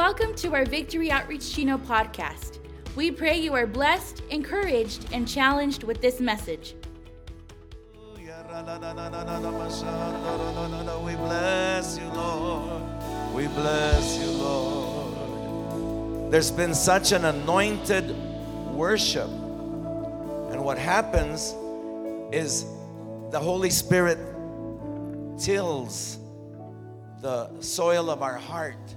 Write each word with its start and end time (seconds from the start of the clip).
Welcome 0.00 0.32
to 0.36 0.54
our 0.54 0.64
Victory 0.64 1.10
Outreach 1.10 1.54
Chino 1.54 1.76
podcast. 1.76 2.58
We 2.96 3.10
pray 3.10 3.38
you 3.38 3.52
are 3.52 3.66
blessed, 3.66 4.22
encouraged, 4.30 5.04
and 5.12 5.28
challenged 5.28 5.84
with 5.84 6.00
this 6.00 6.20
message. 6.20 6.74
We 8.14 8.24
bless 11.16 11.98
you, 11.98 12.08
Lord. 12.14 12.82
We 13.34 13.46
bless 13.48 14.18
you, 14.18 14.30
Lord. 14.30 16.32
There's 16.32 16.50
been 16.50 16.74
such 16.74 17.12
an 17.12 17.26
anointed 17.26 18.16
worship. 18.72 19.28
And 19.28 20.64
what 20.64 20.78
happens 20.78 21.54
is 22.32 22.64
the 23.30 23.38
Holy 23.38 23.68
Spirit 23.68 24.16
tills 25.38 26.16
the 27.20 27.50
soil 27.60 28.08
of 28.08 28.22
our 28.22 28.38
heart 28.38 28.96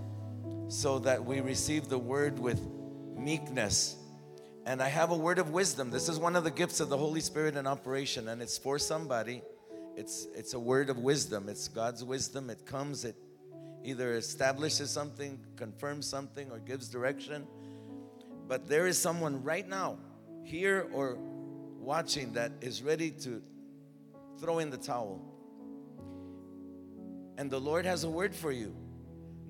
so 0.73 0.97
that 0.97 1.23
we 1.23 1.39
receive 1.39 1.88
the 1.88 1.99
word 1.99 2.39
with 2.39 2.59
meekness. 3.16 3.95
And 4.66 4.81
I 4.81 4.88
have 4.88 5.11
a 5.11 5.15
word 5.15 5.38
of 5.38 5.52
wisdom. 5.52 5.91
This 5.91 6.09
is 6.09 6.17
one 6.17 6.35
of 6.35 6.43
the 6.43 6.49
gifts 6.49 6.79
of 6.79 6.89
the 6.89 6.98
Holy 6.98 7.20
Spirit 7.21 7.55
in 7.55 7.67
operation, 7.67 8.27
and 8.29 8.41
it's 8.41 8.57
for 8.57 8.79
somebody. 8.79 9.43
It's 9.95 10.25
it's 10.34 10.55
a 10.55 10.59
word 10.59 10.89
of 10.89 10.98
wisdom. 10.98 11.48
It's 11.48 11.67
God's 11.67 12.03
wisdom. 12.03 12.49
It 12.49 12.65
comes, 12.65 13.05
it 13.05 13.15
either 13.84 14.15
establishes 14.15 14.89
something, 14.89 15.39
confirms 15.57 16.07
something, 16.07 16.49
or 16.49 16.57
gives 16.57 16.90
direction. 16.90 17.45
But 18.48 18.67
there 18.67 18.87
is 18.87 18.98
someone 18.98 19.43
right 19.43 19.67
now, 19.67 19.99
here 20.43 20.87
or 20.91 21.17
watching, 21.77 22.34
that 22.34 22.51
is 22.62 22.81
ready 22.81 23.12
to 23.12 23.43
throw 24.40 24.57
in 24.57 24.71
the 24.71 24.77
towel. 24.77 25.21
And 27.37 27.51
the 27.51 27.59
Lord 27.59 27.85
has 27.85 28.05
a 28.05 28.09
word 28.09 28.34
for 28.34 28.51
you. 28.51 28.76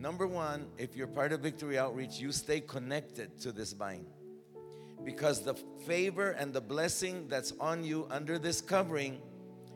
Number 0.04 0.28
one, 0.28 0.68
if 0.78 0.98
you're 0.98 1.08
part 1.08 1.32
of 1.32 1.40
Victory 1.40 1.80
Outreach, 1.80 2.20
you 2.20 2.34
stay 2.34 2.60
connected 2.60 3.40
to 3.40 3.54
this 3.54 3.72
vine. 3.72 4.06
Because 5.06 5.44
the 5.44 5.54
favor 5.88 6.32
and 6.32 6.52
the 6.52 6.60
blessing 6.60 7.30
that's 7.30 7.54
on 7.58 7.86
you 7.86 8.06
under 8.12 8.38
this 8.38 8.60
covering 8.60 9.22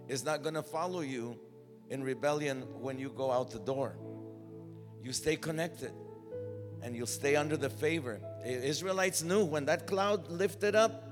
is 0.09 0.25
not 0.25 0.43
going 0.43 0.55
to 0.55 0.61
follow 0.61 0.99
you 0.99 1.39
in 1.89 2.03
rebellion 2.03 2.63
when 2.81 2.99
you 2.99 3.07
go 3.07 3.31
out 3.31 3.51
the 3.51 3.59
door. 3.59 3.95
You 5.01 5.13
stay 5.13 5.37
connected 5.37 5.93
and 6.83 6.93
you'll 6.93 7.07
stay 7.07 7.37
under 7.37 7.55
the 7.55 7.69
favor. 7.69 8.19
Israelites 8.45 9.23
knew 9.23 9.45
when 9.45 9.63
that 9.67 9.87
cloud 9.87 10.29
lifted 10.29 10.75
up, 10.75 11.05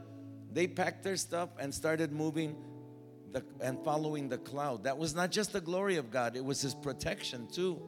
they 0.52 0.67
packed 0.67 1.03
their 1.03 1.16
stuff 1.16 1.52
and 1.58 1.73
started 1.73 2.11
moving 2.11 2.58
the, 3.31 3.45
and 3.61 3.81
following 3.86 4.27
the 4.27 4.39
cloud. 4.39 4.83
That 4.83 4.97
was 4.97 5.16
not 5.16 5.31
just 5.31 5.53
the 5.53 5.61
glory 5.61 5.95
of 5.95 6.11
God, 6.11 6.36
it 6.36 6.43
was 6.43 6.61
His 6.61 6.75
protection 6.75 7.47
too. 7.47 7.81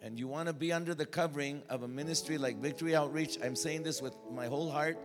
And 0.00 0.18
you 0.18 0.28
want 0.28 0.46
to 0.46 0.52
be 0.52 0.72
under 0.72 0.94
the 0.94 1.06
covering 1.06 1.62
of 1.68 1.82
a 1.82 1.88
ministry 1.88 2.38
like 2.38 2.56
Victory 2.58 2.94
Outreach. 2.94 3.38
I'm 3.42 3.56
saying 3.56 3.82
this 3.82 4.00
with 4.00 4.14
my 4.30 4.46
whole 4.46 4.70
heart 4.70 4.98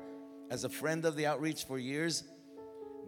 as 0.51 0.63
a 0.63 0.69
friend 0.69 1.03
of 1.05 1.15
the 1.15 1.25
outreach 1.25 1.63
for 1.63 1.79
years. 1.79 2.23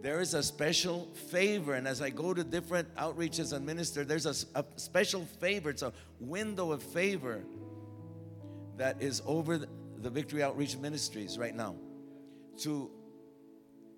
There 0.02 0.20
is 0.20 0.34
a 0.34 0.42
special 0.42 1.08
favor, 1.30 1.74
and 1.74 1.86
as 1.86 2.02
I 2.02 2.10
go 2.10 2.34
to 2.34 2.44
different 2.44 2.94
outreaches 2.96 3.52
and 3.52 3.64
minister, 3.64 4.04
there's 4.04 4.26
a, 4.26 4.34
a 4.58 4.64
special 4.76 5.24
favor. 5.40 5.70
It's 5.70 5.82
a 5.82 5.92
window 6.20 6.72
of 6.72 6.82
favor 6.82 7.44
that 8.76 9.00
is 9.00 9.22
over 9.24 9.56
the, 9.56 9.68
the 9.98 10.10
Victory 10.10 10.42
Outreach 10.42 10.76
Ministries 10.76 11.38
right 11.38 11.54
now 11.54 11.76
to 12.58 12.90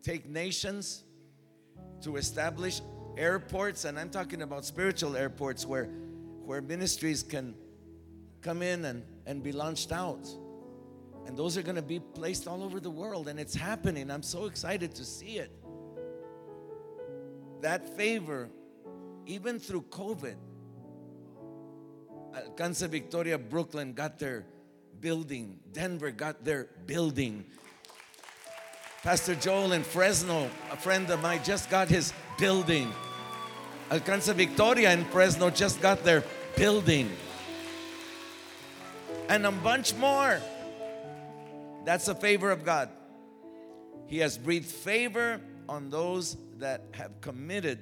take 0.03 0.29
nations, 0.29 1.05
to 2.03 2.17
establish 2.17 2.81
airports, 3.17 3.85
and 3.85 3.99
I'm 3.99 4.11
talking 4.11 4.43
about 4.43 4.65
spiritual 4.65 5.17
airports 5.17 5.67
where, 5.67 5.87
where 6.45 6.63
ministries 6.63 7.23
can 7.23 7.55
come 8.49 8.63
in 8.63 8.87
and, 8.87 9.03
and 9.27 9.43
be 9.43 9.53
launched 9.53 9.93
out. 9.93 10.27
And 11.27 11.37
those 11.37 11.59
are 11.59 11.63
going 11.63 11.77
to 11.77 11.83
be 11.83 12.01
placed 12.01 12.49
all 12.49 12.63
over 12.63 12.81
the 12.81 12.89
world, 12.89 13.29
and 13.29 13.39
it's 13.39 13.55
happening. 13.55 14.11
I'm 14.11 14.23
so 14.23 14.47
excited 14.47 14.95
to 14.95 15.05
see 15.05 15.37
it. 15.37 15.51
That 17.61 17.95
favor, 17.95 18.49
even 19.27 19.59
through 19.59 19.83
COVID, 19.91 20.37
Alcance 22.33 22.87
Victoria 22.89 23.37
Brooklyn 23.37 23.93
got 23.93 24.19
their 24.19 24.47
building, 24.99 25.59
Denver 25.71 26.11
got 26.11 26.43
their 26.43 26.69
building. 26.87 27.45
Pastor 29.03 29.35
Joel 29.35 29.73
in 29.73 29.83
Fresno, 29.83 30.49
a 30.73 30.77
friend 30.77 31.11
of 31.11 31.21
mine, 31.21 31.41
just 31.45 31.69
got 31.69 31.89
his 31.89 32.15
building. 32.39 32.91
Alcance 33.91 34.33
Victoria 34.33 34.95
in 34.95 35.05
Fresno 35.05 35.51
just 35.51 35.83
got 35.83 36.03
their 36.03 36.25
building 36.57 37.11
and 39.29 39.47
a 39.47 39.53
bunch 39.53 39.95
more. 39.95 40.41
That's 41.85 42.09
a 42.09 42.15
favor 42.15 42.51
of 42.51 42.65
God. 42.65 42.91
He 44.07 44.19
has 44.19 44.39
breathed 44.39 44.67
favor 44.67 45.41
on 45.69 45.91
those 45.91 46.37
that 46.59 46.83
have 46.93 47.21
committed 47.21 47.79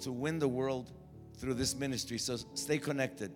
to 0.00 0.12
win 0.12 0.38
the 0.38 0.48
world 0.48 0.90
through 1.38 1.54
this 1.54 1.74
ministry. 1.74 2.18
So 2.18 2.38
stay 2.54 2.78
connected. 2.78 3.32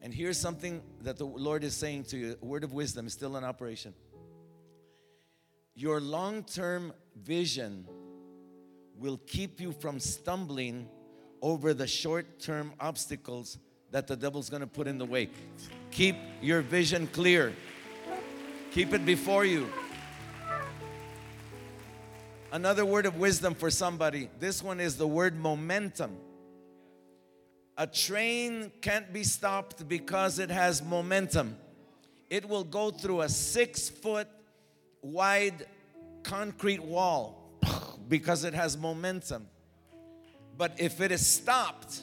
And 0.00 0.12
here's 0.12 0.38
something 0.38 0.82
that 1.02 1.16
the 1.16 1.26
Lord 1.26 1.64
is 1.64 1.74
saying 1.74 2.04
to 2.04 2.16
you 2.16 2.36
word 2.40 2.64
of 2.64 2.72
wisdom 2.72 3.06
is 3.06 3.12
still 3.12 3.36
in 3.36 3.44
operation. 3.44 3.94
Your 5.74 6.00
long 6.00 6.44
term 6.44 6.92
vision 7.16 7.86
will 8.96 9.18
keep 9.26 9.60
you 9.60 9.72
from 9.72 9.98
stumbling 9.98 10.88
over 11.42 11.74
the 11.74 11.86
short 11.86 12.38
term 12.38 12.72
obstacles 12.80 13.58
that 13.90 14.06
the 14.06 14.16
devil's 14.16 14.50
gonna 14.50 14.66
put 14.66 14.86
in 14.86 14.98
the 14.98 15.04
way. 15.04 15.28
Keep 15.94 16.16
your 16.42 16.60
vision 16.60 17.06
clear. 17.06 17.54
Keep 18.72 18.94
it 18.94 19.06
before 19.06 19.44
you. 19.44 19.68
Another 22.50 22.84
word 22.84 23.06
of 23.06 23.16
wisdom 23.16 23.54
for 23.54 23.70
somebody. 23.70 24.28
This 24.40 24.60
one 24.60 24.80
is 24.80 24.96
the 24.96 25.06
word 25.06 25.36
momentum. 25.36 26.16
A 27.78 27.86
train 27.86 28.72
can't 28.80 29.12
be 29.12 29.22
stopped 29.22 29.88
because 29.88 30.40
it 30.40 30.50
has 30.50 30.82
momentum. 30.82 31.56
It 32.28 32.48
will 32.48 32.64
go 32.64 32.90
through 32.90 33.20
a 33.20 33.28
six 33.28 33.88
foot 33.88 34.26
wide 35.00 35.64
concrete 36.24 36.82
wall 36.82 37.56
because 38.08 38.42
it 38.42 38.54
has 38.54 38.76
momentum. 38.76 39.46
But 40.56 40.80
if 40.80 41.00
it 41.00 41.12
is 41.12 41.24
stopped, 41.24 42.02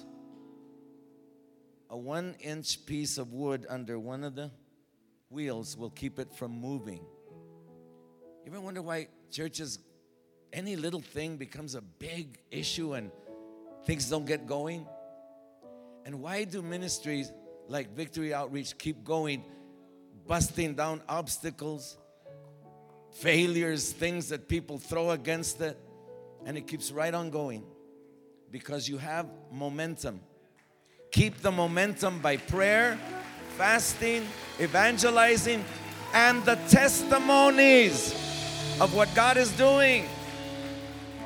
a 1.92 1.98
one 1.98 2.36
inch 2.40 2.86
piece 2.86 3.18
of 3.18 3.34
wood 3.34 3.66
under 3.70 4.00
one 4.00 4.24
of 4.24 4.34
the 4.34 4.50
wheels 5.30 5.76
will 5.78 5.90
keep 5.90 6.20
it 6.20 6.34
from 6.34 6.52
moving. 6.52 7.02
You 8.46 8.52
ever 8.52 8.62
wonder 8.62 8.82
why 8.82 9.10
churches, 9.30 9.78
any 10.54 10.78
little 10.78 11.02
thing 11.02 11.36
becomes 11.36 11.76
a 11.76 11.82
big 11.82 12.40
issue 12.50 12.94
and 12.94 13.12
things 13.86 14.10
don't 14.10 14.26
get 14.26 14.48
going? 14.48 14.88
And 16.06 16.22
why 16.22 16.46
do 16.46 16.62
ministries 16.62 17.30
like 17.68 17.94
Victory 17.94 18.34
Outreach 18.34 18.78
keep 18.78 19.04
going, 19.04 19.44
busting 20.26 20.76
down 20.76 21.02
obstacles, 21.10 21.98
failures, 23.12 23.92
things 23.92 24.30
that 24.30 24.48
people 24.48 24.78
throw 24.78 25.12
against 25.12 25.60
it, 25.60 25.78
and 26.46 26.58
it 26.58 26.68
keeps 26.68 26.90
right 26.90 27.14
on 27.14 27.32
going? 27.32 27.66
Because 28.50 28.88
you 28.88 28.98
have 28.98 29.28
momentum. 29.52 30.22
Keep 31.12 31.42
the 31.42 31.52
momentum 31.52 32.20
by 32.20 32.38
prayer, 32.38 32.98
fasting, 33.58 34.26
evangelizing, 34.62 35.64
and 36.14 36.44
the 36.46 36.56
testimonies 36.70 38.14
of 38.80 38.96
what 38.96 39.14
God 39.14 39.36
is 39.36 39.52
doing. 39.52 40.06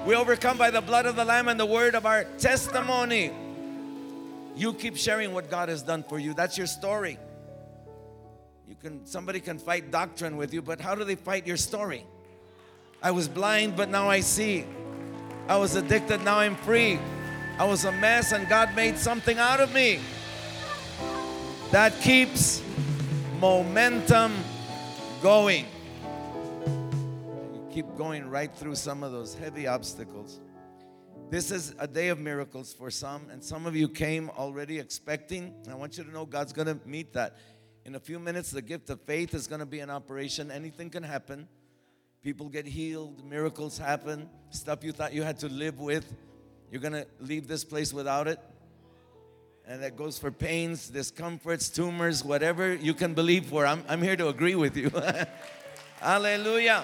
We 0.05 0.15
overcome 0.15 0.57
by 0.57 0.71
the 0.71 0.81
blood 0.81 1.05
of 1.05 1.15
the 1.15 1.23
Lamb 1.23 1.47
and 1.47 1.59
the 1.59 1.65
word 1.65 1.93
of 1.93 2.05
our 2.05 2.23
testimony. 2.39 3.31
You 4.55 4.73
keep 4.73 4.97
sharing 4.97 5.33
what 5.33 5.49
God 5.49 5.69
has 5.69 5.83
done 5.83 6.03
for 6.03 6.17
you. 6.17 6.33
That's 6.33 6.57
your 6.57 6.67
story. 6.67 7.19
You 8.67 8.75
can 8.81 9.05
somebody 9.05 9.39
can 9.39 9.59
fight 9.59 9.91
doctrine 9.91 10.37
with 10.37 10.53
you, 10.53 10.61
but 10.61 10.81
how 10.81 10.95
do 10.95 11.03
they 11.03 11.15
fight 11.15 11.45
your 11.45 11.57
story? 11.57 12.05
I 13.03 13.11
was 13.11 13.27
blind, 13.27 13.75
but 13.75 13.89
now 13.89 14.09
I 14.09 14.21
see. 14.21 14.65
I 15.47 15.57
was 15.57 15.75
addicted, 15.75 16.23
now 16.23 16.39
I'm 16.39 16.55
free. 16.55 16.99
I 17.57 17.63
was 17.63 17.85
a 17.85 17.91
mess 17.93 18.33
and 18.33 18.49
God 18.49 18.75
made 18.75 18.97
something 18.97 19.37
out 19.37 19.61
of 19.61 19.73
me. 19.73 20.01
That 21.71 21.97
keeps 22.01 22.61
momentum 23.39 24.33
going. 25.21 25.65
You 27.53 27.65
keep 27.71 27.85
going 27.95 28.29
right 28.29 28.53
through 28.53 28.75
some 28.75 29.03
of 29.03 29.13
those 29.13 29.35
heavy 29.35 29.67
obstacles. 29.67 30.41
This 31.29 31.49
is 31.49 31.73
a 31.79 31.87
day 31.87 32.09
of 32.09 32.19
miracles 32.19 32.73
for 32.73 32.91
some, 32.91 33.29
and 33.31 33.41
some 33.41 33.65
of 33.65 33.73
you 33.73 33.87
came 33.87 34.29
already 34.31 34.77
expecting. 34.77 35.53
I 35.71 35.75
want 35.75 35.97
you 35.97 36.03
to 36.03 36.11
know 36.11 36.25
God's 36.25 36.51
going 36.51 36.67
to 36.67 36.77
meet 36.85 37.13
that. 37.13 37.37
In 37.85 37.95
a 37.95 37.99
few 38.01 38.19
minutes, 38.19 38.51
the 38.51 38.61
gift 38.61 38.89
of 38.89 38.99
faith 39.01 39.33
is 39.33 39.47
going 39.47 39.59
to 39.59 39.65
be 39.65 39.79
in 39.79 39.89
operation. 39.89 40.51
Anything 40.51 40.89
can 40.89 41.03
happen. 41.03 41.47
People 42.21 42.49
get 42.49 42.65
healed, 42.65 43.23
miracles 43.25 43.77
happen, 43.77 44.29
stuff 44.49 44.83
you 44.83 44.91
thought 44.91 45.13
you 45.13 45.23
had 45.23 45.39
to 45.39 45.47
live 45.47 45.79
with 45.79 46.13
you're 46.75 46.81
going 46.81 47.05
to 47.05 47.07
leave 47.21 47.47
this 47.47 47.63
place 47.63 47.93
without 47.93 48.27
it? 48.27 48.37
And 49.65 49.81
that 49.81 49.95
goes 49.95 50.19
for 50.19 50.29
pains, 50.29 50.89
discomforts, 50.89 51.69
tumors, 51.69 52.21
whatever 52.21 52.73
you 52.73 52.93
can 52.93 53.13
believe 53.13 53.45
for. 53.45 53.65
I'm, 53.65 53.81
I'm 53.87 54.01
here 54.01 54.17
to 54.17 54.27
agree 54.27 54.55
with 54.55 54.75
you. 54.75 54.91
Hallelujah. 56.01 56.83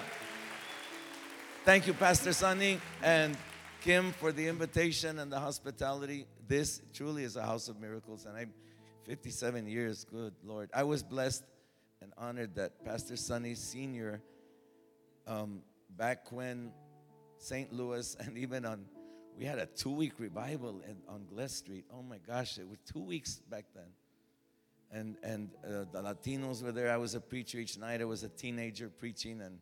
Thank 1.66 1.86
you, 1.86 1.92
Pastor 1.92 2.32
Sonny 2.32 2.80
and 3.02 3.36
Kim, 3.82 4.12
for 4.12 4.32
the 4.32 4.48
invitation 4.48 5.18
and 5.18 5.30
the 5.30 5.38
hospitality. 5.38 6.24
This 6.48 6.80
truly 6.94 7.24
is 7.24 7.36
a 7.36 7.42
house 7.42 7.68
of 7.68 7.78
miracles, 7.78 8.24
and 8.24 8.34
I'm 8.34 8.54
57 9.04 9.66
years. 9.66 10.06
Good 10.10 10.32
Lord, 10.42 10.70
I 10.72 10.84
was 10.84 11.02
blessed 11.02 11.44
and 12.00 12.14
honored 12.16 12.54
that 12.54 12.82
Pastor 12.82 13.16
Sonny 13.16 13.54
Senior, 13.54 14.22
um, 15.26 15.60
back 15.98 16.32
when 16.32 16.72
St. 17.36 17.70
Louis 17.74 18.16
and 18.20 18.38
even 18.38 18.64
on, 18.64 18.86
we 19.38 19.44
had 19.44 19.58
a 19.58 19.66
two-week 19.66 20.12
revival 20.18 20.82
in, 20.88 20.96
on 21.08 21.26
Gless 21.26 21.54
Street. 21.54 21.84
Oh 21.92 22.02
my 22.02 22.18
gosh, 22.18 22.58
it 22.58 22.68
was 22.68 22.78
two 22.86 23.02
weeks 23.02 23.36
back 23.50 23.64
then 23.74 23.90
and 24.92 25.16
and 25.22 25.50
uh, 25.64 25.84
the 25.90 26.02
Latinos 26.02 26.62
were 26.62 26.70
there. 26.70 26.90
I 26.90 26.98
was 26.98 27.14
a 27.14 27.20
preacher 27.20 27.58
each 27.58 27.78
night. 27.78 28.00
I 28.00 28.04
was 28.04 28.22
a 28.22 28.28
teenager 28.28 28.88
preaching, 28.88 29.40
and 29.40 29.58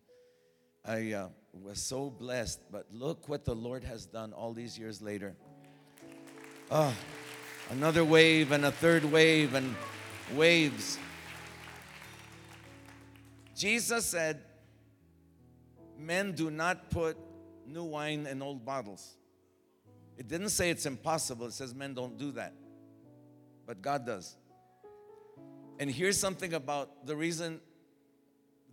I 0.85 1.13
uh, 1.13 1.29
was 1.53 1.81
so 1.81 2.11
blessed. 2.11 2.61
But 2.71 2.87
look 2.93 3.29
what 3.29 3.45
the 3.45 3.55
Lord 3.55 3.85
has 3.85 4.07
done 4.07 4.33
all 4.33 4.53
these 4.53 4.79
years 4.79 5.01
later. 5.01 5.35
Oh, 6.71 6.93
another 7.71 8.05
wave 8.05 8.53
and 8.53 8.65
a 8.65 8.73
third 8.73 9.05
wave 9.05 9.55
and 9.55 9.75
waves. 10.35 10.99
Jesus 13.57 14.07
said, 14.07 14.41
Men 15.99 16.33
do 16.33 16.51
not 16.51 16.91
put 16.91 17.17
new 17.67 17.85
wine 17.85 18.27
in 18.27 18.41
old 18.41 18.65
bottles. 18.65 19.17
It 20.21 20.29
didn't 20.29 20.51
say 20.51 20.69
it's 20.69 20.85
impossible, 20.85 21.47
it 21.47 21.55
says 21.55 21.75
men 21.75 21.95
don't 21.95 22.19
do 22.19 22.31
that. 22.33 22.53
But 23.67 23.81
God 23.81 24.05
does. 24.05 24.37
And 25.79 25.91
here's 25.91 26.21
something 26.21 26.53
about 26.53 27.07
the 27.07 27.17
reason 27.17 27.59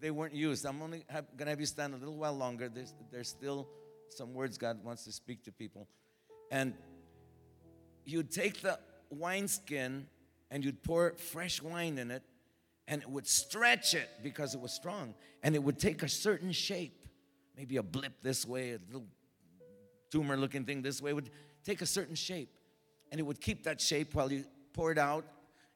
they 0.01 0.11
weren't 0.11 0.35
used. 0.35 0.65
I'm 0.65 0.81
only 0.81 1.05
gonna 1.37 1.49
have 1.49 1.61
you 1.61 1.65
stand 1.65 1.93
a 1.93 1.97
little 1.97 2.17
while 2.17 2.33
longer. 2.33 2.67
There's, 2.67 2.93
there's 3.09 3.29
still 3.29 3.69
some 4.09 4.33
words 4.33 4.57
God 4.57 4.83
wants 4.83 5.05
to 5.05 5.11
speak 5.13 5.45
to 5.45 5.53
people. 5.53 5.87
And 6.51 6.73
you'd 8.03 8.29
take 8.29 8.61
the 8.61 8.77
wineskin 9.09 10.07
and 10.51 10.65
you'd 10.65 10.83
pour 10.83 11.13
fresh 11.15 11.61
wine 11.61 11.97
in 11.97 12.11
it, 12.11 12.23
and 12.89 13.01
it 13.01 13.09
would 13.09 13.25
stretch 13.25 13.93
it 13.93 14.09
because 14.21 14.53
it 14.53 14.59
was 14.59 14.73
strong, 14.73 15.13
and 15.43 15.55
it 15.55 15.63
would 15.63 15.79
take 15.79 16.03
a 16.03 16.09
certain 16.09 16.51
shape. 16.51 17.07
Maybe 17.55 17.77
a 17.77 17.83
blip 17.83 18.21
this 18.21 18.45
way, 18.45 18.71
a 18.71 18.79
little 18.91 19.07
tumor 20.09 20.37
looking 20.37 20.65
thing 20.65 20.81
this 20.81 21.01
way, 21.01 21.13
would 21.13 21.29
take 21.63 21.81
a 21.81 21.85
certain 21.85 22.15
shape. 22.15 22.49
And 23.11 23.19
it 23.19 23.23
would 23.23 23.39
keep 23.39 23.63
that 23.63 23.79
shape 23.79 24.13
while 24.13 24.31
you 24.31 24.45
poured 24.73 24.99
out 24.99 25.25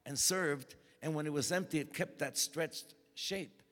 and 0.06 0.18
served. 0.18 0.74
And 1.02 1.14
when 1.14 1.26
it 1.26 1.32
was 1.32 1.50
empty, 1.50 1.78
it 1.78 1.94
kept 1.94 2.18
that 2.18 2.36
stretched 2.36 2.94
shape. 3.14 3.62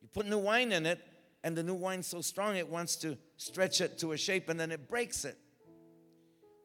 You 0.00 0.08
put 0.12 0.26
new 0.26 0.38
wine 0.38 0.72
in 0.72 0.86
it, 0.86 1.00
and 1.44 1.56
the 1.56 1.62
new 1.62 1.74
wine's 1.74 2.06
so 2.06 2.20
strong 2.20 2.56
it 2.56 2.68
wants 2.68 2.96
to 2.96 3.16
stretch 3.36 3.80
it 3.80 3.98
to 3.98 4.12
a 4.12 4.16
shape 4.16 4.48
and 4.48 4.58
then 4.58 4.70
it 4.70 4.88
breaks 4.88 5.24
it. 5.24 5.38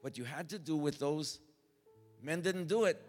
What 0.00 0.18
you 0.18 0.24
had 0.24 0.48
to 0.50 0.58
do 0.58 0.76
with 0.76 0.98
those, 0.98 1.38
men 2.22 2.40
didn't 2.40 2.66
do 2.66 2.84
it, 2.84 3.00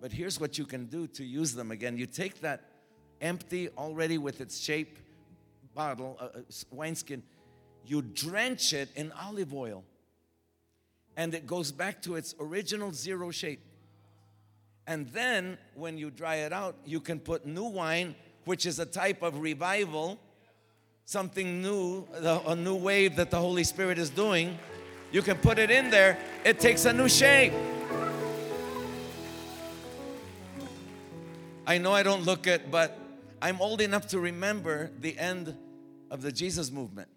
but 0.00 0.12
here's 0.12 0.40
what 0.40 0.58
you 0.58 0.66
can 0.66 0.86
do 0.86 1.06
to 1.08 1.24
use 1.24 1.54
them 1.54 1.70
again. 1.70 1.96
You 1.96 2.06
take 2.06 2.40
that 2.40 2.68
empty, 3.20 3.68
already 3.78 4.18
with 4.18 4.40
its 4.40 4.58
shape 4.58 4.98
bottle, 5.74 6.18
uh, 6.20 6.24
uh, 6.24 6.40
wineskin, 6.70 7.22
you 7.86 8.02
drench 8.02 8.72
it 8.72 8.88
in 8.94 9.12
olive 9.12 9.52
oil, 9.54 9.84
and 11.16 11.34
it 11.34 11.46
goes 11.46 11.72
back 11.72 12.02
to 12.02 12.16
its 12.16 12.34
original 12.40 12.92
zero 12.92 13.30
shape. 13.30 13.60
And 14.86 15.06
then 15.08 15.58
when 15.74 15.98
you 15.98 16.10
dry 16.10 16.36
it 16.36 16.52
out, 16.52 16.76
you 16.84 17.00
can 17.00 17.20
put 17.20 17.46
new 17.46 17.64
wine, 17.64 18.14
which 18.44 18.66
is 18.66 18.78
a 18.78 18.86
type 18.86 19.22
of 19.22 19.40
revival, 19.40 20.18
something 21.04 21.62
new, 21.62 22.06
a 22.22 22.56
new 22.56 22.74
wave 22.74 23.16
that 23.16 23.30
the 23.30 23.38
Holy 23.38 23.64
Spirit 23.64 23.98
is 23.98 24.10
doing. 24.10 24.58
You 25.12 25.22
can 25.22 25.36
put 25.36 25.58
it 25.58 25.70
in 25.70 25.90
there, 25.90 26.18
it 26.44 26.58
takes 26.58 26.84
a 26.84 26.92
new 26.92 27.08
shape. 27.08 27.52
I 31.64 31.78
know 31.78 31.92
I 31.92 32.02
don't 32.02 32.24
look 32.24 32.46
it, 32.46 32.70
but 32.70 32.98
I'm 33.40 33.60
old 33.60 33.80
enough 33.80 34.08
to 34.08 34.18
remember 34.18 34.90
the 34.98 35.16
end 35.18 35.56
of 36.10 36.22
the 36.22 36.32
Jesus 36.32 36.72
movement. 36.72 37.08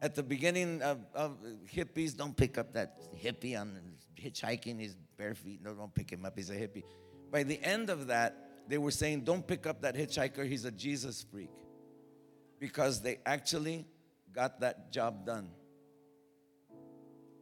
At 0.00 0.14
the 0.14 0.22
beginning 0.22 0.80
of, 0.82 1.00
of 1.12 1.38
hippies, 1.74 2.16
don't 2.16 2.36
pick 2.36 2.56
up 2.56 2.72
that 2.74 3.00
hippie 3.16 3.60
on 3.60 3.76
hitchhiking 4.16 4.78
his 4.80 4.96
bare 5.16 5.34
feet. 5.34 5.60
No, 5.62 5.74
don't 5.74 5.92
pick 5.92 6.10
him 6.10 6.24
up. 6.24 6.36
He's 6.36 6.50
a 6.50 6.54
hippie. 6.54 6.84
By 7.32 7.42
the 7.42 7.60
end 7.62 7.90
of 7.90 8.06
that, 8.06 8.48
they 8.68 8.78
were 8.78 8.92
saying, 8.92 9.22
don't 9.22 9.44
pick 9.44 9.66
up 9.66 9.82
that 9.82 9.96
hitchhiker. 9.96 10.46
He's 10.46 10.64
a 10.64 10.70
Jesus 10.70 11.26
freak. 11.30 11.50
Because 12.60 13.02
they 13.02 13.18
actually 13.26 13.86
got 14.32 14.60
that 14.60 14.92
job 14.92 15.26
done. 15.26 15.50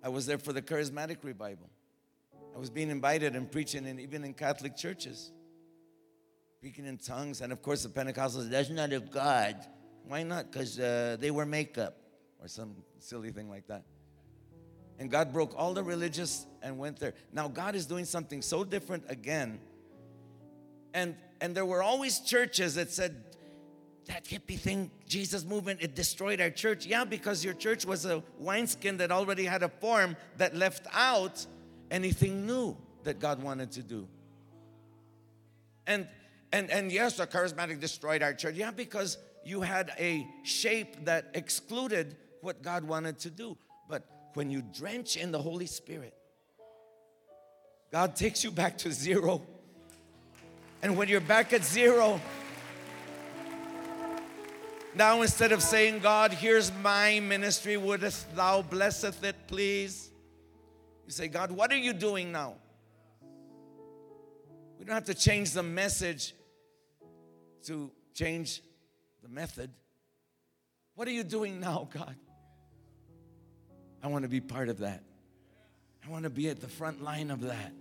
I 0.03 0.09
was 0.09 0.25
there 0.25 0.39
for 0.39 0.53
the 0.53 0.63
charismatic 0.63 1.19
revival. 1.23 1.69
I 2.55 2.59
was 2.59 2.71
being 2.71 2.91
invited 2.91 3.37
and 3.37 3.51
preaching, 3.51 3.87
and 3.87 4.01
even 4.01 4.25
in 4.25 4.33
Catholic 4.33 4.77
churches, 4.77 5.31
speaking 6.59 6.87
in 6.87 6.97
tongues. 6.97 7.43
And 7.43 7.53
of 7.53 7.61
course, 7.61 7.83
the 7.83 7.91
Pentecostals, 7.91 8.49
that's 8.49 8.71
not 8.71 8.93
of 8.93 9.11
God. 9.11 9.57
Why 10.07 10.23
not? 10.23 10.51
Because 10.51 10.79
uh, 10.79 11.17
they 11.21 11.31
wear 11.31 11.45
makeup 11.45 11.99
or 12.41 12.49
some 12.49 12.75
silly 12.99 13.31
thing 13.31 13.49
like 13.49 13.67
that. 13.69 13.85
And 14.99 15.11
God 15.11 15.33
broke 15.33 15.55
all 15.57 15.75
the 15.75 15.83
religious 15.83 16.47
and 16.63 16.79
went 16.79 16.99
there. 16.99 17.15
Now, 17.33 17.49
God 17.49 17.75
is 17.75 17.87
doing 17.87 18.05
something 18.05 18.41
so 18.41 18.65
different 18.65 19.05
again. 19.09 19.61
And, 20.95 21.17
and 21.41 21.55
there 21.55 21.67
were 21.67 21.83
always 21.83 22.21
churches 22.21 22.77
that 22.77 22.91
said, 22.91 23.23
that 24.07 24.25
hippie 24.25 24.59
thing, 24.59 24.91
Jesus 25.07 25.45
movement, 25.45 25.81
it 25.83 25.95
destroyed 25.95 26.41
our 26.41 26.51
church. 26.51 26.87
Yeah, 26.87 27.05
because 27.05 27.45
your 27.45 27.55
church 27.55 27.85
was 27.85 28.07
a 28.07 28.23
wineskin 28.39 28.99
that 28.99 29.11
already 29.11 29.45
had 29.45 29.63
a 29.63 29.69
form 29.69 30.17
that 30.37 30.55
left 30.55 30.87
out 30.93 31.45
anything 31.91 32.47
new 32.47 32.77
that 33.03 33.19
God 33.19 33.43
wanted 33.43 33.73
to 33.73 33.83
do. 33.83 34.09
And 35.87 36.09
and 36.53 36.71
and 36.71 36.91
yes, 36.93 37.17
the 37.17 37.27
charismatic 37.27 37.81
destroyed 37.81 38.23
our 38.23 38.33
church. 38.33 38.55
Yeah, 38.55 38.71
because 38.71 39.19
you 39.45 39.61
had 39.61 39.93
a 39.99 40.27
shape 40.43 41.05
that 41.05 41.31
excluded 41.35 42.17
what 42.47 42.63
God 42.63 42.85
wanted 42.85 43.19
to 43.19 43.31
do. 43.31 43.59
But 43.89 44.05
when 44.35 44.51
you 44.51 44.63
drench 44.63 45.17
in 45.17 45.33
the 45.33 45.43
Holy 45.43 45.67
Spirit, 45.67 46.15
God 47.91 48.15
takes 48.15 48.45
you 48.45 48.53
back 48.53 48.79
to 48.79 48.93
zero. 48.93 49.43
And 50.81 50.97
when 50.97 51.09
you're 51.09 51.21
back 51.21 51.53
at 51.53 51.65
zero, 51.65 52.21
now 54.95 55.23
instead 55.23 55.51
of 55.51 55.61
saying, 55.61 55.99
God, 55.99 56.33
here's 56.33 56.71
my 56.83 57.19
ministry, 57.19 57.77
wouldst 57.77 58.35
thou 58.37 58.63
blesseth 58.63 59.25
it, 59.25 59.35
please? 59.49 60.11
You 61.05 61.11
say, 61.11 61.27
God, 61.27 61.51
what 61.51 61.73
are 61.73 61.77
you 61.77 61.93
doing 61.93 62.31
now? 62.31 62.55
We 64.79 64.85
don't 64.85 64.95
have 64.95 65.05
to 65.07 65.15
change 65.15 65.51
the 65.51 65.65
message 65.65 66.35
to 67.65 67.91
change 68.15 68.63
the 69.23 69.29
method. 69.29 69.71
What 70.95 71.09
are 71.09 71.13
you 71.13 71.25
doing 71.25 71.59
now, 71.59 71.89
God? 71.93 72.15
I 74.07 74.09
want 74.09 74.23
to 74.23 74.29
be 74.29 74.41
part 74.41 74.69
of 74.69 74.79
that. 74.79 75.03
I 76.07 76.11
want 76.13 76.23
to 76.23 76.31
be 76.31 76.49
at 76.49 76.61
the 76.61 76.69
front 76.69 77.03
line 77.03 77.33
of 77.33 77.41
that. 77.41 77.73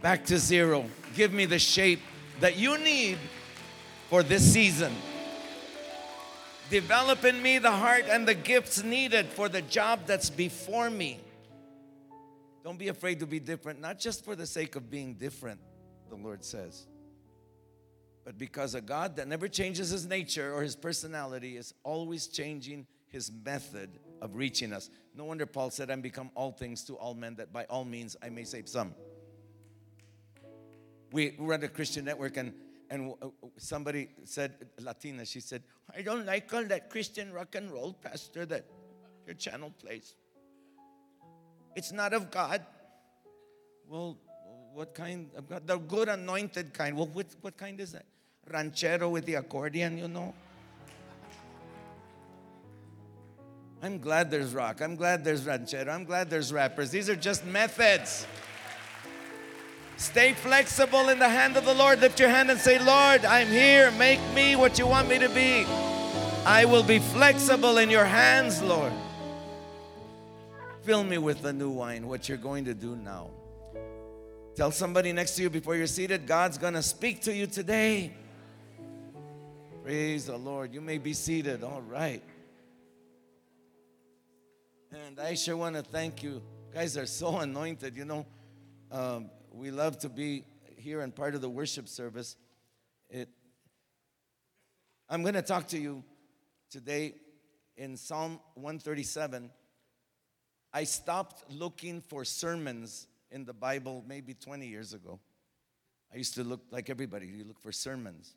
Back 0.00 0.24
to 0.26 0.38
zero. 0.38 0.86
Give 1.14 1.30
me 1.30 1.44
the 1.44 1.58
shape 1.58 2.00
that 2.40 2.56
you 2.56 2.78
need 2.78 3.18
for 4.08 4.22
this 4.22 4.50
season. 4.50 4.94
Develop 6.70 7.22
in 7.26 7.42
me 7.42 7.58
the 7.58 7.70
heart 7.70 8.06
and 8.08 8.26
the 8.26 8.32
gifts 8.32 8.82
needed 8.82 9.26
for 9.26 9.50
the 9.50 9.60
job 9.60 10.06
that's 10.06 10.30
before 10.30 10.88
me. 10.88 11.20
Don't 12.64 12.78
be 12.78 12.88
afraid 12.88 13.20
to 13.20 13.26
be 13.26 13.40
different, 13.40 13.78
not 13.78 13.98
just 13.98 14.24
for 14.24 14.34
the 14.34 14.46
sake 14.46 14.74
of 14.74 14.90
being 14.90 15.12
different, 15.12 15.60
the 16.08 16.16
Lord 16.16 16.42
says, 16.42 16.86
but 18.24 18.38
because 18.38 18.74
a 18.74 18.80
God 18.80 19.16
that 19.16 19.28
never 19.28 19.48
changes 19.48 19.90
his 19.90 20.06
nature 20.06 20.50
or 20.54 20.62
his 20.62 20.76
personality 20.76 21.58
is 21.58 21.74
always 21.84 22.26
changing 22.26 22.86
his 23.08 23.30
method 23.44 23.90
of 24.22 24.36
reaching 24.36 24.72
us. 24.72 24.88
No 25.14 25.24
wonder 25.24 25.44
Paul 25.44 25.70
said, 25.70 25.90
I'm 25.90 26.00
become 26.00 26.30
all 26.34 26.52
things 26.52 26.84
to 26.84 26.94
all 26.94 27.12
men, 27.12 27.34
that 27.34 27.52
by 27.52 27.64
all 27.64 27.84
means 27.84 28.16
I 28.22 28.30
may 28.30 28.44
save 28.44 28.68
some. 28.68 28.94
We 31.10 31.34
run 31.38 31.62
a 31.64 31.68
Christian 31.68 32.06
network, 32.06 32.38
and, 32.38 32.54
and 32.88 33.12
uh, 33.20 33.28
somebody 33.58 34.08
said, 34.24 34.54
Latina, 34.80 35.26
she 35.26 35.40
said, 35.40 35.62
I 35.94 36.00
don't 36.02 36.24
like 36.24 36.54
all 36.54 36.64
that 36.64 36.88
Christian 36.88 37.32
rock 37.32 37.54
and 37.56 37.70
roll, 37.70 37.92
Pastor, 37.92 38.46
that 38.46 38.64
your 39.26 39.34
channel 39.34 39.72
plays. 39.82 40.14
It's 41.74 41.92
not 41.92 42.14
of 42.14 42.30
God. 42.30 42.64
Well, 43.88 44.16
what 44.72 44.94
kind 44.94 45.30
of 45.36 45.48
God? 45.48 45.66
The 45.66 45.78
good 45.78 46.08
anointed 46.08 46.72
kind. 46.72 46.96
Well, 46.96 47.10
what, 47.12 47.26
what 47.40 47.56
kind 47.56 47.78
is 47.80 47.92
that? 47.92 48.06
Ranchero 48.50 49.08
with 49.10 49.26
the 49.26 49.34
accordion, 49.34 49.98
you 49.98 50.08
know? 50.08 50.32
I'm 53.82 53.98
glad 53.98 54.30
there's 54.30 54.54
rock. 54.54 54.80
I'm 54.80 54.94
glad 54.94 55.24
there's 55.24 55.44
ranchero. 55.44 55.92
I'm 55.92 56.04
glad 56.04 56.30
there's 56.30 56.52
rappers. 56.52 56.90
These 56.90 57.10
are 57.10 57.16
just 57.16 57.44
methods. 57.44 58.26
Stay 59.96 60.34
flexible 60.34 61.08
in 61.08 61.18
the 61.18 61.28
hand 61.28 61.56
of 61.56 61.64
the 61.64 61.74
Lord. 61.74 62.00
Lift 62.00 62.20
your 62.20 62.28
hand 62.28 62.48
and 62.50 62.60
say, 62.60 62.78
Lord, 62.78 63.24
I'm 63.24 63.48
here. 63.48 63.90
Make 63.92 64.20
me 64.34 64.54
what 64.54 64.78
you 64.78 64.86
want 64.86 65.08
me 65.08 65.18
to 65.18 65.28
be. 65.28 65.64
I 66.46 66.64
will 66.64 66.84
be 66.84 67.00
flexible 67.00 67.78
in 67.78 67.90
your 67.90 68.04
hands, 68.04 68.62
Lord. 68.62 68.92
Fill 70.82 71.02
me 71.02 71.18
with 71.18 71.42
the 71.42 71.52
new 71.52 71.70
wine, 71.70 72.06
what 72.06 72.28
you're 72.28 72.38
going 72.38 72.64
to 72.66 72.74
do 72.74 72.94
now. 72.94 73.30
Tell 74.54 74.70
somebody 74.70 75.12
next 75.12 75.36
to 75.36 75.42
you 75.42 75.50
before 75.50 75.74
you're 75.74 75.86
seated, 75.86 76.26
God's 76.26 76.58
going 76.58 76.74
to 76.74 76.82
speak 76.82 77.22
to 77.22 77.34
you 77.34 77.46
today. 77.46 78.12
Praise 79.82 80.26
the 80.26 80.36
Lord. 80.36 80.72
You 80.72 80.80
may 80.80 80.98
be 80.98 81.12
seated. 81.12 81.64
All 81.64 81.82
right. 81.82 82.22
And 84.94 85.18
I 85.18 85.32
sure 85.36 85.56
want 85.56 85.74
to 85.76 85.82
thank 85.82 86.22
you. 86.22 86.42
guys 86.74 86.98
are 86.98 87.06
so 87.06 87.38
anointed. 87.38 87.96
You 87.96 88.04
know, 88.04 88.26
um, 88.90 89.30
we 89.50 89.70
love 89.70 89.98
to 90.00 90.10
be 90.10 90.44
here 90.76 91.00
and 91.00 91.14
part 91.14 91.34
of 91.34 91.40
the 91.40 91.48
worship 91.48 91.88
service. 91.88 92.36
It, 93.08 93.30
I'm 95.08 95.22
going 95.22 95.32
to 95.32 95.40
talk 95.40 95.66
to 95.68 95.78
you 95.78 96.04
today 96.70 97.14
in 97.74 97.96
Psalm 97.96 98.38
137. 98.52 99.50
I 100.74 100.84
stopped 100.84 101.50
looking 101.50 102.02
for 102.02 102.22
sermons 102.22 103.06
in 103.30 103.46
the 103.46 103.54
Bible 103.54 104.04
maybe 104.06 104.34
20 104.34 104.66
years 104.66 104.92
ago. 104.92 105.18
I 106.12 106.18
used 106.18 106.34
to 106.34 106.44
look 106.44 106.60
like 106.70 106.90
everybody, 106.90 107.28
you 107.28 107.44
look 107.44 107.60
for 107.60 107.72
sermons. 107.72 108.36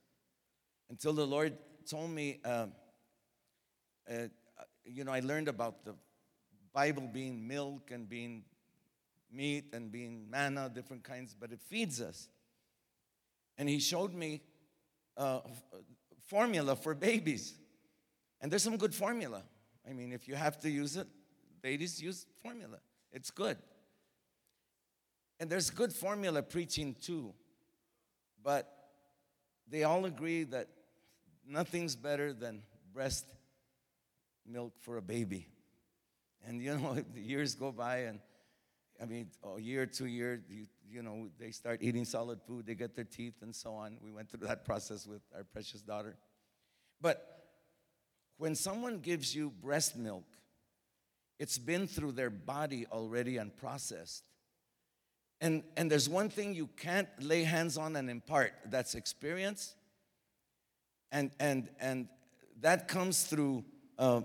Until 0.90 1.12
the 1.12 1.28
Lord 1.28 1.58
told 1.86 2.12
me, 2.12 2.40
uh, 2.46 2.68
uh, 4.10 4.28
you 4.86 5.04
know, 5.04 5.12
I 5.12 5.20
learned 5.20 5.50
about 5.50 5.84
the 5.84 5.96
Bible 6.76 7.10
being 7.12 7.48
milk 7.48 7.90
and 7.92 8.08
being 8.08 8.44
meat 9.32 9.74
and 9.74 9.92
being 9.92 10.30
manna, 10.30 10.70
different 10.70 11.04
kinds, 11.04 11.34
but 11.40 11.54
it 11.54 11.62
feeds 11.62 12.02
us. 12.02 12.28
And 13.58 13.70
He 13.70 13.80
showed 13.80 14.14
me 14.14 14.42
uh, 15.16 15.40
formula 16.28 16.76
for 16.76 16.94
babies. 16.94 17.54
And 18.42 18.52
there's 18.52 18.64
some 18.64 18.76
good 18.76 18.94
formula. 18.94 19.42
I 19.90 19.94
mean, 19.94 20.12
if 20.12 20.28
you 20.28 20.36
have 20.36 20.60
to 20.60 20.70
use 20.70 20.98
it, 20.98 21.08
ladies 21.64 22.02
use 22.02 22.26
formula. 22.44 22.78
It's 23.14 23.32
good. 23.32 23.58
And 25.40 25.50
there's 25.50 25.70
good 25.70 25.94
formula 25.94 26.44
preaching 26.44 26.94
too. 27.02 27.34
But 28.44 28.70
they 29.70 29.84
all 29.84 30.04
agree 30.04 30.44
that 30.44 30.68
nothing's 31.48 31.96
better 31.96 32.34
than 32.34 32.64
breast 32.94 33.26
milk 34.46 34.74
for 34.82 34.98
a 34.98 35.02
baby. 35.02 35.48
And 36.48 36.62
you 36.62 36.78
know, 36.78 36.96
the 37.14 37.22
years 37.22 37.56
go 37.56 37.72
by, 37.72 37.98
and 38.00 38.20
I 39.02 39.06
mean, 39.06 39.30
a 39.44 39.60
year, 39.60 39.86
two 39.86 40.06
years, 40.06 40.42
you, 40.50 40.68
you 40.90 41.02
know, 41.02 41.28
they 41.40 41.52
start 41.52 41.80
eating 41.82 42.06
solid 42.06 42.42
food, 42.42 42.66
they 42.66 42.76
get 42.76 42.96
their 42.96 43.06
teeth, 43.06 43.42
and 43.42 43.54
so 43.54 43.74
on. 43.74 43.98
We 44.02 44.12
went 44.12 44.30
through 44.30 44.48
that 44.48 44.66
process 44.66 45.06
with 45.06 45.22
our 45.36 45.44
precious 45.44 45.82
daughter. 45.82 46.16
But 47.02 47.36
when 48.38 48.56
someone 48.56 49.00
gives 49.00 49.36
you 49.36 49.52
breast 49.62 49.98
milk, 49.98 50.26
it's 51.40 51.58
been 51.58 51.88
through 51.88 52.14
their 52.14 52.30
body 52.30 52.86
already 52.92 53.38
and 53.38 53.56
processed. 53.56 54.24
And, 55.42 55.64
and 55.76 55.92
there's 55.92 56.08
one 56.08 56.30
thing 56.30 56.54
you 56.54 56.68
can't 56.78 57.10
lay 57.22 57.44
hands 57.44 57.78
on 57.78 57.96
and 57.98 58.10
impart 58.10 58.54
that's 58.68 58.96
experience. 58.96 59.76
And, 61.12 61.32
and, 61.40 61.70
and 61.80 62.08
that 62.62 62.88
comes 62.88 63.26
through 63.26 63.66
uh, 64.00 64.22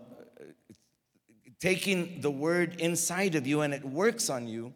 taking 1.60 2.20
the 2.20 2.30
word 2.30 2.80
inside 2.80 3.34
of 3.34 3.46
you 3.46 3.60
and 3.60 3.74
it 3.74 3.84
works 3.84 4.30
on 4.30 4.48
you, 4.48 4.72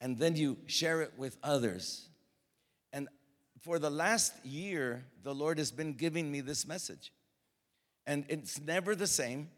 and 0.00 0.18
then 0.18 0.36
you 0.36 0.56
share 0.66 1.02
it 1.02 1.12
with 1.16 1.36
others. 1.42 2.08
And 2.92 3.08
for 3.60 3.78
the 3.78 3.90
last 3.90 4.32
year, 4.44 5.04
the 5.22 5.34
Lord 5.34 5.58
has 5.58 5.70
been 5.70 5.94
giving 5.94 6.30
me 6.30 6.40
this 6.40 6.66
message. 6.66 7.12
And 8.06 8.24
it's 8.28 8.60
never 8.60 8.94
the 8.94 9.06
same 9.06 9.50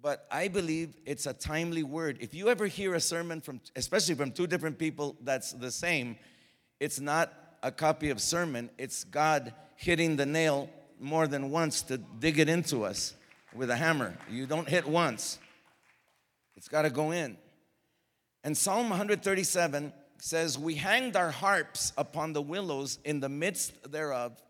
but 0.00 0.26
I 0.30 0.48
believe 0.48 0.94
it's 1.04 1.26
a 1.26 1.32
timely 1.32 1.82
word. 1.82 2.18
If 2.20 2.34
you 2.34 2.48
ever 2.48 2.66
hear 2.66 2.94
a 2.94 3.00
sermon 3.00 3.40
from, 3.40 3.60
especially 3.74 4.14
from 4.14 4.30
two 4.30 4.46
different 4.46 4.78
people 4.78 5.16
that's 5.22 5.52
the 5.52 5.70
same, 5.70 6.16
it's 6.78 7.00
not 7.00 7.32
a 7.62 7.72
copy 7.72 8.10
of 8.10 8.20
sermon, 8.20 8.70
it's 8.78 9.02
God 9.04 9.52
hitting 9.74 10.16
the 10.16 10.26
nail 10.26 10.70
more 11.00 11.26
than 11.26 11.50
once 11.50 11.82
to 11.82 11.98
dig 11.98 12.38
it 12.38 12.48
into 12.48 12.84
us 12.84 13.14
with 13.54 13.70
a 13.70 13.76
hammer. 13.76 14.16
You 14.30 14.46
don't 14.46 14.68
hit 14.68 14.86
once, 14.86 15.38
it's 16.56 16.68
got 16.68 16.82
to 16.82 16.90
go 16.90 17.10
in. 17.10 17.36
And 18.44 18.56
Psalm 18.56 18.88
137 18.90 19.92
says, 20.18 20.58
We 20.58 20.74
hanged 20.74 21.16
our 21.16 21.30
harps 21.30 21.92
upon 21.96 22.32
the 22.32 22.42
willows 22.42 22.98
in 23.04 23.20
the 23.20 23.28
midst 23.28 23.90
thereof, 23.90 24.40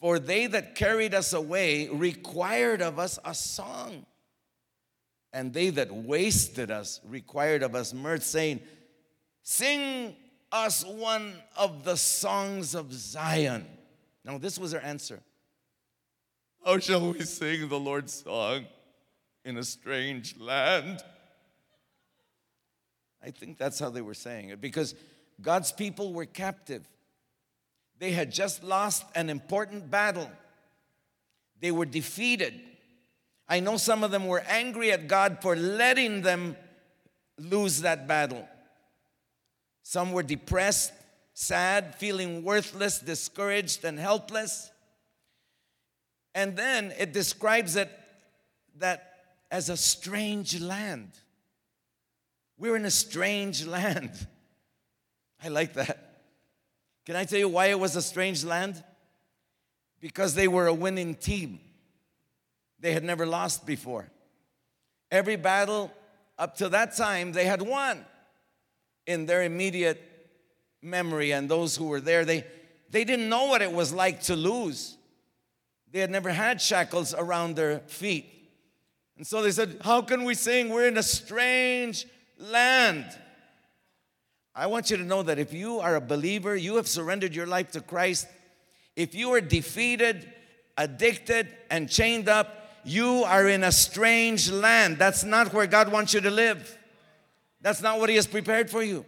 for 0.00 0.18
they 0.18 0.46
that 0.46 0.74
carried 0.74 1.14
us 1.14 1.32
away 1.32 1.88
required 1.88 2.82
of 2.82 2.98
us 2.98 3.18
a 3.24 3.34
song 3.34 4.06
and 5.36 5.52
they 5.52 5.68
that 5.68 5.94
wasted 5.94 6.70
us 6.70 6.98
required 7.06 7.62
of 7.62 7.74
us 7.74 7.92
mirth, 7.92 8.22
saying, 8.22 8.58
Sing 9.42 10.16
us 10.50 10.82
one 10.82 11.34
of 11.58 11.84
the 11.84 11.96
songs 11.96 12.74
of 12.74 12.90
Zion. 12.90 13.66
Now, 14.24 14.38
this 14.38 14.58
was 14.58 14.70
their 14.70 14.82
answer. 14.82 15.20
How 16.66 16.80
shall 16.80 17.12
we 17.12 17.20
sing 17.22 17.68
the 17.68 17.78
Lord's 17.78 18.12
song 18.12 18.66
in 19.44 19.56
a 19.56 19.62
strange 19.62 20.36
land? 20.36 21.00
I 23.22 23.30
think 23.30 23.56
that's 23.56 23.78
how 23.78 23.88
they 23.88 24.00
were 24.00 24.14
saying 24.14 24.48
it 24.48 24.60
because 24.60 24.96
God's 25.40 25.70
people 25.70 26.12
were 26.12 26.24
captive. 26.26 26.84
They 28.00 28.10
had 28.10 28.32
just 28.32 28.64
lost 28.64 29.04
an 29.14 29.30
important 29.30 29.92
battle, 29.92 30.28
they 31.60 31.70
were 31.70 31.86
defeated. 31.86 32.60
I 33.48 33.60
know 33.60 33.76
some 33.76 34.02
of 34.02 34.10
them 34.10 34.26
were 34.26 34.42
angry 34.48 34.90
at 34.90 35.06
God 35.06 35.38
for 35.40 35.54
letting 35.54 36.22
them 36.22 36.56
lose 37.38 37.82
that 37.82 38.08
battle. 38.08 38.44
Some 39.84 40.10
were 40.10 40.24
depressed, 40.24 40.92
sad, 41.32 41.94
feeling 41.94 42.42
worthless, 42.42 42.98
discouraged, 42.98 43.84
and 43.84 44.00
helpless. 44.00 44.72
And 46.36 46.54
then 46.54 46.92
it 46.98 47.14
describes 47.14 47.76
it 47.76 47.90
that 48.78 49.14
as 49.50 49.70
a 49.70 49.76
strange 49.76 50.60
land. 50.60 51.10
We're 52.58 52.76
in 52.76 52.84
a 52.84 52.90
strange 52.90 53.64
land. 53.64 54.10
I 55.42 55.48
like 55.48 55.72
that. 55.72 56.20
Can 57.06 57.16
I 57.16 57.24
tell 57.24 57.38
you 57.38 57.48
why 57.48 57.66
it 57.66 57.80
was 57.80 57.96
a 57.96 58.02
strange 58.02 58.44
land? 58.44 58.84
Because 59.98 60.34
they 60.34 60.46
were 60.46 60.66
a 60.66 60.74
winning 60.74 61.14
team 61.14 61.58
they 62.80 62.92
had 62.92 63.02
never 63.02 63.24
lost 63.24 63.64
before. 63.64 64.06
Every 65.10 65.36
battle 65.36 65.90
up 66.38 66.58
to 66.58 66.68
that 66.68 66.94
time, 66.94 67.32
they 67.32 67.46
had 67.46 67.62
won 67.62 68.04
in 69.06 69.24
their 69.24 69.42
immediate 69.42 70.02
memory. 70.82 71.32
And 71.32 71.48
those 71.48 71.76
who 71.76 71.86
were 71.86 72.00
there, 72.00 72.26
they, 72.26 72.44
they 72.90 73.04
didn't 73.04 73.30
know 73.30 73.46
what 73.46 73.62
it 73.62 73.72
was 73.72 73.94
like 73.94 74.20
to 74.24 74.36
lose. 74.36 74.98
They 75.96 76.02
had 76.02 76.10
never 76.10 76.30
had 76.30 76.60
shackles 76.60 77.14
around 77.14 77.56
their 77.56 77.78
feet. 77.86 78.26
And 79.16 79.26
so 79.26 79.40
they 79.40 79.50
said, 79.50 79.78
How 79.80 80.02
can 80.02 80.24
we 80.24 80.34
sing? 80.34 80.68
We're 80.68 80.88
in 80.88 80.98
a 80.98 81.02
strange 81.02 82.04
land. 82.38 83.06
I 84.54 84.66
want 84.66 84.90
you 84.90 84.98
to 84.98 85.02
know 85.02 85.22
that 85.22 85.38
if 85.38 85.54
you 85.54 85.80
are 85.80 85.96
a 85.96 86.00
believer, 86.02 86.54
you 86.54 86.76
have 86.76 86.86
surrendered 86.86 87.34
your 87.34 87.46
life 87.46 87.70
to 87.70 87.80
Christ. 87.80 88.26
If 88.94 89.14
you 89.14 89.32
are 89.32 89.40
defeated, 89.40 90.30
addicted, 90.76 91.48
and 91.70 91.88
chained 91.88 92.28
up, 92.28 92.68
you 92.84 93.24
are 93.24 93.48
in 93.48 93.64
a 93.64 93.72
strange 93.72 94.50
land. 94.50 94.98
That's 94.98 95.24
not 95.24 95.54
where 95.54 95.66
God 95.66 95.90
wants 95.90 96.12
you 96.12 96.20
to 96.20 96.30
live. 96.30 96.76
That's 97.62 97.80
not 97.80 98.00
what 98.00 98.10
He 98.10 98.16
has 98.16 98.26
prepared 98.26 98.68
for 98.68 98.82
you. 98.82 99.06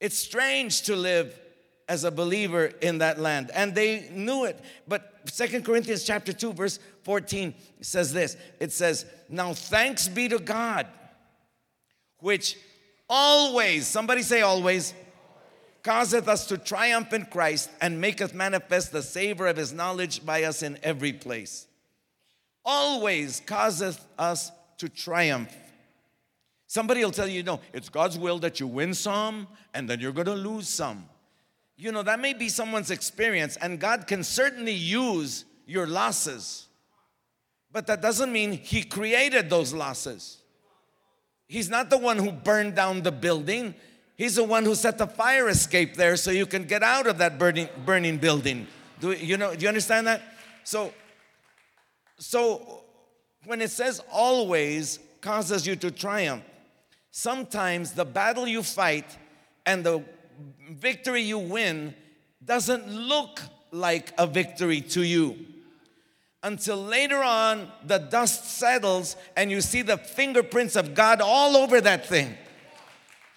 It's 0.00 0.18
strange 0.18 0.82
to 0.82 0.96
live 0.96 1.40
as 1.88 2.04
a 2.04 2.10
believer 2.10 2.66
in 2.82 2.98
that 2.98 3.18
land. 3.18 3.50
And 3.54 3.74
they 3.74 4.08
knew 4.12 4.44
it. 4.44 4.60
But 4.86 5.17
Second 5.30 5.64
Corinthians 5.64 6.04
chapter 6.04 6.32
2, 6.32 6.52
verse 6.52 6.78
14 7.02 7.54
says 7.80 8.12
this. 8.12 8.36
It 8.60 8.72
says, 8.72 9.06
Now 9.28 9.54
thanks 9.54 10.08
be 10.08 10.28
to 10.28 10.38
God, 10.38 10.86
which 12.18 12.56
always, 13.08 13.86
somebody 13.86 14.22
say 14.22 14.42
always, 14.42 14.94
causeth 15.82 16.28
us 16.28 16.46
to 16.46 16.58
triumph 16.58 17.12
in 17.12 17.24
Christ 17.26 17.70
and 17.80 18.00
maketh 18.00 18.34
manifest 18.34 18.92
the 18.92 19.02
savor 19.02 19.46
of 19.46 19.56
his 19.56 19.72
knowledge 19.72 20.26
by 20.26 20.44
us 20.44 20.62
in 20.62 20.78
every 20.82 21.12
place 21.12 21.68
always 22.68 23.40
causeth 23.46 24.04
us 24.18 24.52
to 24.76 24.90
triumph. 24.90 25.52
Somebody 26.66 27.02
will 27.02 27.10
tell 27.10 27.26
you, 27.26 27.42
no, 27.42 27.60
it's 27.72 27.88
God's 27.88 28.18
will 28.18 28.38
that 28.40 28.60
you 28.60 28.66
win 28.66 28.92
some 28.92 29.48
and 29.72 29.88
then 29.88 30.00
you're 30.00 30.12
going 30.12 30.26
to 30.26 30.34
lose 30.34 30.68
some. 30.68 31.08
You 31.78 31.92
know, 31.92 32.02
that 32.02 32.18
may 32.18 32.34
be 32.34 32.48
someone's 32.48 32.90
experience, 32.90 33.56
and 33.56 33.78
God 33.78 34.08
can 34.08 34.24
certainly 34.24 34.72
use 34.72 35.44
your 35.64 35.86
losses. 35.86 36.66
But 37.70 37.86
that 37.86 38.02
doesn't 38.02 38.32
mean 38.32 38.52
he 38.52 38.82
created 38.82 39.48
those 39.48 39.72
losses. 39.72 40.38
He's 41.46 41.70
not 41.70 41.88
the 41.88 41.96
one 41.96 42.18
who 42.18 42.32
burned 42.32 42.74
down 42.74 43.02
the 43.02 43.12
building. 43.12 43.76
He's 44.16 44.34
the 44.34 44.44
one 44.44 44.64
who 44.64 44.74
set 44.74 44.98
the 44.98 45.06
fire 45.06 45.48
escape 45.48 45.94
there 45.94 46.16
so 46.16 46.32
you 46.32 46.46
can 46.46 46.64
get 46.64 46.82
out 46.82 47.06
of 47.06 47.18
that 47.18 47.38
burning, 47.38 47.68
burning 47.86 48.18
building. 48.18 48.66
Do 48.98 49.12
you 49.12 49.36
know? 49.36 49.54
Do 49.54 49.62
you 49.62 49.68
understand 49.68 50.08
that? 50.08 50.20
So, 50.64 50.92
so 52.18 52.82
when 53.44 53.62
it 53.62 53.70
says 53.70 54.02
always 54.10 54.98
causes 55.20 55.64
you 55.64 55.76
to 55.76 55.92
triumph, 55.92 56.42
sometimes 57.12 57.92
the 57.92 58.04
battle 58.04 58.48
you 58.48 58.64
fight 58.64 59.16
and 59.64 59.84
the 59.84 60.02
victory 60.70 61.22
you 61.22 61.38
win 61.38 61.94
doesn't 62.44 62.88
look 62.88 63.40
like 63.70 64.12
a 64.18 64.26
victory 64.26 64.80
to 64.80 65.02
you 65.02 65.36
until 66.42 66.76
later 66.76 67.22
on 67.22 67.70
the 67.84 67.98
dust 67.98 68.58
settles 68.58 69.16
and 69.36 69.50
you 69.50 69.60
see 69.60 69.82
the 69.82 69.98
fingerprints 69.98 70.76
of 70.76 70.94
God 70.94 71.20
all 71.20 71.56
over 71.56 71.80
that 71.80 72.06
thing. 72.06 72.36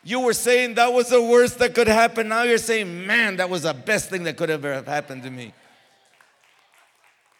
You 0.03 0.21
were 0.21 0.33
saying 0.33 0.75
that 0.75 0.93
was 0.93 1.09
the 1.09 1.21
worst 1.21 1.59
that 1.59 1.75
could 1.75 1.87
happen. 1.87 2.29
Now 2.29 2.43
you're 2.43 2.57
saying, 2.57 3.05
man, 3.05 3.37
that 3.37 3.49
was 3.49 3.63
the 3.63 3.73
best 3.73 4.09
thing 4.09 4.23
that 4.23 4.37
could 4.37 4.49
ever 4.49 4.73
have 4.73 4.87
happened 4.87 5.23
to 5.23 5.29
me. 5.29 5.53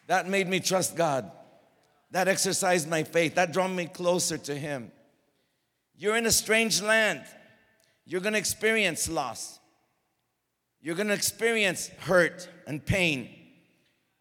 That 0.08 0.28
made 0.28 0.48
me 0.48 0.60
trust 0.60 0.96
God. 0.96 1.32
That 2.12 2.28
exercised 2.28 2.90
my 2.90 3.04
faith. 3.04 3.36
That 3.36 3.54
drew 3.54 3.68
me 3.68 3.86
closer 3.86 4.38
to 4.38 4.56
Him. 4.56 4.92
You're 5.98 6.18
in 6.18 6.26
a 6.26 6.32
strange 6.32 6.82
land. 6.82 7.24
You're 8.06 8.22
going 8.22 8.34
to 8.34 8.40
experience 8.40 9.10
loss. 9.10 9.60
You're 10.82 10.96
going 10.96 11.08
to 11.08 11.14
experience 11.14 11.90
hurt 12.00 12.50
and 12.66 12.84
pain. 12.84 13.30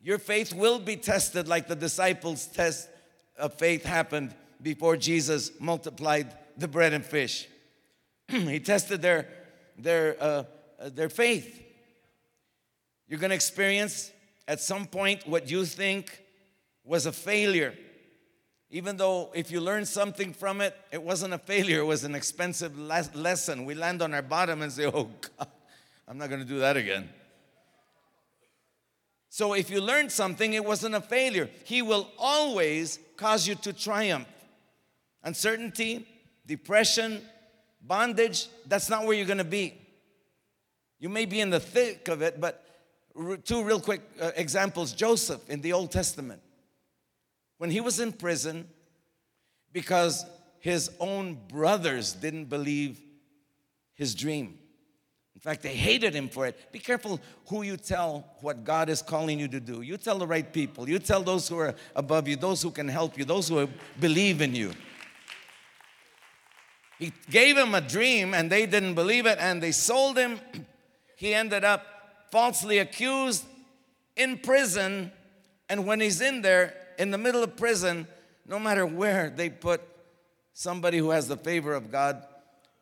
Your 0.00 0.18
faith 0.18 0.54
will 0.54 0.78
be 0.78 0.96
tested 0.96 1.48
like 1.48 1.68
the 1.68 1.76
disciples' 1.76 2.46
test 2.46 2.88
of 3.38 3.54
faith 3.54 3.84
happened 3.84 4.34
before 4.62 4.96
Jesus 4.96 5.52
multiplied 5.58 6.34
the 6.56 6.68
bread 6.68 6.92
and 6.92 7.04
fish. 7.04 7.48
he 8.28 8.60
tested 8.60 9.02
their, 9.02 9.28
their, 9.78 10.16
uh, 10.20 10.44
uh 10.78 10.88
their 10.90 11.08
faith. 11.08 11.62
You're 13.08 13.18
going 13.18 13.30
to 13.30 13.36
experience 13.36 14.12
at 14.46 14.60
some 14.60 14.86
point 14.86 15.26
what 15.26 15.50
you 15.50 15.64
think 15.64 16.22
was 16.84 17.06
a 17.06 17.12
failure. 17.12 17.74
Even 18.70 18.96
though 18.96 19.30
if 19.34 19.50
you 19.50 19.60
learn 19.60 19.84
something 19.84 20.32
from 20.32 20.60
it, 20.60 20.76
it 20.92 21.02
wasn't 21.02 21.34
a 21.34 21.38
failure, 21.38 21.80
it 21.80 21.86
was 21.86 22.04
an 22.04 22.14
expensive 22.14 22.78
lesson. 22.78 23.64
We 23.64 23.74
land 23.74 24.00
on 24.00 24.14
our 24.14 24.22
bottom 24.22 24.62
and 24.62 24.70
say, 24.70 24.86
oh 24.94 25.10
God, 25.38 25.48
I'm 26.06 26.18
not 26.18 26.28
going 26.28 26.40
to 26.40 26.46
do 26.46 26.60
that 26.60 26.76
again. 26.76 27.08
So 29.28 29.54
if 29.54 29.70
you 29.70 29.80
learned 29.80 30.10
something, 30.10 30.54
it 30.54 30.64
wasn't 30.64 30.94
a 30.94 31.00
failure. 31.00 31.48
He 31.64 31.82
will 31.82 32.08
always 32.18 32.98
cause 33.16 33.46
you 33.46 33.54
to 33.56 33.72
triumph. 33.72 34.26
Uncertainty, 35.22 36.06
depression, 36.46 37.22
bondage, 37.80 38.48
that's 38.66 38.88
not 38.88 39.04
where 39.04 39.16
you're 39.16 39.26
going 39.26 39.38
to 39.38 39.44
be. 39.44 39.80
You 40.98 41.08
may 41.08 41.26
be 41.26 41.40
in 41.40 41.50
the 41.50 41.60
thick 41.60 42.08
of 42.08 42.22
it, 42.22 42.40
but 42.40 42.64
two 43.44 43.62
real 43.64 43.80
quick 43.80 44.02
uh, 44.20 44.30
examples 44.36 44.92
Joseph 44.92 45.48
in 45.48 45.60
the 45.60 45.72
Old 45.72 45.90
Testament. 45.90 46.42
When 47.60 47.70
he 47.70 47.82
was 47.82 48.00
in 48.00 48.12
prison, 48.12 48.66
because 49.70 50.24
his 50.60 50.90
own 50.98 51.36
brothers 51.46 52.14
didn't 52.14 52.46
believe 52.46 52.98
his 53.92 54.14
dream. 54.14 54.58
In 55.34 55.42
fact, 55.42 55.62
they 55.62 55.74
hated 55.74 56.14
him 56.14 56.30
for 56.30 56.46
it. 56.46 56.72
Be 56.72 56.78
careful 56.78 57.20
who 57.50 57.60
you 57.60 57.76
tell 57.76 58.24
what 58.40 58.64
God 58.64 58.88
is 58.88 59.02
calling 59.02 59.38
you 59.38 59.46
to 59.48 59.60
do. 59.60 59.82
You 59.82 59.98
tell 59.98 60.16
the 60.16 60.26
right 60.26 60.50
people. 60.50 60.88
You 60.88 60.98
tell 60.98 61.22
those 61.22 61.48
who 61.48 61.58
are 61.58 61.74
above 61.94 62.28
you, 62.28 62.36
those 62.36 62.62
who 62.62 62.70
can 62.70 62.88
help 62.88 63.18
you, 63.18 63.26
those 63.26 63.50
who 63.50 63.68
believe 64.00 64.40
in 64.40 64.54
you. 64.54 64.72
He 66.98 67.12
gave 67.28 67.58
him 67.58 67.74
a 67.74 67.82
dream 67.82 68.32
and 68.32 68.50
they 68.50 68.64
didn't 68.64 68.94
believe 68.94 69.26
it 69.26 69.36
and 69.38 69.62
they 69.62 69.72
sold 69.72 70.16
him. 70.16 70.40
He 71.14 71.34
ended 71.34 71.64
up 71.64 71.84
falsely 72.30 72.78
accused 72.78 73.44
in 74.16 74.38
prison. 74.38 75.12
And 75.68 75.84
when 75.84 76.00
he's 76.00 76.22
in 76.22 76.40
there, 76.40 76.74
in 77.00 77.10
the 77.10 77.16
middle 77.16 77.42
of 77.42 77.56
prison, 77.56 78.06
no 78.46 78.58
matter 78.58 78.84
where 78.84 79.30
they 79.30 79.48
put 79.48 79.80
somebody 80.52 80.98
who 80.98 81.10
has 81.10 81.26
the 81.28 81.36
favor 81.36 81.72
of 81.72 81.90
God, 81.90 82.22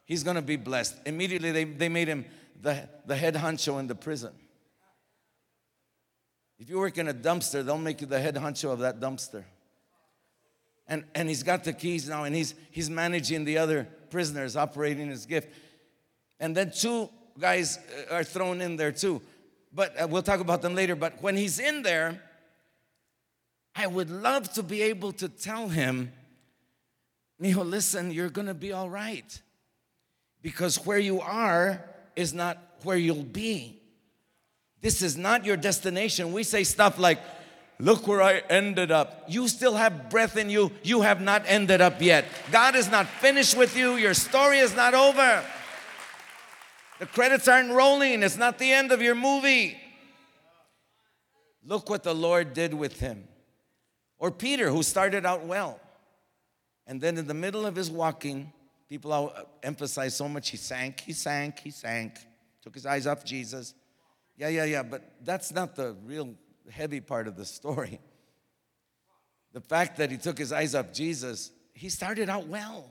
he's 0.06 0.24
gonna 0.24 0.42
be 0.42 0.56
blessed. 0.56 0.96
Immediately, 1.06 1.52
they, 1.52 1.64
they 1.64 1.88
made 1.88 2.08
him 2.08 2.24
the, 2.60 2.88
the 3.06 3.14
head 3.14 3.36
honcho 3.36 3.78
in 3.78 3.86
the 3.86 3.94
prison. 3.94 4.32
If 6.58 6.68
you 6.68 6.78
work 6.78 6.98
in 6.98 7.06
a 7.06 7.14
dumpster, 7.14 7.64
they'll 7.64 7.78
make 7.78 8.00
you 8.00 8.08
the 8.08 8.18
head 8.18 8.34
honcho 8.34 8.72
of 8.72 8.80
that 8.80 8.98
dumpster. 8.98 9.44
And, 10.88 11.04
and 11.14 11.28
he's 11.28 11.44
got 11.44 11.62
the 11.62 11.72
keys 11.72 12.08
now, 12.08 12.24
and 12.24 12.34
he's, 12.34 12.56
he's 12.72 12.90
managing 12.90 13.44
the 13.44 13.58
other 13.58 13.86
prisoners, 14.10 14.56
operating 14.56 15.08
his 15.08 15.26
gift. 15.26 15.48
And 16.40 16.56
then 16.56 16.72
two 16.74 17.08
guys 17.38 17.78
uh, 18.10 18.16
are 18.16 18.24
thrown 18.24 18.60
in 18.60 18.74
there 18.74 18.90
too. 18.90 19.22
But 19.72 20.00
uh, 20.00 20.08
we'll 20.08 20.22
talk 20.22 20.40
about 20.40 20.60
them 20.60 20.74
later. 20.74 20.96
But 20.96 21.22
when 21.22 21.36
he's 21.36 21.60
in 21.60 21.82
there, 21.82 22.20
I 23.78 23.86
would 23.86 24.10
love 24.10 24.52
to 24.54 24.64
be 24.64 24.82
able 24.82 25.12
to 25.12 25.28
tell 25.28 25.68
him, 25.68 26.10
Mijo, 27.40 27.64
listen, 27.64 28.10
you're 28.10 28.28
gonna 28.28 28.52
be 28.52 28.72
all 28.72 28.90
right. 28.90 29.40
Because 30.42 30.84
where 30.84 30.98
you 30.98 31.20
are 31.20 31.84
is 32.16 32.34
not 32.34 32.58
where 32.82 32.96
you'll 32.96 33.22
be. 33.22 33.80
This 34.80 35.00
is 35.00 35.16
not 35.16 35.44
your 35.44 35.56
destination. 35.56 36.32
We 36.32 36.42
say 36.42 36.64
stuff 36.64 36.98
like, 36.98 37.20
Look 37.80 38.08
where 38.08 38.20
I 38.20 38.42
ended 38.50 38.90
up. 38.90 39.22
You 39.28 39.46
still 39.46 39.76
have 39.76 40.10
breath 40.10 40.36
in 40.36 40.50
you. 40.50 40.72
You 40.82 41.02
have 41.02 41.20
not 41.20 41.44
ended 41.46 41.80
up 41.80 42.02
yet. 42.02 42.24
God 42.50 42.74
is 42.74 42.90
not 42.90 43.06
finished 43.06 43.56
with 43.56 43.76
you. 43.76 43.94
Your 43.94 44.14
story 44.14 44.58
is 44.58 44.74
not 44.74 44.94
over. 44.94 45.44
The 46.98 47.06
credits 47.06 47.46
aren't 47.46 47.70
rolling. 47.70 48.24
It's 48.24 48.36
not 48.36 48.58
the 48.58 48.72
end 48.72 48.90
of 48.90 49.00
your 49.00 49.14
movie. 49.14 49.76
Look 51.64 51.88
what 51.88 52.02
the 52.02 52.16
Lord 52.16 52.52
did 52.52 52.74
with 52.74 52.98
him. 52.98 53.28
Or 54.18 54.30
Peter, 54.30 54.70
who 54.70 54.82
started 54.82 55.24
out 55.24 55.46
well. 55.46 55.80
And 56.86 57.00
then 57.00 57.18
in 57.18 57.26
the 57.26 57.34
middle 57.34 57.66
of 57.66 57.76
his 57.76 57.90
walking, 57.90 58.52
People 58.88 59.12
uh, 59.12 59.42
emphasize 59.62 60.16
so 60.16 60.28
much 60.28 60.48
he 60.48 60.56
sank, 60.56 61.00
he 61.00 61.12
sank, 61.12 61.60
he 61.60 61.70
sank, 61.70 62.18
took 62.62 62.74
his 62.74 62.86
eyes 62.86 63.06
off 63.06 63.22
Jesus. 63.22 63.74
Yeah, 64.36 64.48
yeah, 64.48 64.64
yeah, 64.64 64.82
but 64.82 65.02
that's 65.22 65.52
not 65.52 65.76
the 65.76 65.94
real 66.04 66.34
heavy 66.70 67.00
part 67.00 67.28
of 67.28 67.36
the 67.36 67.44
story. 67.44 68.00
The 69.52 69.60
fact 69.60 69.98
that 69.98 70.10
he 70.10 70.16
took 70.16 70.38
his 70.38 70.52
eyes 70.52 70.74
off 70.74 70.92
Jesus, 70.92 71.50
he 71.74 71.88
started 71.90 72.28
out 72.28 72.48
well. 72.48 72.90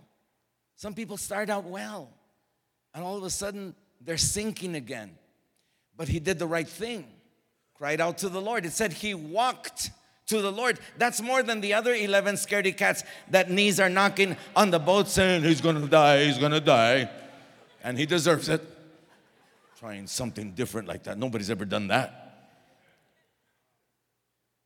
Some 0.75 0.93
people 0.93 1.17
start 1.17 1.49
out 1.49 1.63
well, 1.63 2.09
and 2.93 3.03
all 3.03 3.17
of 3.17 3.23
a 3.23 3.29
sudden 3.31 3.73
they're 3.99 4.17
sinking 4.17 4.75
again. 4.75 5.17
But 5.95 6.07
he 6.07 6.19
did 6.19 6.37
the 6.37 6.45
right 6.45 6.67
thing, 6.67 7.07
cried 7.73 7.99
out 7.99 8.19
to 8.19 8.29
the 8.29 8.41
Lord. 8.41 8.65
It 8.65 8.73
said 8.73 8.93
he 8.93 9.15
walked 9.15 9.89
to 10.27 10.41
the 10.41 10.51
Lord. 10.51 10.79
That's 10.97 11.21
more 11.21 11.41
than 11.41 11.61
the 11.61 11.73
other 11.73 11.93
11 11.93 12.35
scaredy 12.35 12.75
cats 12.75 13.03
that 13.31 13.49
knees 13.49 13.79
are 13.79 13.89
knocking 13.89 14.37
on 14.55 14.71
the 14.71 14.79
boat 14.79 15.07
saying, 15.07 15.43
He's 15.43 15.61
gonna 15.61 15.87
die, 15.87 16.25
he's 16.25 16.37
gonna 16.37 16.59
die. 16.59 17.09
And 17.83 17.97
he 17.97 18.05
deserves 18.05 18.49
it. 18.49 18.61
Trying 19.79 20.07
something 20.07 20.51
different 20.51 20.87
like 20.87 21.03
that. 21.03 21.17
Nobody's 21.17 21.49
ever 21.49 21.65
done 21.65 21.87
that. 21.87 22.23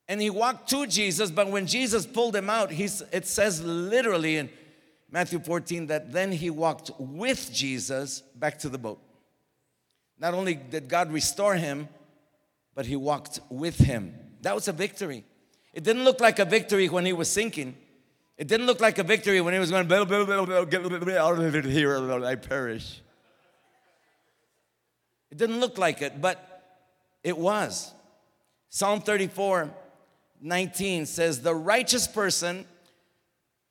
And 0.08 0.19
he 0.19 0.30
walked 0.30 0.69
to 0.71 0.88
Jesus, 0.88 1.32
but 1.32 1.50
when 1.50 1.67
Jesus 1.67 2.06
pulled 2.06 2.36
him 2.36 2.50
out, 2.50 2.71
he's, 2.71 3.02
it 3.13 3.28
says 3.28 3.63
literally 3.63 4.38
in 4.38 4.50
Matthew 5.10 5.39
14 5.39 5.88
that 5.88 6.12
then 6.12 6.32
he 6.32 6.50
walked 6.50 6.91
with 6.97 7.52
Jesus 7.54 8.21
back 8.36 8.60
to 8.60 8.69
the 8.69 8.78
boat. 8.78 9.00
Not 10.19 10.34
only 10.34 10.56
did 10.56 10.89
God 10.89 11.12
restore 11.12 11.56
him, 11.56 11.88
but 12.74 12.86
he 12.86 12.95
walked 12.95 13.39
with 13.50 13.78
him. 13.78 14.13
That 14.41 14.56
was 14.56 14.67
a 14.67 14.74
victory. 14.74 15.24
It 15.74 15.84
didn't 15.84 16.04
look 16.04 16.20
like 16.20 16.40
a 16.40 16.46
victory 16.46 16.90
when 16.90 17.06
he 17.06 17.14
was 17.14 17.30
sinking. 17.30 17.76
It 18.38 18.48
didn't 18.48 18.66
look 18.66 18.82
like 18.82 18.98
a 18.98 19.04
victory 19.04 19.40
when 19.40 19.54
he 19.54 19.60
was 19.60 19.72
going, 19.72 19.88
blah, 19.88 20.04
blah, 20.04 20.26
blah, 20.26 20.46
here, 21.64 22.26
I 22.26 22.36
perish. 22.36 23.02
It 25.30 25.38
didn't 25.38 25.60
look 25.60 25.78
like 25.78 26.02
it, 26.02 26.20
but 26.20 26.82
it 27.24 27.38
was. 27.38 27.94
Psalm 28.70 29.02
34, 29.02 29.72
19 30.42 31.06
says, 31.06 31.42
The 31.42 31.56
righteous 31.56 32.08
person, 32.08 32.66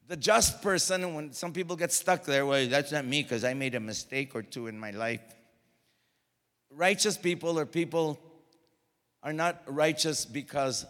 the 0.07 0.17
just 0.17 0.63
person, 0.63 1.15
when 1.15 1.33
some 1.33 1.53
people 1.53 1.77
get 1.77 1.93
stuck 1.93 2.25
there, 2.25 2.47
well, 2.47 2.67
that's 2.69 2.93
not 2.93 3.05
me 3.05 3.23
because 3.23 3.45
I 3.45 3.55
made 3.55 3.75
a 3.75 3.81
mistake 3.81 4.35
or 4.35 4.43
two 4.43 4.69
in 4.69 4.79
my 4.79 4.91
life. 4.91 5.23
Righteous 6.71 7.19
people 7.19 7.59
are 7.59 7.67
people 7.67 8.19
are 9.23 9.33
not 9.33 9.63
righteous 9.67 10.25
because 10.25 10.87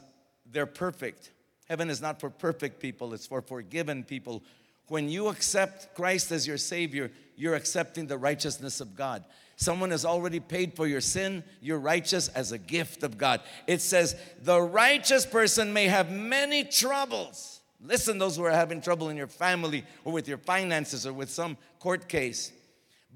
they're 0.52 0.66
perfect. 0.66 1.30
Heaven 1.68 1.90
is 1.90 2.00
not 2.00 2.20
for 2.20 2.30
perfect 2.30 2.80
people, 2.80 3.14
it's 3.14 3.26
for 3.26 3.40
forgiven 3.40 4.04
people. 4.04 4.42
When 4.88 5.08
you 5.08 5.28
accept 5.28 5.94
Christ 5.94 6.32
as 6.32 6.46
your 6.46 6.58
Savior, 6.58 7.12
you're 7.36 7.54
accepting 7.54 8.06
the 8.06 8.18
righteousness 8.18 8.80
of 8.80 8.96
God. 8.96 9.24
Someone 9.56 9.90
has 9.90 10.04
already 10.04 10.40
paid 10.40 10.74
for 10.74 10.86
your 10.86 11.02
sin. 11.02 11.44
You're 11.60 11.78
righteous 11.78 12.28
as 12.28 12.50
a 12.50 12.58
gift 12.58 13.02
of 13.02 13.18
God. 13.18 13.40
It 13.66 13.80
says, 13.82 14.16
the 14.42 14.60
righteous 14.60 15.26
person 15.26 15.72
may 15.72 15.86
have 15.86 16.10
many 16.10 16.64
troubles, 16.64 17.60
Listen, 17.82 18.18
those 18.18 18.36
who 18.36 18.44
are 18.44 18.50
having 18.50 18.80
trouble 18.80 19.08
in 19.08 19.16
your 19.16 19.26
family 19.26 19.84
or 20.04 20.12
with 20.12 20.28
your 20.28 20.38
finances 20.38 21.06
or 21.06 21.12
with 21.12 21.30
some 21.30 21.56
court 21.78 22.08
case. 22.08 22.52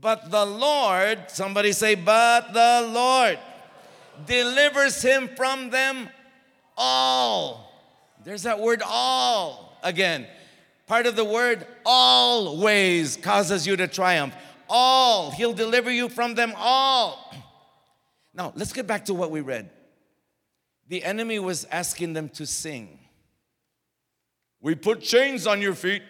But 0.01 0.31
the 0.31 0.45
Lord, 0.45 1.25
somebody 1.29 1.73
say, 1.73 1.95
but 1.95 2.53
the 2.53 2.91
Lord 2.91 3.39
delivers 4.27 5.03
him 5.03 5.29
from 5.37 5.71
them 5.71 6.09
all. 6.77 7.71
There's 8.25 8.45
that 8.45 8.61
word 8.61 8.83
all 8.85 9.79
again. 9.83 10.27
Part 10.87 11.07
of 11.07 11.17
the 11.17 11.25
word 11.25 11.67
always 11.85 13.17
causes 13.17 13.67
you 13.67 13.77
to 13.77 13.89
triumph. 13.89 14.35
All. 14.69 15.31
He'll 15.31 15.53
deliver 15.53 15.91
you 15.91 16.09
from 16.09 16.35
them 16.35 16.53
all. 16.57 17.33
Now, 18.37 18.53
let's 18.57 18.73
get 18.73 18.89
back 18.89 19.05
to 19.05 19.15
what 19.15 19.31
we 19.31 19.43
read. 19.43 19.71
The 20.89 21.05
enemy 21.05 21.39
was 21.39 21.67
asking 21.67 22.15
them 22.15 22.29
to 22.31 22.45
sing. 22.45 22.99
We 24.61 24.75
put 24.75 25.03
chains 25.03 25.47
on 25.47 25.63
your 25.63 25.75
feet, 25.75 26.03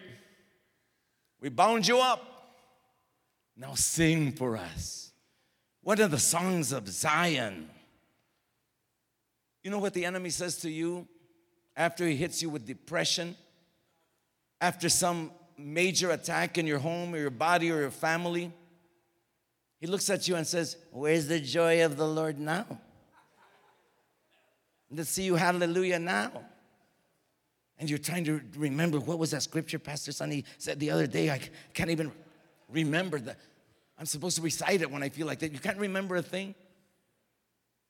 we 1.39 1.49
bound 1.49 1.87
you 1.87 1.99
up. 1.99 2.35
Now 3.57 3.73
sing 3.75 4.31
for 4.31 4.57
us. 4.57 5.11
What 5.81 5.99
are 5.99 6.07
the 6.07 6.19
songs 6.19 6.71
of 6.71 6.87
Zion? 6.89 7.69
You 9.65 9.71
know 9.71 9.79
what 9.79 9.95
the 9.95 10.05
enemy 10.05 10.29
says 10.29 10.57
to 10.57 10.69
you 10.69 11.07
after 11.75 12.05
he 12.05 12.15
hits 12.15 12.39
you 12.39 12.51
with 12.51 12.67
depression? 12.67 13.35
After 14.61 14.89
some 14.89 15.31
major 15.57 16.11
attack 16.11 16.59
in 16.59 16.67
your 16.67 16.77
home 16.77 17.15
or 17.15 17.17
your 17.17 17.31
body 17.31 17.71
or 17.71 17.79
your 17.79 17.89
family? 17.89 18.53
He 19.79 19.87
looks 19.87 20.07
at 20.11 20.27
you 20.27 20.35
and 20.35 20.45
says, 20.45 20.77
Where's 20.91 21.27
the 21.27 21.39
joy 21.39 21.83
of 21.83 21.97
the 21.97 22.05
Lord 22.05 22.37
now? 22.37 22.79
Let's 24.91 25.09
see 25.09 25.23
you 25.23 25.33
hallelujah 25.33 25.97
now. 25.97 26.43
And 27.79 27.89
you're 27.89 27.97
trying 27.97 28.25
to 28.25 28.41
remember 28.55 28.99
what 28.99 29.17
was 29.17 29.31
that 29.31 29.41
scripture 29.41 29.79
Pastor 29.79 30.11
Sonny 30.11 30.45
said 30.59 30.79
the 30.79 30.91
other 30.91 31.07
day? 31.07 31.31
I 31.31 31.41
can't 31.73 31.89
even 31.89 32.11
remember 32.69 33.17
that. 33.17 33.39
I'm 33.97 34.05
supposed 34.05 34.35
to 34.35 34.43
recite 34.43 34.83
it 34.83 34.91
when 34.91 35.01
I 35.01 35.09
feel 35.09 35.25
like 35.25 35.39
that. 35.39 35.51
You 35.53 35.59
can't 35.59 35.79
remember 35.79 36.17
a 36.17 36.21
thing. 36.21 36.53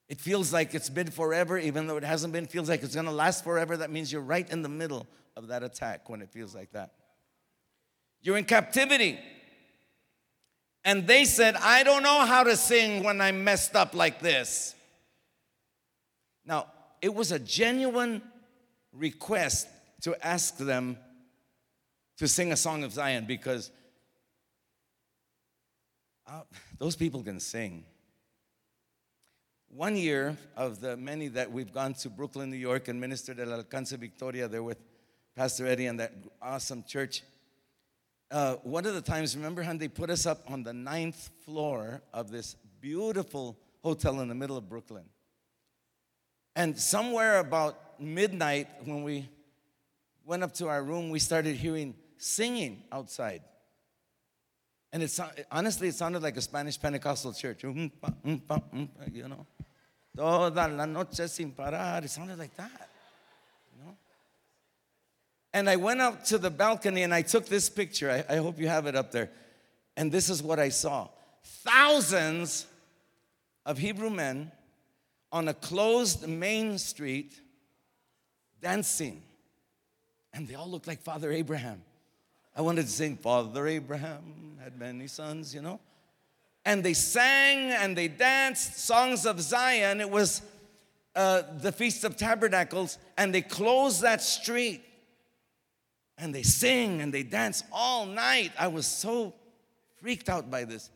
It 0.08 0.20
feels 0.20 0.54
like 0.54 0.76
it's 0.76 0.90
been 0.90 1.10
forever, 1.10 1.58
even 1.58 1.88
though 1.88 1.98
it 1.98 2.04
hasn't 2.04 2.32
been. 2.32 2.46
Feels 2.46 2.70
like 2.70 2.84
it's 2.84 2.96
gonna 2.96 3.12
last 3.12 3.44
forever. 3.44 3.78
That 3.78 3.90
means 3.90 4.12
you're 4.12 4.22
right 4.22 4.48
in 4.50 4.62
the 4.62 4.70
middle 4.70 5.08
of 5.36 5.48
that 5.48 5.64
attack 5.64 6.10
when 6.10 6.22
it 6.22 6.30
feels 6.30 6.54
like 6.54 6.72
that. 6.72 6.92
You're 8.22 8.38
in 8.38 8.46
captivity. 8.46 9.20
And 10.84 11.08
they 11.08 11.26
said, 11.26 11.56
I 11.56 11.84
don't 11.84 12.04
know 12.04 12.26
how 12.26 12.44
to 12.44 12.56
sing 12.56 13.04
when 13.04 13.20
I'm 13.20 13.44
messed 13.44 13.76
up 13.76 13.96
like 13.96 14.20
this. 14.20 14.76
Now, 16.46 16.68
it 17.02 17.14
was 17.14 17.32
a 17.32 17.40
genuine 17.40 18.22
request 18.94 19.68
to 20.02 20.16
ask 20.26 20.58
them 20.58 20.98
to 22.18 22.28
sing 22.28 22.52
a 22.52 22.56
song 22.56 22.84
of 22.84 22.94
Zion 22.94 23.26
because 23.26 23.72
uh, 26.28 26.42
those 26.78 26.96
people 26.96 27.24
can 27.24 27.40
sing. 27.40 27.84
One 29.76 29.98
year 29.98 30.38
of 30.56 30.80
the 30.80 30.96
many 30.96 31.28
that 31.28 31.52
we've 31.52 31.74
gone 31.74 31.96
to 31.96 32.10
Brooklyn, 32.10 32.50
New 32.50 32.56
York, 32.56 32.88
and 32.88 32.98
ministered 33.02 33.42
at 33.42 33.50
Alcance 33.50 33.92
Victoria 33.98 34.48
there 34.48 34.64
with 34.64 34.78
Pastor 35.36 35.68
Eddie 35.68 35.88
and 35.88 36.00
that 36.00 36.14
awesome 36.42 36.82
church. 36.88 37.24
Uh, 38.32 38.56
one 38.64 38.86
of 38.86 38.94
the 38.94 39.02
times, 39.02 39.36
remember 39.36 39.64
how 39.64 39.74
they 39.74 39.90
put 39.90 40.10
us 40.10 40.26
up 40.26 40.50
on 40.50 40.64
the 40.64 40.72
ninth 40.72 41.30
floor 41.44 42.02
of 42.14 42.32
this 42.32 42.56
beautiful 42.80 43.58
hotel 43.84 44.22
in 44.22 44.30
the 44.30 44.34
middle 44.34 44.56
of 44.56 44.70
Brooklyn? 44.70 45.04
And 46.56 46.80
somewhere 46.80 47.40
about 47.40 48.00
midnight, 48.00 48.70
when 48.86 49.04
we 49.04 49.28
went 50.24 50.42
up 50.42 50.54
to 50.54 50.70
our 50.70 50.82
room, 50.82 51.10
we 51.10 51.20
started 51.20 51.58
hearing 51.58 51.96
singing 52.18 52.84
outside. 52.94 53.42
And 54.96 55.04
it 55.04 55.20
honestly, 55.52 55.90
it 55.90 55.96
sounded 55.96 56.24
like 56.24 56.38
a 56.38 56.42
Spanish 56.42 56.80
Pentecostal 56.80 57.34
church. 57.34 57.66
Um, 57.66 57.92
um, 58.02 58.42
um, 58.50 58.90
you 59.12 59.28
know, 59.28 59.46
toda 60.16 60.70
la 60.70 60.86
noche 60.86 61.28
sin 61.28 61.52
parar. 61.52 62.02
It 62.02 62.10
sounded 62.10 62.40
like 62.40 62.56
that. 62.56 62.90
You 63.74 63.84
know? 63.84 63.98
And 65.54 65.70
I 65.70 65.76
went 65.76 66.00
out 66.00 66.24
to 66.28 66.38
the 66.38 66.50
balcony 66.50 67.04
and 67.04 67.14
I 67.14 67.24
took 67.24 67.46
this 67.46 67.70
picture. 67.70 68.10
I, 68.10 68.36
I 68.36 68.38
hope 68.38 68.58
you 68.58 68.70
have 68.70 68.86
it 68.86 68.96
up 68.96 69.12
there. 69.12 69.30
And 69.98 70.14
this 70.14 70.30
is 70.30 70.42
what 70.42 70.60
I 70.60 70.70
saw 70.70 71.10
thousands 71.44 72.66
of 73.66 73.78
Hebrew 73.78 74.10
men 74.10 74.50
on 75.30 75.50
a 75.50 75.54
closed 75.54 76.26
main 76.26 76.78
street 76.78 77.38
dancing. 78.62 79.22
And 80.32 80.48
they 80.48 80.56
all 80.56 80.70
looked 80.70 80.88
like 80.88 81.02
Father 81.02 81.34
Abraham. 81.34 81.82
I 82.56 82.62
wanted 82.62 82.84
to 82.84 82.92
sing, 82.92 83.18
Father 83.18 83.68
Abraham 83.68 84.58
had 84.64 84.80
many 84.80 85.08
sons, 85.08 85.54
you 85.54 85.62
know. 85.62 85.80
And 86.64 86.84
they 86.84 86.94
sang 86.94 87.72
and 87.72 87.96
they 87.98 88.08
danced 88.08 88.80
songs 88.80 89.26
of 89.26 89.40
Zion. 89.42 90.00
It 90.00 90.10
was 90.10 90.42
uh, 91.16 91.44
the 91.60 91.72
Feast 91.72 92.04
of 92.04 92.18
Tabernacles, 92.18 92.98
and 93.18 93.34
they 93.34 93.42
closed 93.42 94.02
that 94.02 94.22
street. 94.22 94.82
And 96.18 96.34
they 96.34 96.44
sing 96.44 97.02
and 97.02 97.14
they 97.14 97.24
dance 97.24 97.64
all 97.72 98.06
night. 98.06 98.54
I 98.58 98.68
was 98.68 98.88
so 98.88 99.34
freaked 100.02 100.30
out 100.30 100.50
by 100.50 100.64
this. 100.64 100.90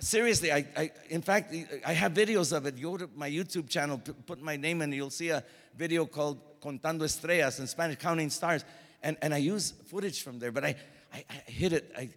Seriously, 0.00 0.52
I, 0.52 0.66
I, 0.76 0.90
in 1.08 1.22
fact, 1.22 1.54
I 1.86 1.92
have 1.92 2.12
videos 2.12 2.54
of 2.54 2.66
it. 2.66 2.82
Go 2.82 2.96
to 2.96 3.08
my 3.14 3.30
YouTube 3.30 3.68
channel, 3.68 3.98
put 4.26 4.42
my 4.42 4.56
name 4.56 4.82
in, 4.82 4.92
you'll 4.92 5.08
see 5.08 5.28
a 5.28 5.42
video 5.76 6.04
called 6.04 6.40
Contando 6.60 7.04
Estrellas 7.04 7.60
in 7.60 7.66
Spanish, 7.68 7.96
Counting 7.96 8.28
Stars. 8.28 8.64
And, 9.04 9.16
and 9.22 9.32
I 9.32 9.36
use 9.36 9.74
footage 9.86 10.22
from 10.22 10.40
there, 10.40 10.50
but 10.50 10.64
I, 10.64 10.74
I, 11.12 11.24
I 11.30 11.50
hid 11.50 11.74
it. 11.74 11.92
I, 11.96 12.08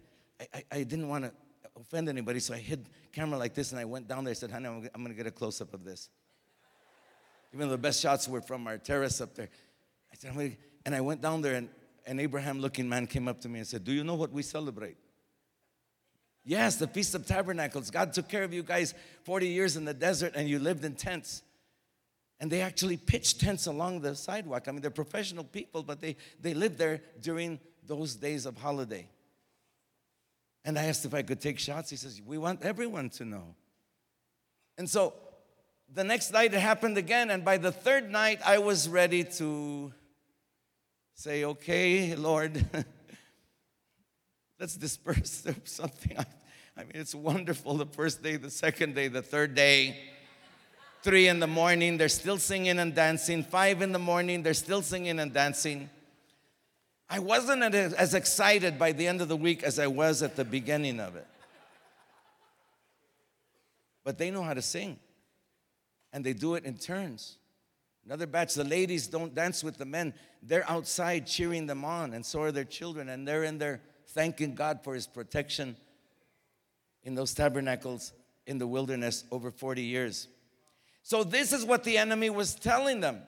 I, 0.54 0.64
I 0.72 0.82
didn't 0.82 1.08
want 1.08 1.24
to 1.24 1.32
offend 1.78 2.08
anybody, 2.08 2.40
so 2.40 2.54
I 2.54 2.58
hid 2.58 2.88
camera 3.12 3.38
like 3.38 3.54
this 3.54 3.70
and 3.70 3.80
I 3.80 3.84
went 3.84 4.08
down 4.08 4.24
there. 4.24 4.32
I 4.32 4.34
said, 4.34 4.50
honey, 4.50 4.66
I'm, 4.66 4.88
I'm 4.94 5.04
going 5.04 5.14
to 5.14 5.22
get 5.22 5.26
a 5.26 5.30
close 5.30 5.60
up 5.60 5.74
of 5.74 5.84
this. 5.84 6.08
Even 7.52 7.68
though 7.68 7.72
the 7.72 7.78
best 7.78 8.00
shots 8.00 8.26
were 8.26 8.40
from 8.40 8.66
our 8.66 8.78
terrace 8.78 9.20
up 9.20 9.34
there. 9.34 9.50
I 10.10 10.16
said, 10.16 10.56
and 10.84 10.94
I 10.94 11.00
went 11.00 11.20
down 11.20 11.42
there, 11.42 11.54
and 11.54 11.68
an 12.06 12.18
Abraham 12.18 12.60
looking 12.60 12.88
man 12.88 13.06
came 13.06 13.28
up 13.28 13.40
to 13.42 13.48
me 13.48 13.58
and 13.58 13.68
said, 13.68 13.84
Do 13.84 13.92
you 13.92 14.02
know 14.02 14.14
what 14.14 14.32
we 14.32 14.42
celebrate? 14.42 14.96
Yes, 16.44 16.76
the 16.76 16.86
Feast 16.86 17.14
of 17.14 17.26
Tabernacles. 17.26 17.90
God 17.90 18.14
took 18.14 18.28
care 18.28 18.42
of 18.42 18.54
you 18.54 18.62
guys 18.62 18.94
40 19.24 19.48
years 19.48 19.76
in 19.76 19.84
the 19.84 19.92
desert 19.92 20.32
and 20.34 20.48
you 20.48 20.58
lived 20.58 20.82
in 20.84 20.94
tents. 20.94 21.42
And 22.40 22.50
they 22.50 22.60
actually 22.60 22.96
pitched 22.96 23.40
tents 23.40 23.66
along 23.66 24.00
the 24.00 24.14
sidewalk. 24.14 24.68
I 24.68 24.70
mean, 24.70 24.80
they're 24.80 24.90
professional 24.90 25.44
people, 25.44 25.82
but 25.82 26.00
they, 26.00 26.16
they 26.40 26.54
lived 26.54 26.78
there 26.78 27.00
during 27.20 27.58
those 27.84 28.14
days 28.14 28.46
of 28.46 28.56
holiday. 28.56 29.08
And 30.64 30.78
I 30.78 30.84
asked 30.84 31.04
if 31.04 31.14
I 31.14 31.22
could 31.22 31.40
take 31.40 31.58
shots. 31.58 31.90
He 31.90 31.96
says, 31.96 32.20
We 32.24 32.38
want 32.38 32.62
everyone 32.62 33.10
to 33.10 33.24
know. 33.24 33.54
And 34.76 34.88
so 34.88 35.14
the 35.92 36.04
next 36.04 36.30
night 36.30 36.52
it 36.52 36.60
happened 36.60 36.98
again. 36.98 37.30
And 37.30 37.44
by 37.44 37.56
the 37.56 37.72
third 37.72 38.10
night, 38.10 38.40
I 38.44 38.58
was 38.58 38.88
ready 38.88 39.24
to 39.24 39.92
say, 41.14 41.44
Okay, 41.44 42.14
Lord, 42.14 42.64
let's 44.60 44.76
disperse 44.76 45.46
something. 45.64 46.18
I 46.76 46.82
mean, 46.82 46.92
it's 46.94 47.14
wonderful 47.14 47.74
the 47.74 47.86
first 47.86 48.22
day, 48.22 48.36
the 48.36 48.50
second 48.50 48.94
day, 48.94 49.08
the 49.08 49.22
third 49.22 49.54
day. 49.54 49.98
Three 51.02 51.28
in 51.28 51.40
the 51.40 51.46
morning, 51.46 51.96
they're 51.96 52.08
still 52.08 52.38
singing 52.38 52.78
and 52.78 52.94
dancing. 52.94 53.44
Five 53.44 53.82
in 53.82 53.92
the 53.92 53.98
morning, 53.98 54.42
they're 54.42 54.54
still 54.54 54.82
singing 54.82 55.20
and 55.20 55.32
dancing. 55.32 55.88
I 57.08 57.20
wasn't 57.20 57.62
as 57.62 58.14
excited 58.14 58.78
by 58.78 58.92
the 58.92 59.06
end 59.06 59.20
of 59.20 59.28
the 59.28 59.36
week 59.36 59.62
as 59.62 59.78
I 59.78 59.86
was 59.86 60.22
at 60.22 60.36
the 60.36 60.44
beginning 60.44 61.00
of 61.00 61.16
it. 61.16 61.26
But 64.04 64.18
they 64.18 64.30
know 64.30 64.42
how 64.42 64.54
to 64.54 64.62
sing, 64.62 64.98
and 66.12 66.24
they 66.24 66.32
do 66.32 66.54
it 66.54 66.64
in 66.64 66.76
turns. 66.76 67.36
Another 68.04 68.26
batch, 68.26 68.54
the 68.54 68.64
ladies 68.64 69.06
don't 69.06 69.34
dance 69.34 69.62
with 69.62 69.76
the 69.76 69.84
men. 69.84 70.14
They're 70.42 70.68
outside 70.68 71.26
cheering 71.26 71.66
them 71.66 71.84
on, 71.84 72.14
and 72.14 72.24
so 72.24 72.42
are 72.42 72.52
their 72.52 72.64
children, 72.64 73.08
and 73.08 73.28
they're 73.28 73.44
in 73.44 73.58
there 73.58 73.80
thanking 74.08 74.54
God 74.54 74.80
for 74.82 74.94
his 74.94 75.06
protection 75.06 75.76
in 77.04 77.14
those 77.14 77.34
tabernacles 77.34 78.12
in 78.46 78.58
the 78.58 78.66
wilderness 78.66 79.24
over 79.30 79.50
40 79.50 79.82
years. 79.82 80.28
So, 81.08 81.24
this 81.24 81.54
is 81.54 81.64
what 81.64 81.84
the 81.84 81.96
enemy 81.96 82.28
was 82.28 82.54
telling 82.54 83.00
them. 83.00 83.22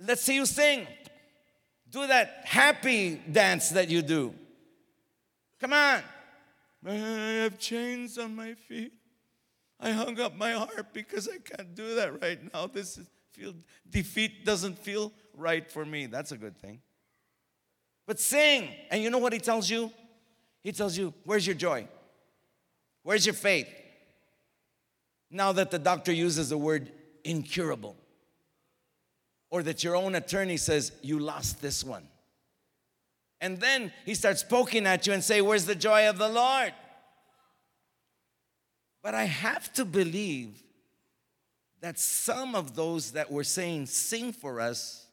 Let's 0.00 0.22
see 0.22 0.36
you 0.36 0.46
sing. 0.46 0.86
Do 1.90 2.06
that 2.06 2.44
happy 2.46 3.20
dance 3.30 3.68
that 3.68 3.90
you 3.90 4.00
do. 4.00 4.32
Come 5.60 5.74
on. 5.74 6.00
I 6.86 6.92
have 6.94 7.58
chains 7.58 8.16
on 8.16 8.34
my 8.34 8.54
feet. 8.54 8.94
I 9.78 9.90
hung 9.90 10.18
up 10.18 10.34
my 10.34 10.52
heart 10.52 10.94
because 10.94 11.28
I 11.28 11.36
can't 11.36 11.74
do 11.74 11.94
that 11.96 12.22
right 12.22 12.38
now. 12.54 12.68
This 12.68 12.96
is, 12.96 13.06
feel 13.32 13.52
defeat 13.90 14.46
doesn't 14.46 14.78
feel 14.78 15.12
right 15.36 15.70
for 15.70 15.84
me. 15.84 16.06
That's 16.06 16.32
a 16.32 16.38
good 16.38 16.56
thing. 16.56 16.80
But 18.06 18.18
sing. 18.18 18.70
And 18.90 19.02
you 19.02 19.10
know 19.10 19.18
what 19.18 19.34
he 19.34 19.40
tells 19.40 19.68
you? 19.68 19.92
He 20.62 20.72
tells 20.72 20.96
you, 20.96 21.12
Where's 21.24 21.46
your 21.46 21.54
joy? 21.54 21.86
Where's 23.02 23.26
your 23.26 23.34
faith? 23.34 23.68
Now 25.30 25.52
that 25.52 25.70
the 25.70 25.78
doctor 25.78 26.12
uses 26.12 26.50
the 26.50 26.58
word 26.58 26.92
incurable 27.24 27.96
or 29.50 29.62
that 29.62 29.84
your 29.84 29.96
own 29.96 30.14
attorney 30.14 30.56
says, 30.56 30.92
You 31.02 31.18
lost 31.18 31.62
this 31.62 31.84
one. 31.84 32.08
And 33.40 33.58
then 33.60 33.92
he 34.04 34.14
starts 34.14 34.42
poking 34.42 34.86
at 34.86 35.06
you 35.06 35.12
and 35.12 35.22
say, 35.22 35.40
Where's 35.40 35.66
the 35.66 35.74
joy 35.74 36.08
of 36.08 36.18
the 36.18 36.28
Lord? 36.28 36.72
But 39.02 39.14
I 39.14 39.24
have 39.24 39.72
to 39.74 39.84
believe 39.84 40.62
that 41.80 41.98
some 41.98 42.54
of 42.54 42.74
those 42.74 43.12
that 43.12 43.30
were 43.30 43.44
saying, 43.44 43.86
Sing 43.86 44.32
for 44.32 44.60
us, 44.60 45.06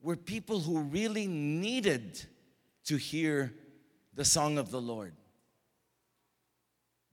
were 0.00 0.16
people 0.16 0.60
who 0.60 0.80
really 0.80 1.26
needed 1.26 2.24
to 2.84 2.96
hear 2.96 3.52
the 4.14 4.24
song 4.24 4.58
of 4.58 4.70
the 4.70 4.80
Lord. 4.80 5.14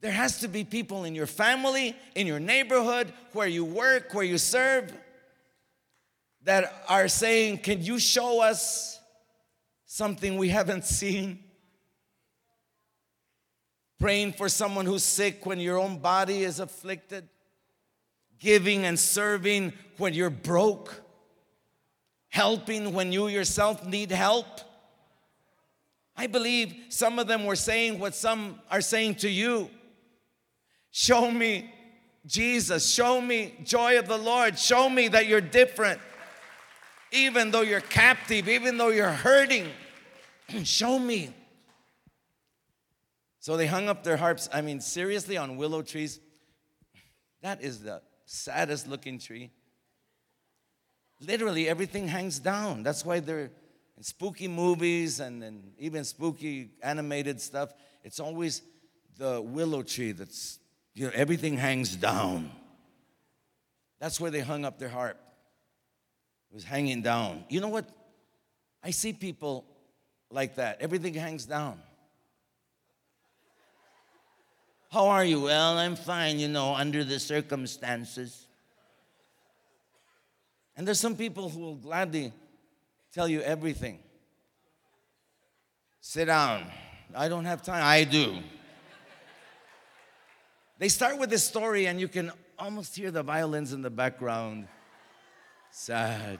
There 0.01 0.11
has 0.11 0.39
to 0.41 0.47
be 0.47 0.63
people 0.63 1.03
in 1.03 1.15
your 1.15 1.27
family, 1.27 1.95
in 2.15 2.27
your 2.27 2.39
neighborhood, 2.39 3.11
where 3.33 3.47
you 3.47 3.65
work, 3.65 4.13
where 4.13 4.23
you 4.23 4.37
serve, 4.37 4.93
that 6.43 6.83
are 6.87 7.07
saying, 7.07 7.59
Can 7.59 7.83
you 7.83 7.99
show 7.99 8.41
us 8.41 8.99
something 9.85 10.37
we 10.37 10.49
haven't 10.49 10.85
seen? 10.85 11.39
Praying 13.99 14.33
for 14.33 14.49
someone 14.49 14.85
who's 14.85 15.03
sick 15.03 15.45
when 15.45 15.59
your 15.59 15.79
own 15.79 15.99
body 15.99 16.43
is 16.43 16.59
afflicted, 16.59 17.27
giving 18.39 18.85
and 18.85 18.99
serving 18.99 19.73
when 19.97 20.13
you're 20.13 20.29
broke, 20.29 21.01
helping 22.27 22.93
when 22.93 23.13
you 23.13 23.27
yourself 23.27 23.85
need 23.85 24.11
help. 24.11 24.45
I 26.17 26.27
believe 26.27 26.75
some 26.89 27.19
of 27.19 27.27
them 27.27 27.45
were 27.45 27.55
saying 27.55 27.99
what 27.99 28.15
some 28.15 28.59
are 28.69 28.81
saying 28.81 29.15
to 29.15 29.29
you. 29.29 29.69
Show 30.97 31.29
me 31.29 31.69
Jesus. 32.25 32.89
Show 32.89 33.19
me 33.19 33.53
joy 33.65 33.99
of 33.99 34.07
the 34.07 34.17
Lord. 34.17 34.57
Show 34.57 34.89
me 34.89 35.09
that 35.09 35.27
you're 35.27 35.41
different. 35.41 35.99
Even 37.11 37.51
though 37.51 37.63
you're 37.63 37.81
captive, 37.81 38.47
even 38.47 38.77
though 38.77 38.87
you're 38.87 39.11
hurting, 39.11 39.67
show 40.63 40.97
me. 40.97 41.33
So 43.41 43.57
they 43.57 43.67
hung 43.67 43.89
up 43.89 44.05
their 44.05 44.15
harps, 44.15 44.47
I 44.53 44.61
mean, 44.61 44.79
seriously, 44.79 45.35
on 45.35 45.57
willow 45.57 45.81
trees. 45.81 46.21
That 47.41 47.61
is 47.61 47.81
the 47.81 48.01
saddest 48.25 48.87
looking 48.87 49.19
tree. 49.19 49.51
Literally, 51.19 51.67
everything 51.67 52.07
hangs 52.07 52.39
down. 52.39 52.83
That's 52.83 53.03
why 53.03 53.19
they're 53.19 53.51
in 53.97 54.03
spooky 54.03 54.47
movies 54.47 55.19
and, 55.19 55.43
and 55.43 55.73
even 55.77 56.05
spooky 56.05 56.69
animated 56.81 57.41
stuff. 57.41 57.73
It's 58.05 58.21
always 58.21 58.61
the 59.17 59.41
willow 59.41 59.83
tree 59.83 60.13
that's, 60.13 60.59
you 60.95 61.05
know, 61.05 61.11
everything 61.13 61.57
hangs 61.57 61.95
down. 61.95 62.49
That's 63.99 64.19
where 64.19 64.31
they 64.31 64.39
hung 64.39 64.65
up 64.65 64.79
their 64.79 64.89
harp. 64.89 65.19
It 66.49 66.55
was 66.55 66.63
hanging 66.63 67.01
down. 67.01 67.43
You 67.49 67.59
know 67.59 67.67
what? 67.67 67.87
I 68.81 68.91
see 68.91 69.13
people 69.13 69.65
like 70.31 70.55
that. 70.55 70.81
Everything 70.81 71.13
hangs 71.13 71.45
down. 71.45 71.79
How 74.89 75.07
are 75.07 75.25
you? 75.25 75.41
Well, 75.41 75.77
I'm 75.77 75.97
fine, 75.97 76.39
you 76.39 76.47
know, 76.47 76.73
under 76.73 77.03
the 77.03 77.19
circumstances. 77.19 78.47
And 80.77 80.87
there's 80.87 80.99
some 80.99 81.17
people 81.17 81.49
who 81.49 81.59
will 81.59 81.75
gladly 81.75 82.31
tell 83.13 83.27
you 83.27 83.41
everything. 83.41 83.99
Sit 85.99 86.25
down. 86.25 86.65
I 87.13 87.27
don't 87.27 87.45
have 87.45 87.61
time. 87.61 87.83
I 87.83 88.03
do. 88.03 88.37
They 90.77 90.89
start 90.89 91.17
with 91.17 91.29
this 91.29 91.43
story, 91.43 91.87
and 91.87 91.99
you 91.99 92.07
can 92.07 92.31
almost 92.59 92.95
hear 92.95 93.11
the 93.11 93.23
violins 93.23 93.71
in 93.71 93.81
the 93.81 93.89
background. 93.89 94.67
Sad. 95.71 96.39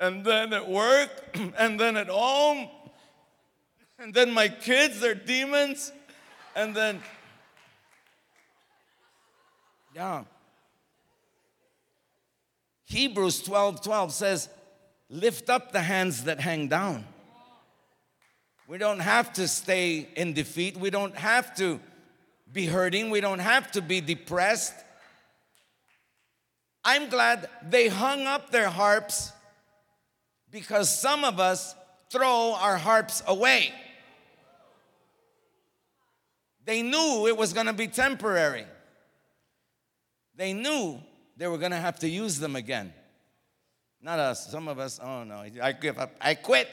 And 0.00 0.24
then 0.24 0.52
at 0.52 0.68
work, 0.68 1.10
and 1.58 1.78
then 1.78 1.96
at 1.96 2.08
home, 2.08 2.68
and 3.98 4.12
then 4.12 4.32
my 4.32 4.48
kids, 4.48 5.00
they're 5.00 5.14
demons, 5.14 5.92
and 6.56 6.74
then 6.74 7.00
yeah. 9.94 10.24
Hebrews 12.84 13.42
12 13.42 13.82
12 13.82 14.12
says, 14.12 14.48
Lift 15.08 15.48
up 15.48 15.70
the 15.70 15.82
hands 15.82 16.24
that 16.24 16.40
hang 16.40 16.68
down. 16.68 17.04
We 18.66 18.78
don't 18.78 19.00
have 19.00 19.32
to 19.34 19.46
stay 19.46 20.08
in 20.16 20.32
defeat. 20.32 20.76
We 20.76 20.90
don't 20.90 21.16
have 21.16 21.54
to 21.56 21.78
be 22.54 22.66
hurting. 22.66 23.10
We 23.10 23.20
don't 23.20 23.40
have 23.40 23.70
to 23.72 23.82
be 23.82 24.00
depressed. 24.00 24.72
I'm 26.84 27.08
glad 27.08 27.48
they 27.68 27.88
hung 27.88 28.26
up 28.26 28.50
their 28.50 28.70
harps 28.70 29.32
because 30.50 30.88
some 30.88 31.24
of 31.24 31.40
us 31.40 31.74
throw 32.10 32.54
our 32.54 32.76
harps 32.76 33.22
away. 33.26 33.72
They 36.64 36.82
knew 36.82 37.26
it 37.26 37.36
was 37.36 37.52
going 37.52 37.66
to 37.66 37.72
be 37.72 37.88
temporary. 37.88 38.64
They 40.36 40.52
knew 40.52 41.00
they 41.36 41.48
were 41.48 41.58
going 41.58 41.72
to 41.72 41.76
have 41.76 41.98
to 42.00 42.08
use 42.08 42.38
them 42.38 42.54
again. 42.56 42.92
Not 44.00 44.18
us. 44.18 44.50
Some 44.50 44.68
of 44.68 44.78
us, 44.78 45.00
oh 45.02 45.24
no, 45.24 45.44
I 45.60 45.72
give 45.72 45.98
up. 45.98 46.14
I 46.20 46.34
quit. 46.34 46.68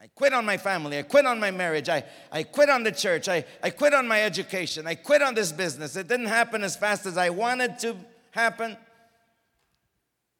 I 0.00 0.08
quit 0.08 0.32
on 0.34 0.44
my 0.44 0.56
family. 0.58 0.98
I 0.98 1.02
quit 1.02 1.24
on 1.24 1.40
my 1.40 1.50
marriage. 1.50 1.88
I, 1.88 2.04
I 2.30 2.42
quit 2.42 2.68
on 2.68 2.82
the 2.82 2.92
church. 2.92 3.28
I, 3.28 3.44
I 3.62 3.70
quit 3.70 3.94
on 3.94 4.06
my 4.06 4.22
education. 4.22 4.86
I 4.86 4.94
quit 4.94 5.22
on 5.22 5.34
this 5.34 5.52
business. 5.52 5.96
It 5.96 6.06
didn't 6.06 6.26
happen 6.26 6.62
as 6.62 6.76
fast 6.76 7.06
as 7.06 7.16
I 7.16 7.30
wanted 7.30 7.78
to 7.80 7.96
happen. 8.30 8.76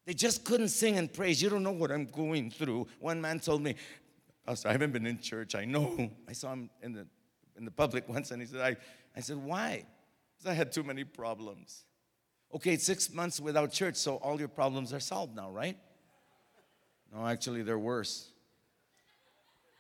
They 0.05 0.13
just 0.15 0.45
couldn't 0.45 0.69
sing 0.69 0.99
and 0.99 1.13
praise. 1.13 1.41
You 1.41 1.49
don't 1.49 1.63
know 1.63 1.73
what 1.73 1.91
I'm 1.91 2.05
going 2.05 2.51
through. 2.51 2.87
One 3.01 3.21
man 3.21 3.41
told 3.41 3.63
me, 3.63 3.77
Pastor, 4.47 4.69
I 4.69 4.73
haven't 4.73 4.93
been 4.93 5.07
in 5.07 5.19
church. 5.21 5.55
I 5.55 5.65
know. 5.65 6.11
I 6.29 6.33
saw 6.33 6.53
him 6.53 6.71
in 6.83 6.93
the, 6.93 7.07
in 7.57 7.65
the 7.65 7.71
public 7.71 8.09
once 8.11 8.31
and 8.31 8.43
he 8.43 8.47
said, 8.47 8.61
I, 8.61 8.77
I 9.17 9.21
said, 9.21 9.39
why? 9.39 9.85
Because 10.37 10.53
I 10.53 10.55
had 10.55 10.71
too 10.71 10.83
many 10.83 11.03
problems. 11.05 11.85
Okay, 12.55 12.77
six 12.77 13.13
months 13.13 13.41
without 13.41 13.73
church, 13.73 13.97
so 13.97 14.17
all 14.17 14.39
your 14.39 14.49
problems 14.49 14.93
are 14.93 15.01
solved 15.01 15.35
now, 15.35 15.51
right? 15.51 15.77
No, 17.13 17.27
actually, 17.27 17.63
they're 17.63 17.79
worse. 17.79 18.31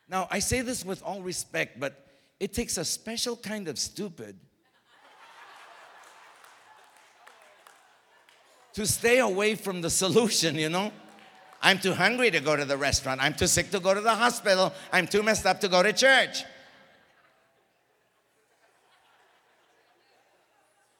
Now, 0.08 0.28
I 0.30 0.38
say 0.38 0.60
this 0.60 0.84
with 0.84 1.02
all 1.02 1.20
respect, 1.20 1.80
but 1.80 2.06
it 2.38 2.52
takes 2.52 2.76
a 2.76 2.84
special 2.84 3.36
kind 3.36 3.66
of 3.68 3.78
stupid 3.78 4.38
to 8.74 8.86
stay 8.86 9.18
away 9.18 9.54
from 9.54 9.80
the 9.80 9.90
solution, 9.90 10.54
you 10.54 10.68
know? 10.68 10.92
I'm 11.62 11.78
too 11.78 11.94
hungry 11.94 12.30
to 12.30 12.40
go 12.40 12.54
to 12.54 12.64
the 12.64 12.76
restaurant. 12.76 13.22
I'm 13.22 13.34
too 13.34 13.46
sick 13.46 13.70
to 13.70 13.80
go 13.80 13.94
to 13.94 14.00
the 14.00 14.14
hospital. 14.14 14.72
I'm 14.92 15.06
too 15.06 15.22
messed 15.22 15.46
up 15.46 15.60
to 15.62 15.68
go 15.68 15.82
to 15.82 15.92
church. 15.92 16.44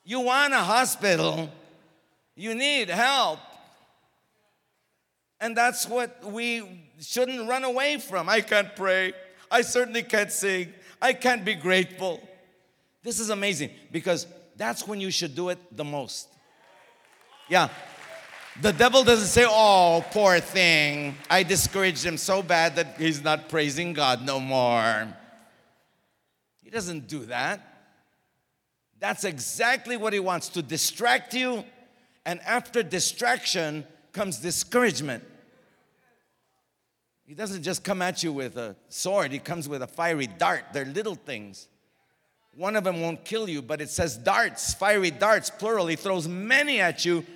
You 0.04 0.20
want 0.20 0.54
a 0.54 0.58
hospital, 0.58 1.50
you 2.34 2.54
need 2.54 2.88
help. 2.88 3.40
And 5.40 5.56
that's 5.56 5.86
what 5.86 6.24
we 6.24 6.85
shouldn't 7.00 7.48
run 7.48 7.64
away 7.64 7.98
from. 7.98 8.28
I 8.28 8.40
can't 8.40 8.74
pray. 8.74 9.12
I 9.50 9.62
certainly 9.62 10.02
can't 10.02 10.32
sing. 10.32 10.72
I 11.00 11.12
can't 11.12 11.44
be 11.44 11.54
grateful. 11.54 12.20
This 13.02 13.20
is 13.20 13.30
amazing 13.30 13.70
because 13.92 14.26
that's 14.56 14.86
when 14.86 15.00
you 15.00 15.10
should 15.10 15.34
do 15.34 15.50
it 15.50 15.58
the 15.76 15.84
most. 15.84 16.28
Yeah. 17.48 17.68
The 18.62 18.72
devil 18.72 19.04
doesn't 19.04 19.28
say, 19.28 19.44
Oh, 19.46 20.04
poor 20.10 20.40
thing. 20.40 21.14
I 21.28 21.42
discouraged 21.42 22.04
him 22.04 22.16
so 22.16 22.42
bad 22.42 22.76
that 22.76 22.96
he's 22.98 23.22
not 23.22 23.48
praising 23.48 23.92
God 23.92 24.24
no 24.24 24.40
more. 24.40 25.08
He 26.62 26.70
doesn't 26.70 27.06
do 27.06 27.26
that. 27.26 27.60
That's 28.98 29.24
exactly 29.24 29.96
what 29.96 30.12
he 30.12 30.20
wants 30.20 30.48
to 30.50 30.62
distract 30.62 31.34
you. 31.34 31.64
And 32.24 32.40
after 32.40 32.82
distraction 32.82 33.86
comes 34.12 34.38
discouragement. 34.38 35.22
He 37.26 37.34
doesn't 37.34 37.64
just 37.64 37.82
come 37.82 38.02
at 38.02 38.22
you 38.22 38.32
with 38.32 38.56
a 38.56 38.76
sword, 38.88 39.32
he 39.32 39.38
comes 39.38 39.68
with 39.68 39.82
a 39.82 39.86
fiery 39.86 40.28
dart. 40.28 40.66
They're 40.72 40.84
little 40.84 41.16
things. 41.16 41.66
One 42.54 42.76
of 42.76 42.84
them 42.84 43.02
won't 43.02 43.24
kill 43.24 43.48
you, 43.48 43.60
but 43.60 43.82
it 43.82 43.90
says 43.90 44.16
darts, 44.16 44.72
fiery 44.72 45.10
darts, 45.10 45.50
plural. 45.50 45.88
He 45.88 45.96
throws 45.96 46.26
many 46.26 46.80
at 46.80 47.04
you 47.04 47.26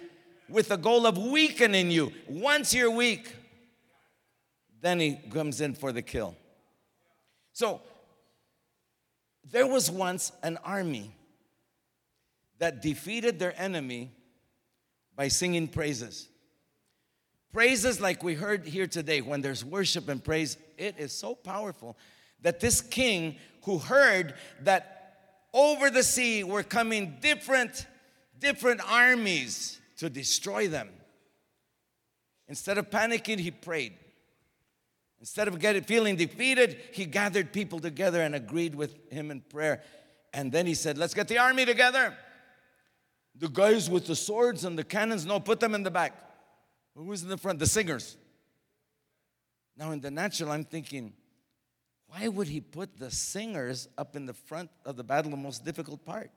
with 0.48 0.68
the 0.68 0.79
goal 0.79 1.07
of 1.07 1.18
weakening 1.18 1.90
you. 1.90 2.12
Once 2.26 2.72
you're 2.72 2.90
weak, 2.90 3.35
then 4.81 4.98
he 4.98 5.16
comes 5.31 5.61
in 5.61 5.74
for 5.74 5.92
the 5.92 6.00
kill. 6.00 6.35
So, 7.53 7.83
there 9.50 9.66
was 9.66 9.90
once 9.90 10.33
an 10.42 10.57
army 10.64 11.11
that 12.59 12.81
defeated 12.81 13.38
their 13.38 13.59
enemy 13.61 14.11
by 15.16 15.29
singing 15.29 15.68
praises. 15.68 16.29
Praises, 17.53 18.01
like 18.01 18.23
we 18.23 18.35
heard 18.35 18.67
here 18.67 18.87
today, 18.87 19.21
when 19.21 19.41
there's 19.41 19.65
worship 19.65 20.09
and 20.09 20.23
praise, 20.23 20.57
it 20.79 20.95
is 20.99 21.13
so 21.13 21.35
powerful 21.35 21.97
that 22.43 22.61
this 22.61 22.81
king 22.81 23.37
who 23.65 23.79
heard 23.79 24.35
that 24.63 25.01
over 25.53 25.91
the 25.91 26.03
sea 26.03 26.45
were 26.45 26.63
coming 26.63 27.17
different, 27.21 27.87
different 28.39 28.81
armies 28.89 29.81
to 29.97 30.09
destroy 30.09 30.69
them. 30.69 30.89
Instead 32.49 32.79
of 32.79 32.89
panicking, 32.89 33.41
he 33.41 33.51
prayed. 33.51 33.95
Instead 35.19 35.49
of 35.49 35.59
getting, 35.59 35.83
feeling 35.83 36.17
defeated, 36.17 36.79
he 36.93 37.05
gathered 37.05 37.53
people 37.53 37.79
together 37.79 38.23
and 38.23 38.35
agreed 38.35 38.75
with 38.75 38.97
him 39.13 39.31
in 39.31 39.41
prayer. 39.41 39.83
And 40.33 40.51
then 40.51 40.67
he 40.67 40.75
said, 40.75 40.97
Let's 40.97 41.15
get 41.15 41.29
the 41.29 41.39
army 41.39 41.67
together. 41.67 42.17
The 43.37 43.49
guys 43.49 43.91
with 43.91 44.07
the 44.07 44.17
swords 44.17 44.65
and 44.65 44.79
the 44.79 44.85
cannons, 44.85 45.27
no, 45.27 45.41
put 45.41 45.61
them 45.61 45.75
in 45.75 45.83
the 45.83 45.91
back. 45.91 46.30
Who's 47.07 47.23
in 47.23 47.29
the 47.29 47.39
front? 47.39 47.59
The 47.59 47.67
singers. 47.67 48.17
Now, 49.77 49.91
in 49.93 50.01
the 50.01 50.11
natural, 50.11 50.53
I'm 50.53 50.65
thinking, 50.65 51.13
why 52.09 52.29
would 52.29 52.49
he 52.49 52.61
put 52.61 52.99
the 52.99 53.11
singers 53.11 53.89
up 53.97 54.17
in 54.17 54.27
the 54.27 54.35
front 54.35 54.71
of 54.85 54.97
the 54.97 55.05
battle, 55.05 55.31
the 55.31 55.37
most 55.37 55.65
difficult 55.65 56.05
part? 56.05 56.31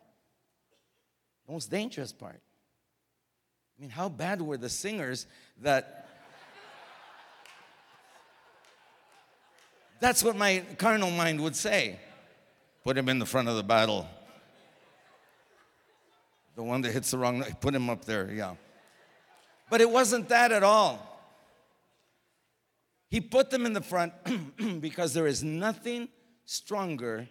The 1.45 1.51
most 1.51 1.69
dangerous 1.69 2.13
part. 2.13 2.41
I 3.77 3.81
mean, 3.81 3.89
how 3.89 4.07
bad 4.07 4.41
were 4.41 4.57
the 4.57 4.69
singers 4.69 5.27
that. 5.61 5.99
That's 9.99 10.23
what 10.23 10.37
my 10.37 10.63
carnal 10.77 11.11
mind 11.11 11.41
would 11.41 11.55
say. 11.55 11.99
Put 12.83 12.97
him 12.97 13.09
in 13.09 13.19
the 13.19 13.25
front 13.25 13.49
of 13.49 13.55
the 13.55 13.63
battle. 13.63 14.07
The 16.55 16.63
one 16.63 16.81
that 16.81 16.91
hits 16.91 17.11
the 17.11 17.17
wrong, 17.17 17.43
put 17.59 17.73
him 17.73 17.89
up 17.89 18.05
there, 18.05 18.31
yeah. 18.31 18.53
But 19.69 19.81
it 19.81 19.89
wasn't 19.89 20.29
that 20.29 20.51
at 20.51 20.63
all. 20.63 21.09
He 23.09 23.21
put 23.21 23.49
them 23.51 23.65
in 23.65 23.73
the 23.73 23.81
front 23.81 24.13
because 24.81 25.13
there 25.13 25.27
is 25.27 25.43
nothing 25.43 26.09
stronger 26.45 27.27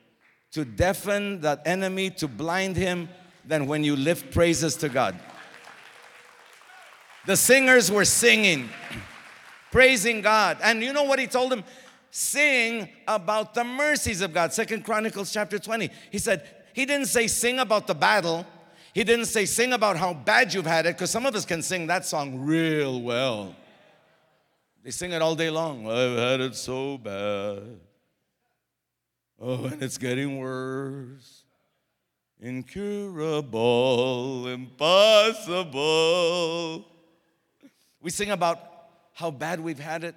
to 0.52 0.64
deafen 0.64 1.40
that 1.40 1.62
enemy, 1.64 2.10
to 2.10 2.28
blind 2.28 2.76
him, 2.76 3.08
than 3.44 3.66
when 3.66 3.82
you 3.82 3.96
lift 3.96 4.32
praises 4.32 4.76
to 4.76 4.88
God. 4.88 5.18
The 7.26 7.36
singers 7.36 7.90
were 7.90 8.04
singing, 8.04 8.68
praising 9.72 10.20
God. 10.20 10.58
And 10.62 10.82
you 10.82 10.92
know 10.92 11.04
what 11.04 11.18
he 11.18 11.26
told 11.26 11.50
them? 11.50 11.64
Sing 12.10 12.88
about 13.08 13.54
the 13.54 13.64
mercies 13.64 14.20
of 14.20 14.34
God. 14.34 14.52
Second 14.52 14.84
Chronicles 14.84 15.32
chapter 15.32 15.58
20. 15.58 15.90
He 16.10 16.18
said, 16.18 16.46
he 16.74 16.84
didn't 16.86 17.06
say 17.06 17.26
sing 17.26 17.58
about 17.58 17.86
the 17.86 17.94
battle. 17.94 18.46
He 18.94 19.04
didn't 19.04 19.24
say 19.26 19.46
sing 19.46 19.72
about 19.72 19.96
how 19.96 20.12
bad 20.12 20.52
you've 20.52 20.66
had 20.66 20.86
it, 20.86 20.96
because 20.96 21.10
some 21.10 21.24
of 21.26 21.34
us 21.34 21.44
can 21.44 21.62
sing 21.62 21.86
that 21.86 22.04
song 22.04 22.40
real 22.40 23.00
well. 23.00 23.54
They 24.82 24.90
sing 24.90 25.12
it 25.12 25.22
all 25.22 25.34
day 25.34 25.48
long. 25.48 25.88
I've 25.88 26.18
had 26.18 26.40
it 26.40 26.54
so 26.56 26.98
bad. 26.98 27.80
Oh, 29.40 29.64
and 29.64 29.82
it's 29.82 29.96
getting 29.98 30.38
worse. 30.38 31.44
Incurable, 32.40 33.58
impossible. 34.48 35.64
We 38.00 38.10
sing 38.10 38.30
about 38.30 38.58
how 39.14 39.30
bad 39.30 39.60
we've 39.60 39.78
had 39.78 40.02
it, 40.04 40.16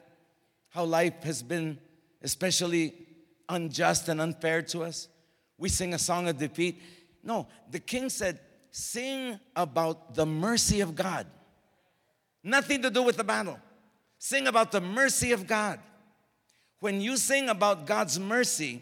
how 0.69 0.85
life 0.85 1.21
has 1.23 1.43
been 1.43 1.77
especially 2.23 2.93
unjust 3.47 4.09
and 4.09 4.19
unfair 4.19 4.63
to 4.63 4.83
us. 4.83 5.07
We 5.57 5.69
sing 5.69 5.93
a 5.93 5.99
song 5.99 6.27
of 6.27 6.38
defeat. 6.39 6.81
No, 7.23 7.47
the 7.69 7.79
king 7.79 8.09
said, 8.09 8.39
Sing 8.77 9.39
about 9.55 10.15
the 10.15 10.25
mercy 10.25 10.81
of 10.81 10.95
God. 10.95 11.27
Nothing 12.43 12.81
to 12.81 12.89
do 12.89 13.03
with 13.03 13.15
the 13.15 13.23
battle. 13.23 13.57
Sing 14.19 14.47
about 14.47 14.73
the 14.73 14.81
mercy 14.81 15.31
of 15.31 15.47
God. 15.47 15.79
When 16.81 16.99
you 16.99 17.15
sing 17.15 17.47
about 17.47 17.88
God's 17.88 18.19
mercy, 18.19 18.81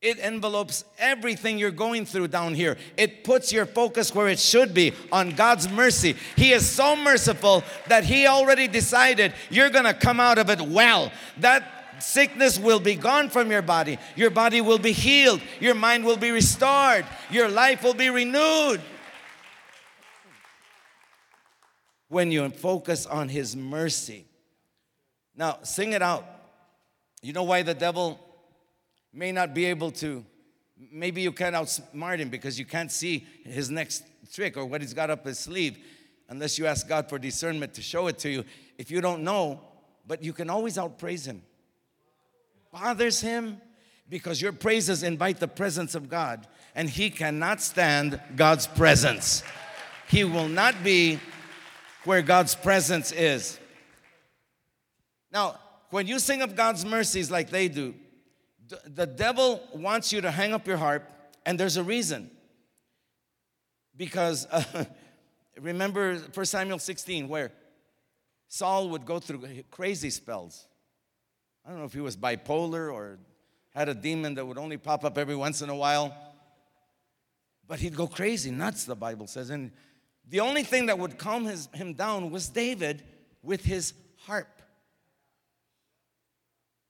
it 0.00 0.18
envelopes 0.18 0.84
everything 0.98 1.60
you're 1.60 1.70
going 1.70 2.04
through 2.04 2.26
down 2.26 2.54
here. 2.54 2.76
It 2.96 3.22
puts 3.22 3.52
your 3.52 3.66
focus 3.66 4.12
where 4.16 4.26
it 4.26 4.40
should 4.40 4.74
be 4.74 4.94
on 5.12 5.30
God's 5.30 5.68
mercy. 5.68 6.16
He 6.34 6.50
is 6.50 6.68
so 6.68 6.96
merciful 6.96 7.62
that 7.86 8.02
He 8.02 8.26
already 8.26 8.66
decided 8.66 9.32
you're 9.48 9.70
gonna 9.70 9.94
come 9.94 10.18
out 10.18 10.38
of 10.38 10.50
it 10.50 10.60
well. 10.60 11.12
That 11.38 11.81
sickness 12.02 12.58
will 12.58 12.80
be 12.80 12.94
gone 12.94 13.30
from 13.30 13.50
your 13.50 13.62
body. 13.62 13.98
Your 14.16 14.30
body 14.30 14.60
will 14.60 14.78
be 14.78 14.92
healed. 14.92 15.40
Your 15.60 15.74
mind 15.74 16.04
will 16.04 16.16
be 16.16 16.30
restored. 16.30 17.06
Your 17.30 17.48
life 17.48 17.82
will 17.82 17.94
be 17.94 18.10
renewed. 18.10 18.80
When 22.08 22.30
you 22.30 22.48
focus 22.50 23.06
on 23.06 23.28
His 23.28 23.56
mercy. 23.56 24.26
Now, 25.34 25.60
sing 25.62 25.92
it 25.92 26.02
out. 26.02 26.26
You 27.22 27.32
know 27.32 27.44
why 27.44 27.62
the 27.62 27.74
devil 27.74 28.20
may 29.12 29.32
not 29.32 29.54
be 29.54 29.64
able 29.66 29.90
to? 29.92 30.24
Maybe 30.90 31.22
you 31.22 31.32
can't 31.32 31.54
outsmart 31.54 32.18
him 32.18 32.28
because 32.28 32.58
you 32.58 32.64
can't 32.64 32.90
see 32.90 33.24
his 33.44 33.70
next 33.70 34.02
trick 34.32 34.56
or 34.56 34.64
what 34.64 34.80
he's 34.80 34.94
got 34.94 35.10
up 35.10 35.24
his 35.24 35.38
sleeve 35.38 35.78
unless 36.28 36.58
you 36.58 36.66
ask 36.66 36.88
God 36.88 37.08
for 37.08 37.18
discernment 37.18 37.74
to 37.74 37.82
show 37.82 38.08
it 38.08 38.18
to 38.20 38.30
you. 38.30 38.44
If 38.78 38.90
you 38.90 39.00
don't 39.00 39.22
know, 39.22 39.60
but 40.06 40.24
you 40.24 40.32
can 40.32 40.50
always 40.50 40.76
outpraise 40.76 41.24
him 41.24 41.42
bothers 42.72 43.20
him 43.20 43.60
because 44.08 44.42
your 44.42 44.52
praises 44.52 45.02
invite 45.02 45.38
the 45.38 45.48
presence 45.48 45.94
of 45.94 46.08
God, 46.08 46.46
and 46.74 46.88
he 46.88 47.10
cannot 47.10 47.60
stand 47.60 48.20
God's 48.34 48.66
presence. 48.66 49.42
He 50.08 50.24
will 50.24 50.48
not 50.48 50.82
be 50.82 51.20
where 52.04 52.22
God's 52.22 52.54
presence 52.54 53.12
is. 53.12 53.58
Now, 55.30 55.58
when 55.90 56.06
you 56.06 56.18
sing 56.18 56.42
of 56.42 56.56
God's 56.56 56.84
mercies 56.84 57.30
like 57.30 57.50
they 57.50 57.68
do, 57.68 57.94
the 58.86 59.06
devil 59.06 59.62
wants 59.74 60.12
you 60.12 60.20
to 60.22 60.30
hang 60.30 60.52
up 60.52 60.66
your 60.66 60.78
harp, 60.78 61.10
and 61.44 61.58
there's 61.60 61.76
a 61.76 61.84
reason. 61.84 62.30
Because 63.96 64.46
uh, 64.50 64.84
remember 65.60 66.16
1 66.16 66.46
Samuel 66.46 66.78
16, 66.78 67.28
where 67.28 67.52
Saul 68.48 68.88
would 68.90 69.04
go 69.04 69.18
through 69.18 69.46
crazy 69.70 70.10
spells. 70.10 70.66
I 71.64 71.70
don't 71.70 71.78
know 71.78 71.84
if 71.84 71.92
he 71.92 72.00
was 72.00 72.16
bipolar 72.16 72.92
or 72.92 73.18
had 73.74 73.88
a 73.88 73.94
demon 73.94 74.34
that 74.34 74.46
would 74.46 74.58
only 74.58 74.76
pop 74.76 75.04
up 75.04 75.16
every 75.16 75.36
once 75.36 75.62
in 75.62 75.68
a 75.68 75.76
while. 75.76 76.14
But 77.66 77.80
he'd 77.80 77.96
go 77.96 78.06
crazy, 78.06 78.50
nuts, 78.50 78.84
the 78.84 78.96
Bible 78.96 79.26
says. 79.26 79.50
And 79.50 79.70
the 80.28 80.40
only 80.40 80.62
thing 80.62 80.86
that 80.86 80.98
would 80.98 81.18
calm 81.18 81.44
his, 81.44 81.68
him 81.72 81.94
down 81.94 82.30
was 82.30 82.48
David 82.48 83.02
with 83.42 83.64
his 83.64 83.94
harp. 84.26 84.60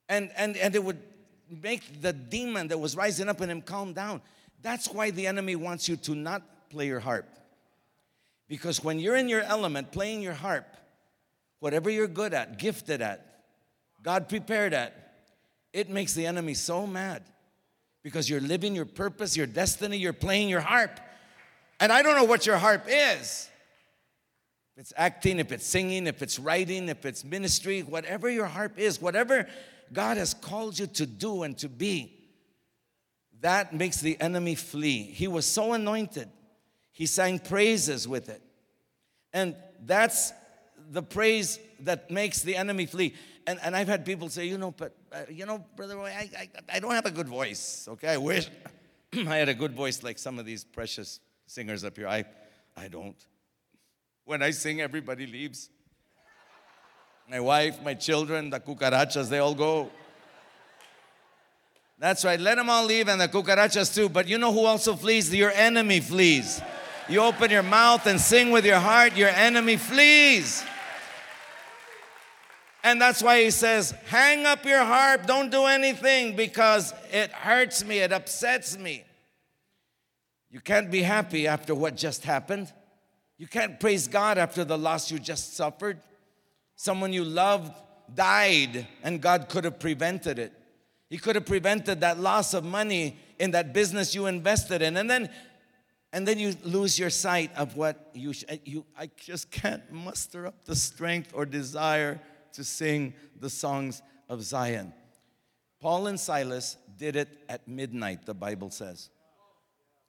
And, 0.08 0.30
and, 0.36 0.56
and 0.56 0.74
it 0.74 0.82
would 0.82 1.00
make 1.48 2.00
the 2.00 2.12
demon 2.12 2.68
that 2.68 2.78
was 2.78 2.96
rising 2.96 3.28
up 3.28 3.40
in 3.40 3.50
him 3.50 3.62
calm 3.62 3.92
down. 3.92 4.22
That's 4.62 4.88
why 4.88 5.10
the 5.10 5.26
enemy 5.26 5.56
wants 5.56 5.88
you 5.88 5.96
to 5.96 6.14
not 6.14 6.42
play 6.70 6.86
your 6.86 7.00
harp. 7.00 7.28
Because 8.48 8.82
when 8.82 8.98
you're 8.98 9.16
in 9.16 9.28
your 9.28 9.42
element 9.42 9.92
playing 9.92 10.22
your 10.22 10.34
harp, 10.34 10.66
whatever 11.60 11.90
you're 11.90 12.08
good 12.08 12.34
at, 12.34 12.58
gifted 12.58 13.00
at, 13.00 13.31
God 14.02 14.28
prepared 14.28 14.72
that. 14.72 15.14
It 15.72 15.88
makes 15.88 16.14
the 16.14 16.26
enemy 16.26 16.54
so 16.54 16.86
mad 16.86 17.22
because 18.02 18.28
you're 18.28 18.40
living 18.40 18.74
your 18.74 18.84
purpose, 18.84 19.36
your 19.36 19.46
destiny, 19.46 19.96
you're 19.96 20.12
playing 20.12 20.48
your 20.48 20.60
harp. 20.60 21.00
And 21.80 21.92
I 21.92 22.02
don't 22.02 22.16
know 22.16 22.24
what 22.24 22.46
your 22.46 22.58
harp 22.58 22.84
is. 22.88 23.48
If 24.74 24.80
it's 24.80 24.92
acting, 24.96 25.38
if 25.38 25.52
it's 25.52 25.66
singing, 25.66 26.06
if 26.06 26.22
it's 26.22 26.38
writing, 26.38 26.88
if 26.88 27.04
it's 27.04 27.24
ministry, 27.24 27.80
whatever 27.82 28.28
your 28.28 28.46
harp 28.46 28.78
is, 28.78 29.00
whatever 29.00 29.46
God 29.92 30.16
has 30.16 30.34
called 30.34 30.78
you 30.78 30.86
to 30.88 31.06
do 31.06 31.42
and 31.42 31.56
to 31.58 31.68
be, 31.68 32.18
that 33.40 33.74
makes 33.74 34.00
the 34.00 34.18
enemy 34.20 34.54
flee. 34.54 35.02
He 35.02 35.28
was 35.28 35.46
so 35.46 35.72
anointed, 35.72 36.28
he 36.92 37.06
sang 37.06 37.38
praises 37.38 38.06
with 38.08 38.28
it. 38.28 38.42
And 39.32 39.56
that's 39.84 40.32
the 40.92 41.02
praise 41.02 41.58
that 41.80 42.10
makes 42.10 42.42
the 42.42 42.54
enemy 42.56 42.86
flee 42.86 43.14
and, 43.46 43.58
and 43.62 43.74
I've 43.74 43.88
had 43.88 44.04
people 44.04 44.28
say, 44.28 44.46
you 44.46 44.58
know, 44.58 44.72
but, 44.72 44.94
uh, 45.12 45.22
you 45.28 45.46
know, 45.46 45.64
Brother 45.76 45.96
Roy, 45.96 46.10
I, 46.16 46.30
I, 46.38 46.48
I 46.74 46.80
don't 46.80 46.92
have 46.92 47.06
a 47.06 47.10
good 47.10 47.28
voice, 47.28 47.86
okay? 47.90 48.08
I 48.08 48.16
wish 48.16 48.48
I 49.14 49.36
had 49.36 49.48
a 49.48 49.54
good 49.54 49.72
voice 49.72 50.02
like 50.02 50.18
some 50.18 50.38
of 50.38 50.46
these 50.46 50.64
precious 50.64 51.20
singers 51.46 51.84
up 51.84 51.96
here. 51.96 52.08
I, 52.08 52.24
I 52.76 52.88
don't. 52.88 53.16
When 54.24 54.42
I 54.42 54.50
sing, 54.50 54.80
everybody 54.80 55.26
leaves. 55.26 55.70
My 57.28 57.40
wife, 57.40 57.82
my 57.82 57.94
children, 57.94 58.50
the 58.50 58.60
cucarachas, 58.60 59.28
they 59.28 59.38
all 59.38 59.54
go. 59.54 59.90
That's 61.98 62.24
right. 62.24 62.38
Let 62.38 62.56
them 62.56 62.68
all 62.68 62.84
leave 62.84 63.08
and 63.08 63.20
the 63.20 63.28
cucarachas 63.28 63.94
too. 63.94 64.08
But 64.08 64.28
you 64.28 64.38
know 64.38 64.52
who 64.52 64.64
also 64.64 64.94
flees? 64.94 65.32
Your 65.34 65.50
enemy 65.50 66.00
flees. 66.00 66.60
You 67.08 67.20
open 67.20 67.50
your 67.50 67.62
mouth 67.62 68.06
and 68.06 68.20
sing 68.20 68.50
with 68.50 68.64
your 68.64 68.78
heart, 68.78 69.16
your 69.16 69.28
enemy 69.28 69.76
flees. 69.76 70.64
And 72.82 73.00
that's 73.00 73.22
why 73.22 73.42
he 73.42 73.50
says, 73.50 73.92
hang 74.06 74.44
up 74.44 74.64
your 74.64 74.84
harp, 74.84 75.26
don't 75.26 75.50
do 75.50 75.66
anything 75.66 76.34
because 76.34 76.92
it 77.12 77.30
hurts 77.30 77.84
me, 77.84 77.98
it 77.98 78.12
upsets 78.12 78.76
me. 78.76 79.04
You 80.50 80.60
can't 80.60 80.90
be 80.90 81.02
happy 81.02 81.46
after 81.46 81.74
what 81.74 81.96
just 81.96 82.24
happened. 82.24 82.72
You 83.38 83.46
can't 83.46 83.78
praise 83.78 84.08
God 84.08 84.36
after 84.36 84.64
the 84.64 84.76
loss 84.76 85.10
you 85.10 85.18
just 85.18 85.56
suffered. 85.56 86.00
Someone 86.74 87.12
you 87.12 87.24
loved 87.24 87.72
died, 88.14 88.86
and 89.02 89.20
God 89.20 89.48
could 89.48 89.64
have 89.64 89.78
prevented 89.78 90.38
it. 90.38 90.52
He 91.08 91.18
could 91.18 91.36
have 91.36 91.46
prevented 91.46 92.00
that 92.00 92.18
loss 92.18 92.52
of 92.52 92.64
money 92.64 93.16
in 93.38 93.52
that 93.52 93.72
business 93.72 94.14
you 94.14 94.26
invested 94.26 94.82
in. 94.82 94.96
And 94.96 95.08
then 95.08 95.30
And 96.14 96.28
then 96.28 96.38
you 96.38 96.54
lose 96.62 96.98
your 96.98 97.08
sight 97.08 97.50
of 97.56 97.74
what 97.76 98.10
you, 98.12 98.34
sh- 98.34 98.44
you 98.64 98.84
I 98.98 99.08
just 99.16 99.50
can't 99.50 99.90
muster 99.90 100.46
up 100.46 100.64
the 100.66 100.76
strength 100.76 101.32
or 101.32 101.46
desire 101.46 102.20
to 102.54 102.64
sing 102.64 103.14
the 103.38 103.50
songs 103.50 104.02
of 104.28 104.42
Zion. 104.42 104.92
Paul 105.80 106.06
and 106.06 106.18
Silas 106.18 106.76
did 106.96 107.16
it 107.16 107.28
at 107.48 107.66
midnight, 107.66 108.24
the 108.24 108.34
Bible 108.34 108.70
says. 108.70 109.10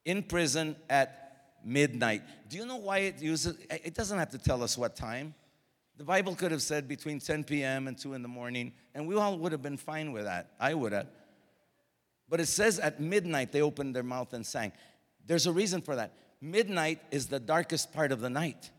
In 0.05 0.23
prison 0.23 0.75
at 0.89 1.23
midnight. 1.65 2.21
Do 2.49 2.57
you 2.57 2.65
know 2.65 2.77
why 2.77 2.99
it 2.99 3.21
uses 3.21 3.57
it 3.69 3.95
doesn't 3.95 4.17
have 4.19 4.29
to 4.31 4.37
tell 4.37 4.61
us 4.61 4.77
what 4.77 4.95
time. 4.95 5.33
The 5.97 6.03
Bible 6.03 6.35
could 6.35 6.51
have 6.51 6.61
said 6.61 6.87
between 6.87 7.19
10 7.19 7.43
p.m. 7.43 7.87
and 7.87 7.97
2 7.97 8.13
in 8.13 8.21
the 8.23 8.27
morning, 8.27 8.73
and 8.95 9.07
we 9.07 9.15
all 9.15 9.37
would 9.37 9.51
have 9.51 9.61
been 9.61 9.77
fine 9.77 10.11
with 10.11 10.25
that. 10.25 10.51
I 10.59 10.73
would 10.73 10.91
have. 10.91 11.07
But 12.29 12.39
it 12.39 12.47
says 12.47 12.79
at 12.79 12.99
midnight 12.99 13.51
they 13.51 13.61
opened 13.61 13.95
their 13.95 14.03
mouth 14.03 14.33
and 14.33 14.45
sang. 14.45 14.71
There's 15.25 15.45
a 15.45 15.51
reason 15.51 15.81
for 15.81 15.95
that. 15.95 16.13
Midnight 16.41 16.99
is 17.11 17.27
the 17.27 17.39
darkest 17.39 17.93
part 17.93 18.11
of 18.11 18.21
the 18.21 18.29
night. 18.29 18.71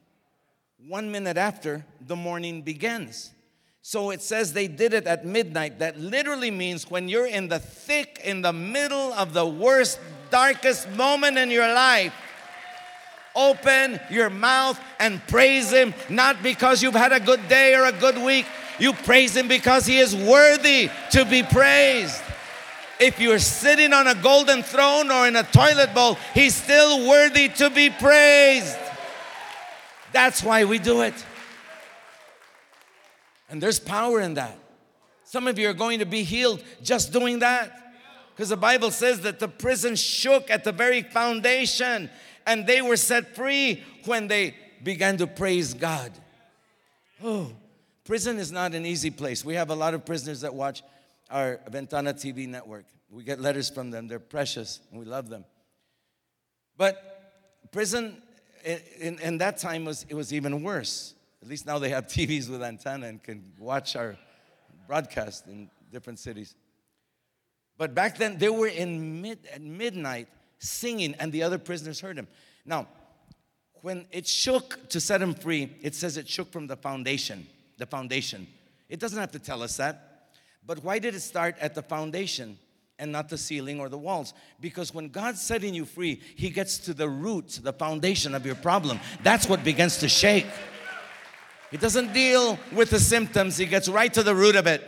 One 0.87 1.11
minute 1.11 1.37
after, 1.37 1.85
the 2.01 2.17
morning 2.17 2.63
begins. 2.63 3.33
So 3.87 4.13
it 4.13 4.23
says 4.23 4.55
they 4.55 4.67
did 4.67 4.95
it 4.95 5.07
at 5.07 5.27
midnight. 5.27 5.81
That 5.81 6.01
literally 6.01 6.51
means 6.51 6.91
when 6.91 7.07
you're 7.07 7.27
in 7.27 7.49
the 7.49 7.59
thick, 7.59 8.19
in 8.25 8.41
the 8.41 8.51
middle 8.51 9.13
of 9.13 9.35
the 9.35 9.45
worst, 9.45 10.01
darkest 10.31 10.89
moment 10.93 11.37
in 11.37 11.51
your 11.51 11.69
life, 11.69 12.15
open 13.37 14.01
your 14.09 14.31
mouth 14.31 14.81
and 14.99 15.21
praise 15.29 15.71
Him, 15.71 15.93
not 16.09 16.43
because 16.43 16.83
you've 16.83 16.95
had 16.95 17.13
a 17.13 17.21
good 17.21 17.47
day 17.47 17.75
or 17.75 17.85
a 17.85 17.93
good 17.93 18.17
week. 18.17 18.47
You 18.79 18.95
praise 18.95 19.37
Him 19.37 19.49
because 19.49 19.85
He 19.85 19.99
is 19.99 20.17
worthy 20.17 20.89
to 21.11 21.27
be 21.27 21.43
praised. 21.43 22.23
If 22.99 23.21
you're 23.21 23.39
sitting 23.39 23.93
on 23.93 24.07
a 24.07 24.15
golden 24.15 24.63
throne 24.63 25.11
or 25.11 25.29
in 25.29 25.37
a 25.37 25.43
toilet 25.43 25.93
bowl, 25.93 26.17
He's 26.33 26.55
still 26.55 27.07
worthy 27.07 27.51
to 27.51 27.69
be 27.69 27.91
praised. 27.91 28.79
That's 30.11 30.43
why 30.43 30.65
we 30.65 30.79
do 30.79 31.03
it. 31.03 31.13
And 33.55 33.63
there's 33.63 33.79
power 33.79 34.21
in 34.21 34.35
that. 34.35 34.59
Some 35.23 35.47
of 35.47 35.61
you 35.61 35.69
are 35.69 35.75
going 35.75 36.01
to 36.01 36.05
be 36.05 36.25
healed 36.25 36.61
just 36.83 37.13
doing 37.13 37.39
that. 37.39 37.95
Because 38.35 38.49
the 38.49 38.57
Bible 38.57 38.91
says 38.91 39.21
that 39.21 39.39
the 39.39 39.47
prison 39.47 39.95
shook 39.95 40.51
at 40.51 40.65
the 40.65 40.73
very 40.73 41.03
foundation 41.03 42.11
and 42.49 42.67
they 42.67 42.83
were 42.83 42.97
set 42.97 43.37
free 43.37 43.85
when 44.07 44.27
they 44.27 44.57
began 44.83 45.19
to 45.19 45.29
praise 45.29 45.73
God. 45.73 46.11
Oh, 47.23 47.53
prison 48.03 48.39
is 48.39 48.51
not 48.51 48.75
an 48.75 48.85
easy 48.85 49.13
place. 49.13 49.45
We 49.45 49.55
have 49.55 49.71
a 49.71 49.77
lot 49.77 49.95
of 49.95 50.05
prisoners 50.05 50.41
that 50.41 50.53
watch 50.53 50.83
our 51.31 51.61
Ventana 51.71 52.13
TV 52.13 52.49
network. 52.49 52.87
We 53.09 53.23
get 53.23 53.41
letters 53.41 53.71
from 53.71 53.93
them, 53.93 54.09
they're 54.09 54.19
precious, 54.19 54.81
and 54.91 54.99
we 54.99 55.07
love 55.07 55.29
them. 55.29 55.45
But 56.77 57.71
prison 57.71 58.21
in, 58.65 59.21
in 59.21 59.39
that 59.39 59.59
time 59.59 59.85
was 59.85 60.05
it 60.09 60.15
was 60.15 60.35
even 60.35 60.65
worse. 60.65 61.14
At 61.45 61.51
least 61.51 61.67
now 61.67 61.79
they 61.79 61.91
have 61.91 62.07
TVs 62.09 62.49
with 62.49 62.63
antenna 62.63 63.07
and 63.07 63.23
can 63.23 63.45
watch 63.59 63.97
our 63.97 64.17
broadcast 64.87 65.47
in 65.47 65.71
different 65.93 66.19
cities. 66.19 66.55
But 67.77 67.95
back 67.95 68.17
then 68.17 68.39
they 68.39 68.49
were 68.49 68.69
in 68.69 69.21
mid 69.21 69.39
at 69.53 69.61
midnight 69.61 70.29
singing, 70.59 71.15
and 71.19 71.31
the 71.31 71.43
other 71.43 71.59
prisoners 71.59 72.01
heard 72.01 72.17
him. 72.17 72.29
Now, 72.65 72.89
when 73.83 74.07
it 74.11 74.27
shook 74.27 74.89
to 74.89 75.01
set 75.01 75.21
him 75.21 75.35
free, 75.35 75.77
it 75.83 75.95
says 75.95 76.17
it 76.17 76.27
shook 76.27 76.51
from 76.51 76.67
the 76.67 76.77
foundation. 76.77 77.47
The 77.77 77.85
foundation. 77.85 78.47
It 78.89 78.99
doesn't 78.99 79.19
have 79.19 79.33
to 79.33 79.39
tell 79.39 79.63
us 79.63 79.77
that. 79.77 80.31
But 80.65 80.83
why 80.83 80.99
did 80.99 81.15
it 81.15 81.21
start 81.21 81.57
at 81.61 81.75
the 81.75 81.83
foundation 81.83 82.59
and 82.99 83.13
not 83.13 83.29
the 83.29 83.37
ceiling 83.37 83.81
or 83.81 83.91
the 83.91 83.99
walls? 83.99 84.33
Because 84.61 84.95
when 84.95 85.11
God's 85.11 85.43
setting 85.43 85.75
you 85.75 85.85
free, 85.85 86.23
He 86.37 86.49
gets 86.49 86.79
to 86.79 86.95
the 86.95 87.09
root, 87.09 87.61
the 87.63 87.75
foundation 87.75 88.35
of 88.35 88.47
your 88.47 88.55
problem. 88.55 88.99
That's 89.23 89.47
what 89.47 89.63
begins 89.63 89.99
to 89.99 90.09
shake. 90.09 90.47
He 91.75 91.79
doesn't 91.79 92.13
deal 92.13 92.57
with 92.71 92.91
the 92.91 93.01
symptoms, 93.01 93.57
He 93.57 93.67
gets 93.67 93.89
right 93.89 94.15
to 94.15 94.23
the 94.23 94.33
root 94.33 94.55
of 94.55 94.69
it. 94.69 94.81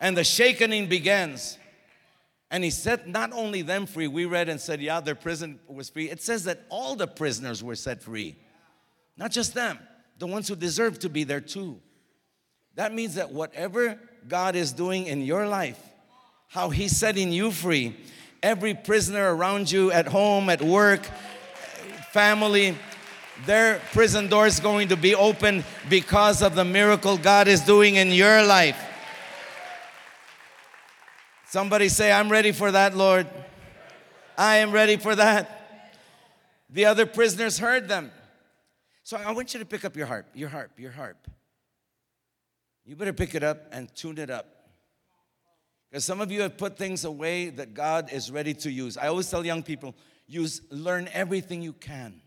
And 0.00 0.16
the 0.16 0.24
shaking 0.24 0.86
begins. 0.88 1.58
And 2.50 2.64
he 2.64 2.70
set 2.70 3.06
not 3.06 3.34
only 3.34 3.60
them 3.60 3.84
free, 3.84 4.08
we 4.08 4.24
read 4.24 4.48
and 4.48 4.58
said, 4.58 4.80
yeah, 4.80 5.00
their 5.00 5.14
prison 5.14 5.60
was 5.68 5.90
free. 5.90 6.08
It 6.08 6.22
says 6.22 6.44
that 6.44 6.62
all 6.70 6.96
the 6.96 7.06
prisoners 7.06 7.62
were 7.62 7.74
set 7.74 8.02
free, 8.02 8.34
not 9.18 9.30
just 9.30 9.52
them, 9.52 9.78
the 10.18 10.26
ones 10.26 10.48
who 10.48 10.56
deserve 10.56 10.98
to 11.00 11.10
be 11.10 11.22
there 11.22 11.42
too. 11.42 11.78
That 12.76 12.94
means 12.94 13.16
that 13.16 13.30
whatever 13.30 14.00
God 14.26 14.56
is 14.56 14.72
doing 14.72 15.06
in 15.06 15.20
your 15.20 15.46
life, 15.46 15.78
how 16.48 16.70
He's 16.70 16.96
setting 16.96 17.30
you 17.30 17.50
free, 17.50 17.94
every 18.42 18.72
prisoner 18.72 19.36
around 19.36 19.70
you 19.70 19.92
at 19.92 20.06
home, 20.06 20.48
at 20.48 20.62
work, 20.62 21.04
family, 22.10 22.74
their 23.46 23.80
prison 23.92 24.28
doors 24.28 24.60
going 24.60 24.88
to 24.88 24.96
be 24.96 25.14
open 25.14 25.64
because 25.88 26.42
of 26.42 26.54
the 26.54 26.64
miracle 26.64 27.16
God 27.16 27.48
is 27.48 27.60
doing 27.60 27.96
in 27.96 28.10
your 28.10 28.44
life. 28.44 28.80
Somebody 31.48 31.88
say, 31.88 32.10
I'm 32.10 32.30
ready 32.30 32.52
for 32.52 32.72
that, 32.72 32.96
Lord. 32.96 33.26
I 34.36 34.56
am 34.56 34.72
ready 34.72 34.96
for 34.96 35.14
that. 35.14 35.86
The 36.70 36.86
other 36.86 37.06
prisoners 37.06 37.58
heard 37.58 37.88
them. 37.88 38.10
So 39.04 39.16
I 39.16 39.32
want 39.32 39.54
you 39.54 39.60
to 39.60 39.66
pick 39.66 39.84
up 39.84 39.96
your 39.96 40.06
harp, 40.06 40.26
your 40.34 40.48
harp, 40.48 40.72
your 40.78 40.90
harp. 40.90 41.28
You 42.84 42.96
better 42.96 43.12
pick 43.12 43.34
it 43.34 43.42
up 43.42 43.68
and 43.72 43.94
tune 43.94 44.18
it 44.18 44.30
up. 44.30 44.46
Because 45.90 46.04
some 46.04 46.20
of 46.20 46.32
you 46.32 46.42
have 46.42 46.56
put 46.56 46.76
things 46.76 47.04
away 47.04 47.50
that 47.50 47.74
God 47.74 48.12
is 48.12 48.30
ready 48.30 48.54
to 48.54 48.70
use. 48.70 48.96
I 48.96 49.08
always 49.08 49.30
tell 49.30 49.46
young 49.46 49.62
people, 49.62 49.94
use 50.26 50.60
learn 50.70 51.08
everything 51.12 51.62
you 51.62 51.72
can 51.72 52.20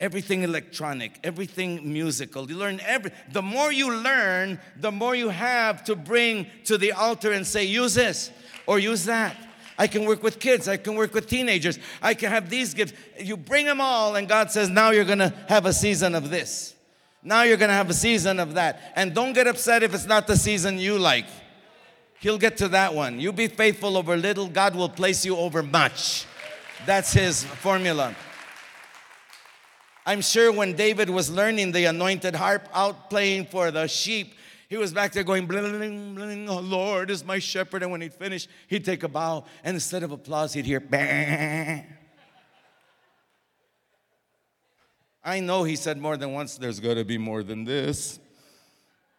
everything 0.00 0.42
electronic, 0.42 1.18
everything 1.24 1.92
musical. 1.92 2.48
You 2.50 2.56
learn 2.56 2.80
every 2.84 3.12
the 3.32 3.42
more 3.42 3.72
you 3.72 3.92
learn, 3.92 4.60
the 4.76 4.92
more 4.92 5.14
you 5.14 5.30
have 5.30 5.84
to 5.84 5.96
bring 5.96 6.46
to 6.64 6.76
the 6.76 6.92
altar 6.92 7.32
and 7.32 7.46
say, 7.46 7.64
use 7.64 7.94
this 7.94 8.30
or 8.66 8.78
use 8.78 9.04
that. 9.06 9.36
I 9.78 9.86
can 9.86 10.06
work 10.06 10.22
with 10.22 10.38
kids, 10.38 10.68
I 10.68 10.78
can 10.78 10.94
work 10.94 11.12
with 11.12 11.28
teenagers, 11.28 11.78
I 12.00 12.14
can 12.14 12.30
have 12.30 12.48
these 12.48 12.72
gifts. 12.72 12.94
You 13.18 13.36
bring 13.36 13.66
them 13.66 13.80
all, 13.80 14.16
and 14.16 14.26
God 14.26 14.50
says, 14.50 14.70
now 14.70 14.90
you're 14.90 15.04
gonna 15.04 15.34
have 15.48 15.66
a 15.66 15.72
season 15.72 16.14
of 16.14 16.30
this. 16.30 16.74
Now 17.22 17.42
you're 17.42 17.58
gonna 17.58 17.74
have 17.74 17.90
a 17.90 17.94
season 17.94 18.40
of 18.40 18.54
that. 18.54 18.92
And 18.96 19.14
don't 19.14 19.32
get 19.32 19.46
upset 19.46 19.82
if 19.82 19.94
it's 19.94 20.06
not 20.06 20.26
the 20.26 20.36
season 20.36 20.78
you 20.78 20.98
like. 20.98 21.26
He'll 22.20 22.38
get 22.38 22.56
to 22.58 22.68
that 22.68 22.94
one. 22.94 23.20
You 23.20 23.32
be 23.32 23.48
faithful 23.48 23.96
over 23.96 24.16
little, 24.16 24.48
God 24.48 24.74
will 24.74 24.88
place 24.88 25.26
you 25.26 25.36
over 25.36 25.62
much. 25.62 26.24
That's 26.86 27.12
his 27.12 27.44
formula. 27.44 28.14
I'm 30.08 30.20
sure 30.20 30.52
when 30.52 30.74
David 30.74 31.10
was 31.10 31.28
learning 31.28 31.72
the 31.72 31.86
anointed 31.86 32.36
harp 32.36 32.68
out 32.72 33.10
playing 33.10 33.46
for 33.46 33.72
the 33.72 33.88
sheep, 33.88 34.34
he 34.68 34.76
was 34.76 34.92
back 34.92 35.12
there 35.12 35.24
going, 35.24 35.46
bling, 35.46 36.14
bling, 36.14 36.48
oh 36.48 36.60
Lord 36.60 37.10
is 37.10 37.24
my 37.24 37.40
shepherd. 37.40 37.82
And 37.82 37.90
when 37.90 38.00
he'd 38.00 38.14
finish, 38.14 38.46
he'd 38.68 38.84
take 38.84 39.02
a 39.02 39.08
bow. 39.08 39.44
And 39.64 39.74
instead 39.74 40.04
of 40.04 40.12
applause, 40.12 40.52
he'd 40.52 40.64
hear, 40.64 40.78
bah. 40.78 41.82
I 45.24 45.40
know 45.40 45.64
he 45.64 45.74
said 45.74 45.98
more 45.98 46.16
than 46.16 46.32
once, 46.32 46.56
there's 46.56 46.78
got 46.78 46.94
to 46.94 47.04
be 47.04 47.18
more 47.18 47.42
than 47.42 47.64
this. 47.64 48.20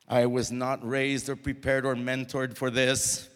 I 0.08 0.26
was 0.26 0.54
not 0.54 0.88
raised 0.88 1.28
or 1.28 1.36
prepared 1.36 1.86
or 1.86 1.96
mentored 1.96 2.56
for 2.56 2.70
this. 2.70 3.28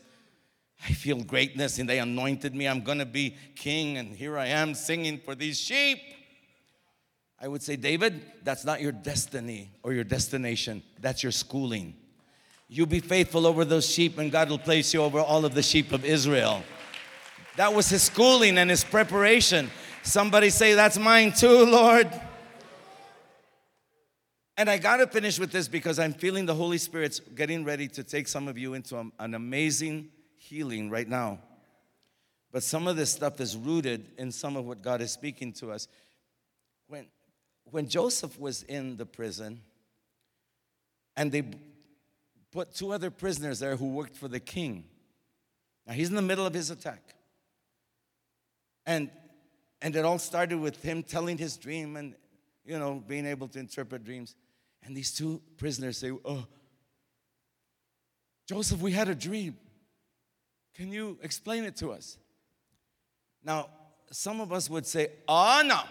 I 0.85 0.93
feel 0.93 1.21
greatness 1.21 1.79
and 1.79 1.89
they 1.89 1.99
anointed 1.99 2.55
me. 2.55 2.67
I'm 2.67 2.81
going 2.81 2.99
to 2.99 3.05
be 3.05 3.35
king. 3.55 3.97
And 3.97 4.15
here 4.15 4.37
I 4.37 4.47
am 4.47 4.73
singing 4.73 5.19
for 5.19 5.35
these 5.35 5.59
sheep. 5.59 5.99
I 7.41 7.47
would 7.47 7.63
say, 7.63 7.75
David, 7.75 8.21
that's 8.43 8.63
not 8.63 8.81
your 8.81 8.91
destiny 8.91 9.71
or 9.81 9.93
your 9.93 10.03
destination. 10.03 10.83
That's 10.99 11.23
your 11.23 11.31
schooling. 11.31 11.95
You 12.69 12.85
be 12.85 12.99
faithful 12.99 13.47
over 13.47 13.65
those 13.65 13.89
sheep, 13.89 14.19
and 14.19 14.31
God 14.31 14.49
will 14.49 14.59
place 14.59 14.93
you 14.93 15.01
over 15.01 15.19
all 15.19 15.43
of 15.43 15.55
the 15.55 15.63
sheep 15.63 15.91
of 15.91 16.05
Israel. 16.05 16.63
That 17.57 17.73
was 17.73 17.89
his 17.89 18.03
schooling 18.03 18.59
and 18.59 18.69
his 18.69 18.83
preparation. 18.83 19.71
Somebody 20.03 20.51
say, 20.51 20.75
That's 20.75 20.99
mine 20.99 21.33
too, 21.33 21.65
Lord. 21.65 22.09
And 24.55 24.69
I 24.69 24.77
got 24.77 24.97
to 24.97 25.07
finish 25.07 25.39
with 25.39 25.51
this 25.51 25.67
because 25.67 25.97
I'm 25.97 26.13
feeling 26.13 26.45
the 26.45 26.53
Holy 26.53 26.77
Spirit's 26.77 27.19
getting 27.19 27.63
ready 27.65 27.87
to 27.87 28.03
take 28.03 28.27
some 28.27 28.47
of 28.47 28.57
you 28.57 28.75
into 28.75 29.11
an 29.17 29.33
amazing 29.33 30.09
healing 30.37 30.91
right 30.91 31.07
now. 31.07 31.39
But 32.51 32.61
some 32.61 32.87
of 32.87 32.97
this 32.97 33.11
stuff 33.11 33.41
is 33.41 33.57
rooted 33.57 34.11
in 34.17 34.31
some 34.31 34.55
of 34.55 34.65
what 34.65 34.83
God 34.83 35.01
is 35.01 35.11
speaking 35.11 35.51
to 35.53 35.71
us. 35.71 35.87
When 37.65 37.87
Joseph 37.87 38.39
was 38.39 38.63
in 38.63 38.97
the 38.97 39.05
prison 39.05 39.61
and 41.15 41.31
they 41.31 41.43
put 42.51 42.73
two 42.73 42.91
other 42.91 43.09
prisoners 43.09 43.59
there 43.59 43.75
who 43.75 43.93
worked 43.93 44.15
for 44.15 44.27
the 44.27 44.39
king. 44.39 44.85
Now 45.87 45.93
he's 45.93 46.09
in 46.09 46.15
the 46.15 46.21
middle 46.21 46.45
of 46.45 46.53
his 46.53 46.69
attack. 46.69 47.15
And 48.85 49.09
and 49.81 49.95
it 49.95 50.05
all 50.05 50.19
started 50.19 50.59
with 50.59 50.81
him 50.83 51.01
telling 51.01 51.37
his 51.37 51.57
dream 51.57 51.95
and 51.95 52.15
you 52.65 52.77
know 52.77 53.03
being 53.07 53.25
able 53.25 53.47
to 53.49 53.59
interpret 53.59 54.03
dreams. 54.03 54.35
And 54.83 54.95
these 54.95 55.11
two 55.11 55.41
prisoners 55.57 55.97
say, 55.97 56.11
"Oh, 56.25 56.45
Joseph, 58.47 58.81
we 58.81 58.91
had 58.91 59.09
a 59.09 59.15
dream. 59.15 59.57
Can 60.73 60.91
you 60.91 61.17
explain 61.21 61.63
it 61.63 61.75
to 61.77 61.91
us?" 61.91 62.17
Now, 63.43 63.69
some 64.11 64.41
of 64.41 64.51
us 64.51 64.69
would 64.69 64.85
say, 64.85 65.09
Oh, 65.27 65.63
no. 65.65 65.81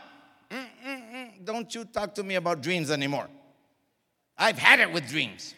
Don't 1.45 1.74
you 1.74 1.84
talk 1.84 2.14
to 2.16 2.22
me 2.22 2.34
about 2.36 2.62
dreams 2.62 2.91
anymore. 2.91 3.28
I've 4.36 4.59
had 4.59 4.80
it 4.80 4.93
with 4.93 5.09
dreams. 5.09 5.55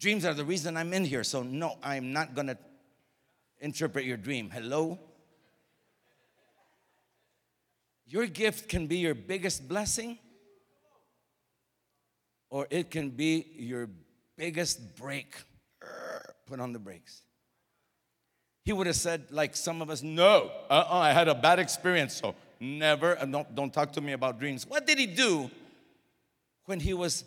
Dreams 0.00 0.24
are 0.24 0.34
the 0.34 0.44
reason 0.44 0.76
I'm 0.76 0.92
in 0.92 1.04
here, 1.04 1.24
so 1.24 1.42
no, 1.42 1.76
I'm 1.82 2.12
not 2.12 2.34
gonna 2.34 2.56
interpret 3.60 4.04
your 4.04 4.16
dream. 4.16 4.50
Hello? 4.50 4.98
Your 8.06 8.26
gift 8.26 8.68
can 8.68 8.86
be 8.86 8.98
your 8.98 9.14
biggest 9.14 9.68
blessing, 9.68 10.18
or 12.48 12.66
it 12.70 12.90
can 12.90 13.10
be 13.10 13.46
your 13.56 13.88
biggest 14.36 14.96
break. 14.96 15.36
Put 16.46 16.60
on 16.60 16.72
the 16.72 16.78
brakes. 16.78 17.22
He 18.64 18.72
would 18.72 18.86
have 18.86 18.96
said, 18.96 19.26
like 19.30 19.54
some 19.56 19.82
of 19.82 19.90
us, 19.90 20.02
no, 20.02 20.50
uh-uh, 20.70 20.96
I 20.96 21.12
had 21.12 21.28
a 21.28 21.34
bad 21.34 21.58
experience, 21.58 22.14
so 22.14 22.34
never, 22.60 23.16
don't, 23.16 23.54
don't 23.54 23.72
talk 23.72 23.92
to 23.92 24.00
me 24.00 24.12
about 24.12 24.38
dreams. 24.38 24.66
What 24.66 24.86
did 24.86 24.98
he 24.98 25.06
do 25.06 25.50
when 26.66 26.80
he 26.80 26.94
was 26.94 27.24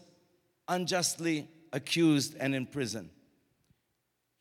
unjustly 0.67 1.47
accused 1.73 2.35
and 2.39 2.53
in 2.55 2.65
prison? 2.65 3.09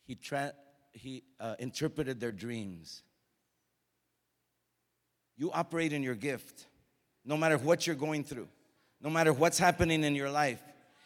He, 0.05 0.15
tra- 0.15 0.53
he 0.91 1.23
uh, 1.39 1.55
interpreted 1.59 2.19
their 2.19 2.31
dreams. 2.31 3.03
You 5.37 5.51
operate 5.51 5.93
in 5.93 6.03
your 6.03 6.15
gift, 6.15 6.67
no 7.25 7.37
matter 7.37 7.57
what 7.57 7.87
you're 7.87 7.95
going 7.95 8.23
through, 8.23 8.47
no 9.01 9.09
matter 9.09 9.33
what's 9.33 9.57
happening 9.57 10.03
in 10.03 10.15
your 10.15 10.29
life. 10.29 10.61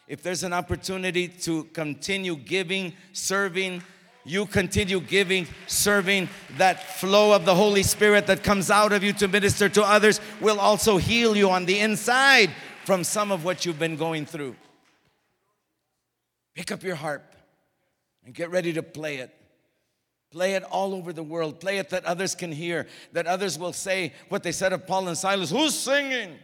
If 0.08 0.22
there's 0.22 0.44
an 0.44 0.52
opportunity 0.52 1.26
to 1.28 1.64
continue 1.64 2.36
giving, 2.36 2.92
serving, 3.12 3.82
you 4.26 4.44
continue 4.44 5.00
giving, 5.00 5.46
serving, 5.66 6.28
that 6.58 6.82
flow 6.98 7.32
of 7.32 7.44
the 7.44 7.54
Holy 7.54 7.82
Spirit 7.82 8.26
that 8.26 8.42
comes 8.42 8.70
out 8.70 8.92
of 8.92 9.04
you 9.04 9.12
to 9.14 9.28
minister 9.28 9.68
to 9.68 9.82
others 9.82 10.20
will 10.40 10.58
also 10.58 10.96
heal 10.96 11.36
you 11.36 11.50
on 11.50 11.64
the 11.64 11.78
inside 11.78 12.50
from 12.84 13.04
some 13.04 13.30
of 13.30 13.44
what 13.44 13.64
you've 13.64 13.78
been 13.78 13.96
going 13.96 14.26
through. 14.26 14.56
Pick 16.54 16.72
up 16.72 16.82
your 16.82 16.96
harp 16.96 17.36
and 18.24 18.34
get 18.34 18.50
ready 18.50 18.72
to 18.72 18.82
play 18.82 19.16
it. 19.16 19.32
Play 20.32 20.54
it 20.54 20.64
all 20.64 20.92
over 20.92 21.12
the 21.12 21.22
world. 21.22 21.60
Play 21.60 21.78
it 21.78 21.90
that 21.90 22.04
others 22.04 22.34
can 22.34 22.50
hear, 22.50 22.86
that 23.12 23.26
others 23.26 23.58
will 23.58 23.72
say 23.72 24.12
what 24.28 24.42
they 24.42 24.52
said 24.52 24.72
of 24.72 24.86
Paul 24.86 25.08
and 25.08 25.16
Silas 25.16 25.50
Who's 25.50 25.74
singing? 25.74 26.36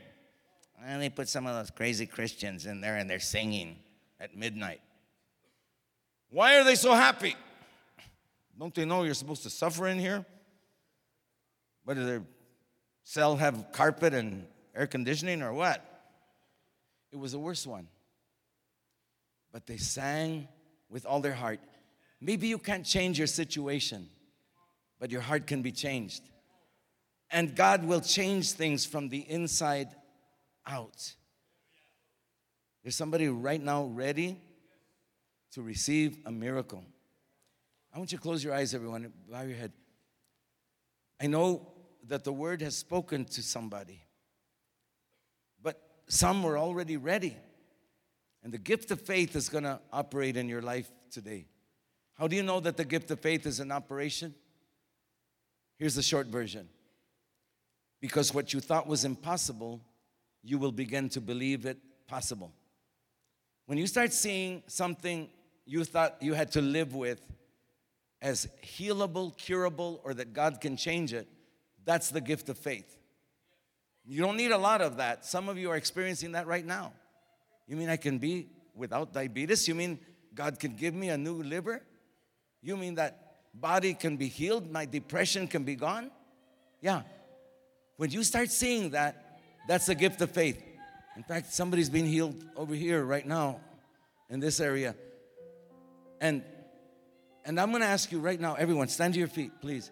And 0.85 1.03
they 1.03 1.11
put 1.11 1.28
some 1.28 1.47
of 1.47 1.55
those 1.55 1.70
crazy 1.70 2.07
Christians 2.07 2.66
in 2.66 2.80
there 2.80 2.97
and 2.97 3.09
they're 3.09 3.20
singing 3.20 3.76
at 4.20 4.37
midnight. 4.37 4.80
Why 6.30 6.59
are 6.59 6.64
they 6.64 6.74
so 6.74 6.93
happy? 6.93 7.37
Don't 8.62 8.72
they 8.72 8.84
know 8.84 9.02
you're 9.02 9.12
supposed 9.12 9.42
to 9.42 9.50
suffer 9.50 9.88
in 9.88 9.98
here? 9.98 10.24
What 11.82 11.94
do 11.94 12.06
their 12.06 12.22
cell 13.02 13.34
have 13.34 13.72
carpet 13.72 14.14
and 14.14 14.46
air 14.72 14.86
conditioning 14.86 15.42
or 15.42 15.52
what? 15.52 15.84
It 17.10 17.18
was 17.18 17.32
the 17.32 17.40
worst 17.40 17.66
one. 17.66 17.88
But 19.50 19.66
they 19.66 19.78
sang 19.78 20.46
with 20.88 21.04
all 21.06 21.18
their 21.18 21.32
heart. 21.32 21.58
Maybe 22.20 22.46
you 22.46 22.56
can't 22.56 22.86
change 22.86 23.18
your 23.18 23.26
situation, 23.26 24.08
but 25.00 25.10
your 25.10 25.22
heart 25.22 25.48
can 25.48 25.62
be 25.62 25.72
changed. 25.72 26.22
And 27.32 27.56
God 27.56 27.84
will 27.84 28.00
change 28.00 28.52
things 28.52 28.84
from 28.86 29.08
the 29.08 29.28
inside 29.28 29.88
out. 30.68 31.14
There's 32.84 32.94
somebody 32.94 33.26
right 33.26 33.60
now 33.60 33.86
ready 33.86 34.38
to 35.50 35.62
receive 35.62 36.18
a 36.24 36.30
miracle. 36.30 36.84
I 37.93 37.99
want 37.99 38.12
you 38.12 38.18
to 38.18 38.22
close 38.22 38.43
your 38.43 38.55
eyes, 38.55 38.74
everyone, 38.74 39.12
bow 39.30 39.43
your 39.43 39.57
head. 39.57 39.72
I 41.20 41.26
know 41.26 41.68
that 42.09 42.24
the 42.24 42.32
word 42.32 42.62
has 42.62 42.76
spoken 42.76 43.24
to 43.26 43.43
somebody, 43.43 44.03
but 45.62 45.80
some 46.09 46.43
were 46.43 46.59
already 46.59 46.97
ready. 46.97 47.36
And 48.43 48.53
the 48.53 48.59
gift 48.59 48.90
of 48.90 49.01
faith 49.01 49.36
is 49.36 49.49
going 49.49 49.64
to 49.64 49.78
operate 49.93 50.36
in 50.36 50.49
your 50.49 50.62
life 50.62 50.90
today. 51.11 51.47
How 52.14 52.26
do 52.26 52.34
you 52.34 52.43
know 52.43 52.61
that 52.61 52.76
the 52.76 52.84
gift 52.84 53.11
of 53.11 53.20
faith 53.20 53.47
is 53.47 53.61
in 53.61 53.70
operation? 53.70 54.34
Here's 55.78 55.95
the 55.95 56.03
short 56.03 56.26
version. 56.26 56.68
Because 58.01 58.34
what 58.34 58.53
you 58.53 58.61
thought 58.61 58.88
was 58.88 59.05
impossible, 59.05 59.80
you 60.43 60.59
will 60.59 60.72
begin 60.72 61.09
to 61.11 61.20
believe 61.20 61.66
it 61.66 61.78
possible. 62.09 62.53
When 63.66 63.78
you 63.78 63.86
start 63.86 64.12
seeing 64.12 64.64
something 64.66 65.28
you 65.64 65.84
thought 65.84 66.16
you 66.20 66.34
had 66.34 66.51
to 66.53 66.61
live 66.61 66.95
with 66.95 67.20
as 68.22 68.48
healable, 68.64 69.36
curable, 69.36 70.00
or 70.04 70.14
that 70.14 70.32
God 70.32 70.60
can 70.60 70.76
change 70.76 71.12
it, 71.12 71.28
that's 71.84 72.10
the 72.10 72.20
gift 72.20 72.48
of 72.48 72.56
faith. 72.56 72.96
You 74.06 74.22
don't 74.22 74.36
need 74.36 74.52
a 74.52 74.58
lot 74.58 74.80
of 74.80 74.96
that. 74.96 75.26
Some 75.26 75.48
of 75.48 75.58
you 75.58 75.70
are 75.70 75.76
experiencing 75.76 76.32
that 76.32 76.46
right 76.46 76.64
now. 76.64 76.92
You 77.66 77.76
mean 77.76 77.88
I 77.88 77.96
can 77.96 78.18
be 78.18 78.48
without 78.74 79.12
diabetes? 79.12 79.66
You 79.66 79.74
mean 79.74 79.98
God 80.34 80.58
can 80.58 80.76
give 80.76 80.94
me 80.94 81.08
a 81.08 81.18
new 81.18 81.42
liver? 81.42 81.82
You 82.62 82.76
mean 82.76 82.94
that 82.94 83.34
body 83.52 83.92
can 83.92 84.16
be 84.16 84.28
healed? 84.28 84.70
My 84.70 84.86
depression 84.86 85.48
can 85.48 85.64
be 85.64 85.74
gone? 85.74 86.10
Yeah. 86.80 87.02
When 87.96 88.10
you 88.10 88.22
start 88.22 88.50
seeing 88.50 88.90
that, 88.90 89.40
that's 89.68 89.86
the 89.86 89.94
gift 89.94 90.20
of 90.20 90.30
faith. 90.30 90.62
In 91.16 91.22
fact, 91.24 91.52
somebody's 91.52 91.90
being 91.90 92.06
healed 92.06 92.44
over 92.56 92.74
here 92.74 93.04
right 93.04 93.26
now 93.26 93.60
in 94.30 94.40
this 94.40 94.60
area. 94.60 94.94
And 96.20 96.42
and 97.45 97.59
I'm 97.59 97.70
going 97.70 97.82
to 97.82 97.88
ask 97.88 98.12
you 98.12 98.20
right 98.20 98.40
now, 98.40 98.55
everyone, 98.55 98.88
stand 98.88 99.14
to 99.14 99.18
your 99.18 99.28
feet, 99.28 99.53
please. 99.61 99.90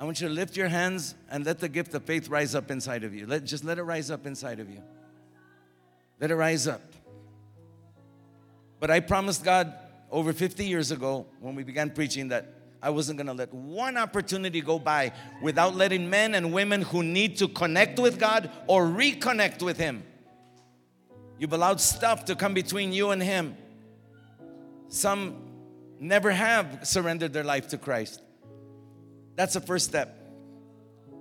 I 0.00 0.04
want 0.04 0.20
you 0.20 0.28
to 0.28 0.34
lift 0.34 0.56
your 0.56 0.68
hands 0.68 1.14
and 1.30 1.44
let 1.44 1.58
the 1.58 1.68
gift 1.68 1.94
of 1.94 2.04
faith 2.04 2.28
rise 2.28 2.54
up 2.54 2.70
inside 2.70 3.04
of 3.04 3.14
you. 3.14 3.26
Let, 3.26 3.44
just 3.44 3.64
let 3.64 3.78
it 3.78 3.82
rise 3.82 4.10
up 4.10 4.26
inside 4.26 4.58
of 4.58 4.70
you. 4.70 4.82
Let 6.20 6.30
it 6.30 6.36
rise 6.36 6.66
up. 6.66 6.80
But 8.80 8.90
I 8.90 9.00
promised 9.00 9.44
God 9.44 9.74
over 10.10 10.32
50 10.32 10.64
years 10.64 10.90
ago 10.90 11.26
when 11.38 11.54
we 11.54 11.64
began 11.64 11.90
preaching 11.90 12.28
that 12.28 12.54
I 12.82 12.88
wasn't 12.90 13.18
going 13.18 13.26
to 13.26 13.34
let 13.34 13.52
one 13.52 13.98
opportunity 13.98 14.62
go 14.62 14.78
by 14.78 15.12
without 15.42 15.74
letting 15.74 16.08
men 16.08 16.34
and 16.34 16.52
women 16.52 16.80
who 16.80 17.02
need 17.02 17.36
to 17.38 17.48
connect 17.48 17.98
with 17.98 18.18
God 18.18 18.50
or 18.66 18.86
reconnect 18.86 19.62
with 19.62 19.76
Him. 19.76 20.02
You've 21.38 21.52
allowed 21.52 21.80
stuff 21.80 22.24
to 22.26 22.34
come 22.34 22.54
between 22.54 22.92
you 22.92 23.10
and 23.10 23.22
Him. 23.22 23.56
Some 24.90 25.36
never 26.00 26.32
have 26.32 26.80
surrendered 26.82 27.32
their 27.32 27.44
life 27.44 27.68
to 27.68 27.78
Christ. 27.78 28.20
That's 29.36 29.54
the 29.54 29.60
first 29.60 29.86
step. 29.86 30.16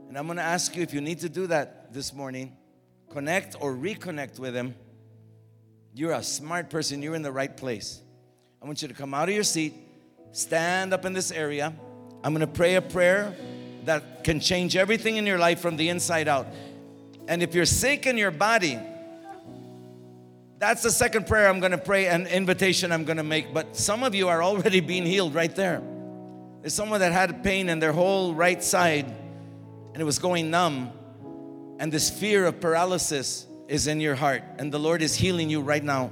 And 0.08 0.18
I'm 0.18 0.26
going 0.26 0.38
to 0.38 0.44
ask 0.44 0.76
you 0.76 0.82
if 0.82 0.92
you 0.92 1.02
need 1.02 1.20
to 1.20 1.30
do 1.30 1.48
that 1.48 1.94
this 1.94 2.12
morning, 2.12 2.58
connect 3.12 3.56
or 3.60 3.74
reconnect 3.74 4.40
with 4.40 4.56
Him. 4.56 4.74
You're 5.94 6.14
a 6.14 6.24
smart 6.24 6.72
person, 6.72 7.04
you're 7.04 7.14
in 7.14 7.22
the 7.22 7.32
right 7.32 7.56
place. 7.56 8.02
I 8.62 8.66
want 8.66 8.82
you 8.82 8.88
to 8.88 8.94
come 8.94 9.14
out 9.14 9.30
of 9.30 9.36
your 9.36 9.44
seat, 9.44 9.76
stand 10.32 10.92
up 10.92 11.06
in 11.06 11.14
this 11.14 11.32
area. 11.32 11.72
I'm 12.24 12.34
going 12.34 12.46
to 12.46 12.52
pray 12.52 12.76
a 12.76 12.82
prayer 12.82 13.36
that 13.86 14.24
can 14.24 14.40
change 14.40 14.76
everything 14.76 15.18
in 15.18 15.28
your 15.28 15.38
life 15.38 15.60
from 15.60 15.78
the 15.78 15.90
inside 15.90 16.28
out. 16.28 16.48
And 17.28 17.44
if 17.44 17.54
you're 17.54 17.66
sick 17.66 18.08
in 18.08 18.18
your 18.18 18.32
body, 18.32 18.80
that's 20.60 20.84
the 20.84 20.92
second 20.92 21.26
prayer 21.26 21.48
I'm 21.48 21.62
going 21.62 21.72
to 21.72 21.78
pray, 21.78 22.08
an 22.08 22.28
invitation 22.28 22.92
I'm 22.92 23.06
going 23.06 23.18
to 23.18 23.24
make. 23.24 23.54
But 23.54 23.78
some 23.78 24.04
of 24.04 24.14
you 24.14 24.28
are 24.28 24.44
already 24.44 24.82
being 24.82 25.06
healed 25.06 25.34
right 25.34 25.56
there. 25.56 25.82
There's 26.62 26.74
someone 26.74 27.00
that 27.00 27.14
had 27.14 27.44
pain 27.44 27.70
in 27.70 27.80
their 27.80 27.94
whole 27.94 28.34
right 28.34 28.62
side 28.62 29.06
and 29.06 30.02
it 30.02 30.04
was 30.04 30.20
going 30.20 30.52
numb. 30.52 30.92
And 31.80 31.92
this 31.92 32.10
fear 32.10 32.46
of 32.46 32.60
paralysis 32.60 33.48
is 33.70 33.88
in 33.88 34.02
your 34.02 34.16
heart. 34.16 34.44
And 34.58 34.72
the 34.72 34.80
Lord 34.80 35.02
is 35.02 35.16
healing 35.16 35.50
you 35.50 35.62
right 35.62 35.84
now. 35.84 36.12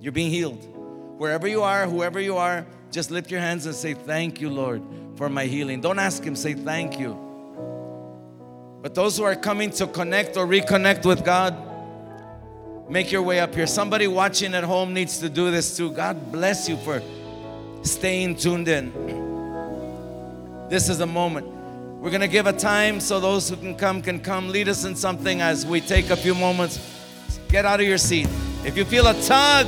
You're 0.00 0.12
being 0.12 0.30
healed. 0.30 0.62
Wherever 1.18 1.46
you 1.46 1.62
are, 1.62 1.86
whoever 1.86 2.20
you 2.20 2.36
are, 2.36 2.66
just 2.90 3.12
lift 3.12 3.30
your 3.30 3.40
hands 3.40 3.66
and 3.66 3.74
say, 3.74 3.94
Thank 3.94 4.40
you, 4.40 4.50
Lord, 4.50 4.82
for 5.16 5.28
my 5.28 5.44
healing. 5.44 5.80
Don't 5.80 6.00
ask 6.00 6.22
Him, 6.22 6.34
say, 6.34 6.54
Thank 6.54 6.98
you. 6.98 7.18
But 8.82 8.94
those 8.94 9.16
who 9.16 9.22
are 9.24 9.36
coming 9.36 9.70
to 9.70 9.86
connect 9.86 10.36
or 10.36 10.46
reconnect 10.46 11.06
with 11.06 11.24
God, 11.24 11.56
Make 12.88 13.10
your 13.10 13.22
way 13.22 13.40
up 13.40 13.54
here. 13.54 13.66
Somebody 13.66 14.06
watching 14.06 14.54
at 14.54 14.64
home 14.64 14.92
needs 14.92 15.18
to 15.18 15.28
do 15.28 15.50
this 15.50 15.76
too. 15.76 15.90
God 15.90 16.30
bless 16.30 16.68
you 16.68 16.76
for 16.78 17.02
staying 17.82 18.36
tuned 18.36 18.68
in. 18.68 18.92
This 20.68 20.88
is 20.88 21.00
a 21.00 21.06
moment. 21.06 21.46
We're 22.04 22.10
going 22.10 22.20
to 22.20 22.28
give 22.28 22.46
a 22.46 22.52
time 22.52 23.00
so 23.00 23.18
those 23.20 23.48
who 23.48 23.56
can 23.56 23.74
come 23.74 24.02
can 24.02 24.20
come. 24.20 24.48
Lead 24.50 24.68
us 24.68 24.84
in 24.84 24.94
something 24.94 25.40
as 25.40 25.64
we 25.64 25.80
take 25.80 26.10
a 26.10 26.16
few 26.16 26.34
moments. 26.34 26.78
Get 27.48 27.64
out 27.64 27.80
of 27.80 27.86
your 27.86 27.98
seat. 27.98 28.28
If 28.64 28.76
you 28.76 28.84
feel 28.84 29.06
a 29.06 29.14
tug 29.22 29.66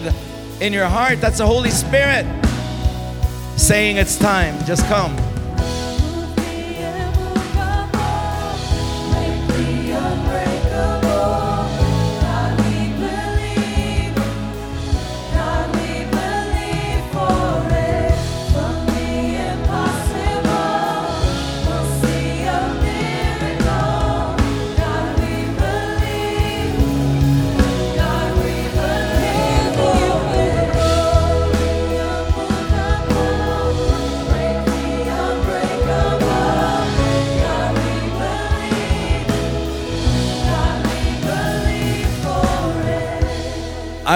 in 0.61 0.75
your 0.75 0.87
heart, 0.87 1.21
that's 1.21 1.39
the 1.39 1.47
Holy 1.47 1.71
Spirit 1.71 2.27
saying 3.57 3.97
it's 3.97 4.19
time. 4.19 4.63
Just 4.67 4.85
come. 4.87 5.17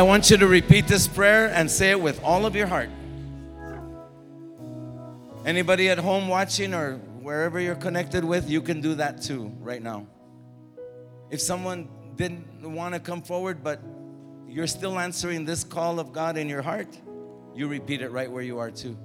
I 0.01 0.03
want 0.03 0.31
you 0.31 0.39
to 0.39 0.47
repeat 0.47 0.87
this 0.89 1.07
prayer 1.07 1.49
and 1.49 1.71
say 1.71 1.91
it 1.91 2.01
with 2.01 2.25
all 2.25 2.47
of 2.47 2.57
your 2.57 2.67
heart. 2.67 2.89
Anybody 5.45 5.91
at 5.91 5.99
home 5.99 6.27
watching 6.27 6.73
or 6.73 6.95
wherever 7.21 7.61
you're 7.61 7.75
connected 7.75 8.25
with, 8.25 8.49
you 8.49 8.63
can 8.63 8.81
do 8.81 8.95
that 8.95 9.21
too 9.21 9.53
right 9.61 9.83
now. 9.83 10.07
If 11.29 11.43
someone 11.43 11.91
didn't 12.17 12.63
want 12.63 12.95
to 12.95 13.01
come 13.01 13.21
forward, 13.21 13.63
but 13.63 13.83
you're 14.49 14.67
still 14.67 14.99
answering 14.99 15.45
this 15.45 15.65
call 15.65 16.01
of 16.01 16.15
God 16.15 16.39
in 16.39 16.49
your 16.49 16.63
heart, 16.63 16.99
you 17.55 17.69
repeat 17.69 18.01
it 18.01 18.11
right 18.11 18.33
where 18.33 18.43
you 18.43 18.59
are 18.59 18.71
too. 18.71 18.97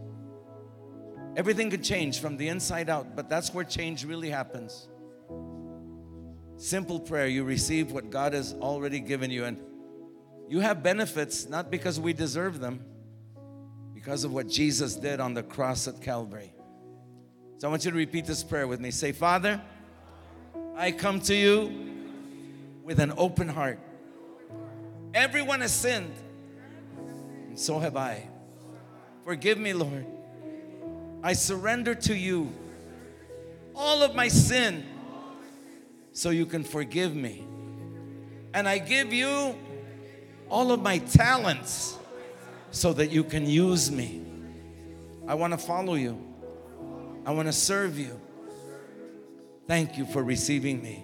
Everything 1.36 1.70
could 1.70 1.84
change 1.84 2.22
from 2.22 2.38
the 2.38 2.48
inside 2.48 2.90
out, 2.90 3.18
but 3.18 3.30
that's 3.30 3.54
where 3.54 3.66
change 3.66 4.06
really 4.06 4.30
happens. 4.30 4.88
Simple 6.56 7.02
prayer, 7.02 7.28
you 7.28 7.44
receive 7.44 7.92
what 7.92 8.10
God 8.10 8.32
has 8.32 8.54
already 8.54 9.02
given 9.02 9.30
you, 9.30 9.44
and 9.44 9.58
you 10.48 10.60
have 10.60 10.84
benefits 10.84 11.48
not 11.50 11.72
because 11.72 12.00
we 12.00 12.14
deserve 12.14 12.60
them, 12.60 12.84
because 13.94 14.24
of 14.24 14.34
what 14.34 14.48
Jesus 14.48 14.96
did 14.96 15.20
on 15.20 15.34
the 15.34 15.44
cross 15.44 15.88
at 15.88 16.02
Calvary. 16.02 16.54
So 17.58 17.68
I 17.68 17.72
want 17.72 17.86
you 17.86 17.92
to 17.92 17.98
repeat 17.98 18.26
this 18.26 18.44
prayer 18.44 18.68
with 18.68 18.80
me. 18.80 18.92
Say, 18.92 19.12
Father, 19.12 19.62
I 20.76 20.92
come 20.92 21.20
to 21.22 21.36
you 21.36 21.72
with 22.84 23.00
an 23.00 23.14
open 23.18 23.48
heart. 23.48 23.80
Everyone 25.14 25.62
has 25.62 25.74
sinned, 25.74 26.14
and 27.48 27.60
so 27.60 27.80
have 27.80 27.96
I. 27.96 28.28
Forgive 29.24 29.58
me, 29.58 29.74
Lord. 29.74 30.06
I 31.24 31.34
surrender 31.34 31.96
to 31.96 32.16
you 32.16 32.52
all 33.74 34.04
of 34.04 34.14
my 34.14 34.28
sin 34.28 34.86
so 36.12 36.30
you 36.30 36.46
can 36.46 36.64
forgive 36.64 37.16
me. 37.16 37.44
And 38.54 38.70
I 38.70 38.78
give 38.78 39.12
you 39.12 39.56
all 40.50 40.72
of 40.72 40.82
my 40.82 41.00
talents 41.00 41.98
so 42.72 42.94
that 42.94 43.12
you 43.12 43.24
can 43.24 43.46
use 43.46 43.92
me. 43.92 44.22
I 45.28 45.36
want 45.36 45.54
to 45.54 45.58
follow 45.58 45.96
you. 45.96 46.22
I 47.26 47.32
want 47.32 47.48
to 47.48 47.54
serve 47.54 47.98
you. 47.98 48.20
Thank 49.68 49.98
you 49.98 50.06
for 50.06 50.24
receiving 50.24 50.82
me 50.82 51.04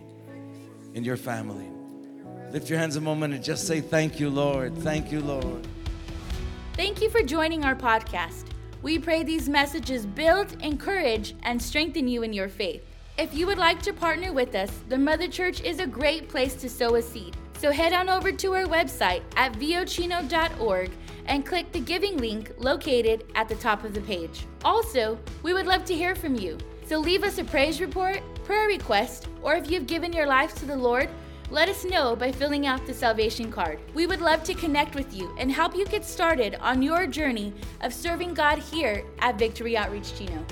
in 0.94 1.04
your 1.04 1.18
family. 1.18 1.70
Lift 2.52 2.70
your 2.70 2.78
hands 2.78 2.96
a 2.96 3.02
moment 3.02 3.34
and 3.34 3.44
just 3.44 3.66
say, 3.66 3.82
Thank 3.82 4.20
you, 4.20 4.30
Lord. 4.30 4.78
Thank 4.80 5.12
you, 5.12 5.22
Lord. 5.22 5.66
Thank 6.74 7.02
you 7.02 7.10
for 7.10 7.24
joining 7.24 7.64
our 7.64 7.76
podcast. 7.76 8.46
We 8.82 9.00
pray 9.00 9.24
these 9.24 9.48
messages 9.48 10.06
build, 10.06 10.56
encourage, 10.62 11.36
and 11.44 11.62
strengthen 11.62 12.08
you 12.08 12.24
in 12.24 12.34
your 12.34 12.50
faith. 12.50 12.84
If 13.18 13.34
you 13.34 13.46
would 13.48 13.58
like 13.58 13.82
to 13.84 13.94
partner 13.94 14.34
with 14.34 14.56
us, 14.56 14.72
the 14.90 14.98
Mother 14.98 15.28
Church 15.28 15.62
is 15.62 15.80
a 15.80 15.88
great 15.88 16.28
place 16.28 16.56
to 16.56 16.70
sow 16.70 16.96
a 16.96 17.02
seed. 17.02 17.38
So 17.62 17.70
head 17.70 17.94
on 17.94 18.10
over 18.10 18.32
to 18.32 18.56
our 18.56 18.66
website 18.66 19.22
at 19.36 19.54
vochino.org 19.54 20.90
and 21.28 21.46
click 21.46 21.72
the 21.72 21.80
giving 21.80 22.18
link 22.18 22.52
located 22.58 23.24
at 23.36 23.48
the 23.48 23.54
top 23.54 23.84
of 23.84 23.94
the 23.94 24.02
page. 24.02 24.48
Also, 24.66 25.20
we 25.44 25.54
would 25.54 25.68
love 25.68 25.86
to 25.86 25.94
hear 25.94 26.16
from 26.16 26.34
you. 26.34 26.58
So 26.88 26.98
leave 26.98 27.24
us 27.24 27.38
a 27.38 27.44
praise 27.44 27.80
report, 27.80 28.24
prayer 28.46 28.68
request, 28.68 29.28
or 29.44 29.54
if 29.54 29.70
you've 29.70 29.86
given 29.86 30.12
your 30.12 30.26
life 30.26 30.56
to 30.56 30.66
the 30.66 30.76
Lord, 30.76 31.08
let 31.52 31.70
us 31.70 31.86
know 31.86 32.16
by 32.16 32.32
filling 32.32 32.66
out 32.66 32.88
the 32.88 32.96
salvation 32.96 33.52
card. 33.52 33.80
We 33.94 34.08
would 34.08 34.22
love 34.22 34.44
to 34.46 34.56
connect 34.56 34.96
with 34.96 35.14
you 35.14 35.32
and 35.38 35.52
help 35.52 35.76
you 35.76 35.86
get 35.86 36.04
started 36.04 36.56
on 36.62 36.82
your 36.82 37.06
journey 37.06 37.54
of 37.82 37.94
serving 37.94 38.34
God 38.34 38.58
here 38.58 39.06
at 39.20 39.38
Victory 39.38 39.78
Outreach 39.78 40.18
Chino. 40.18 40.44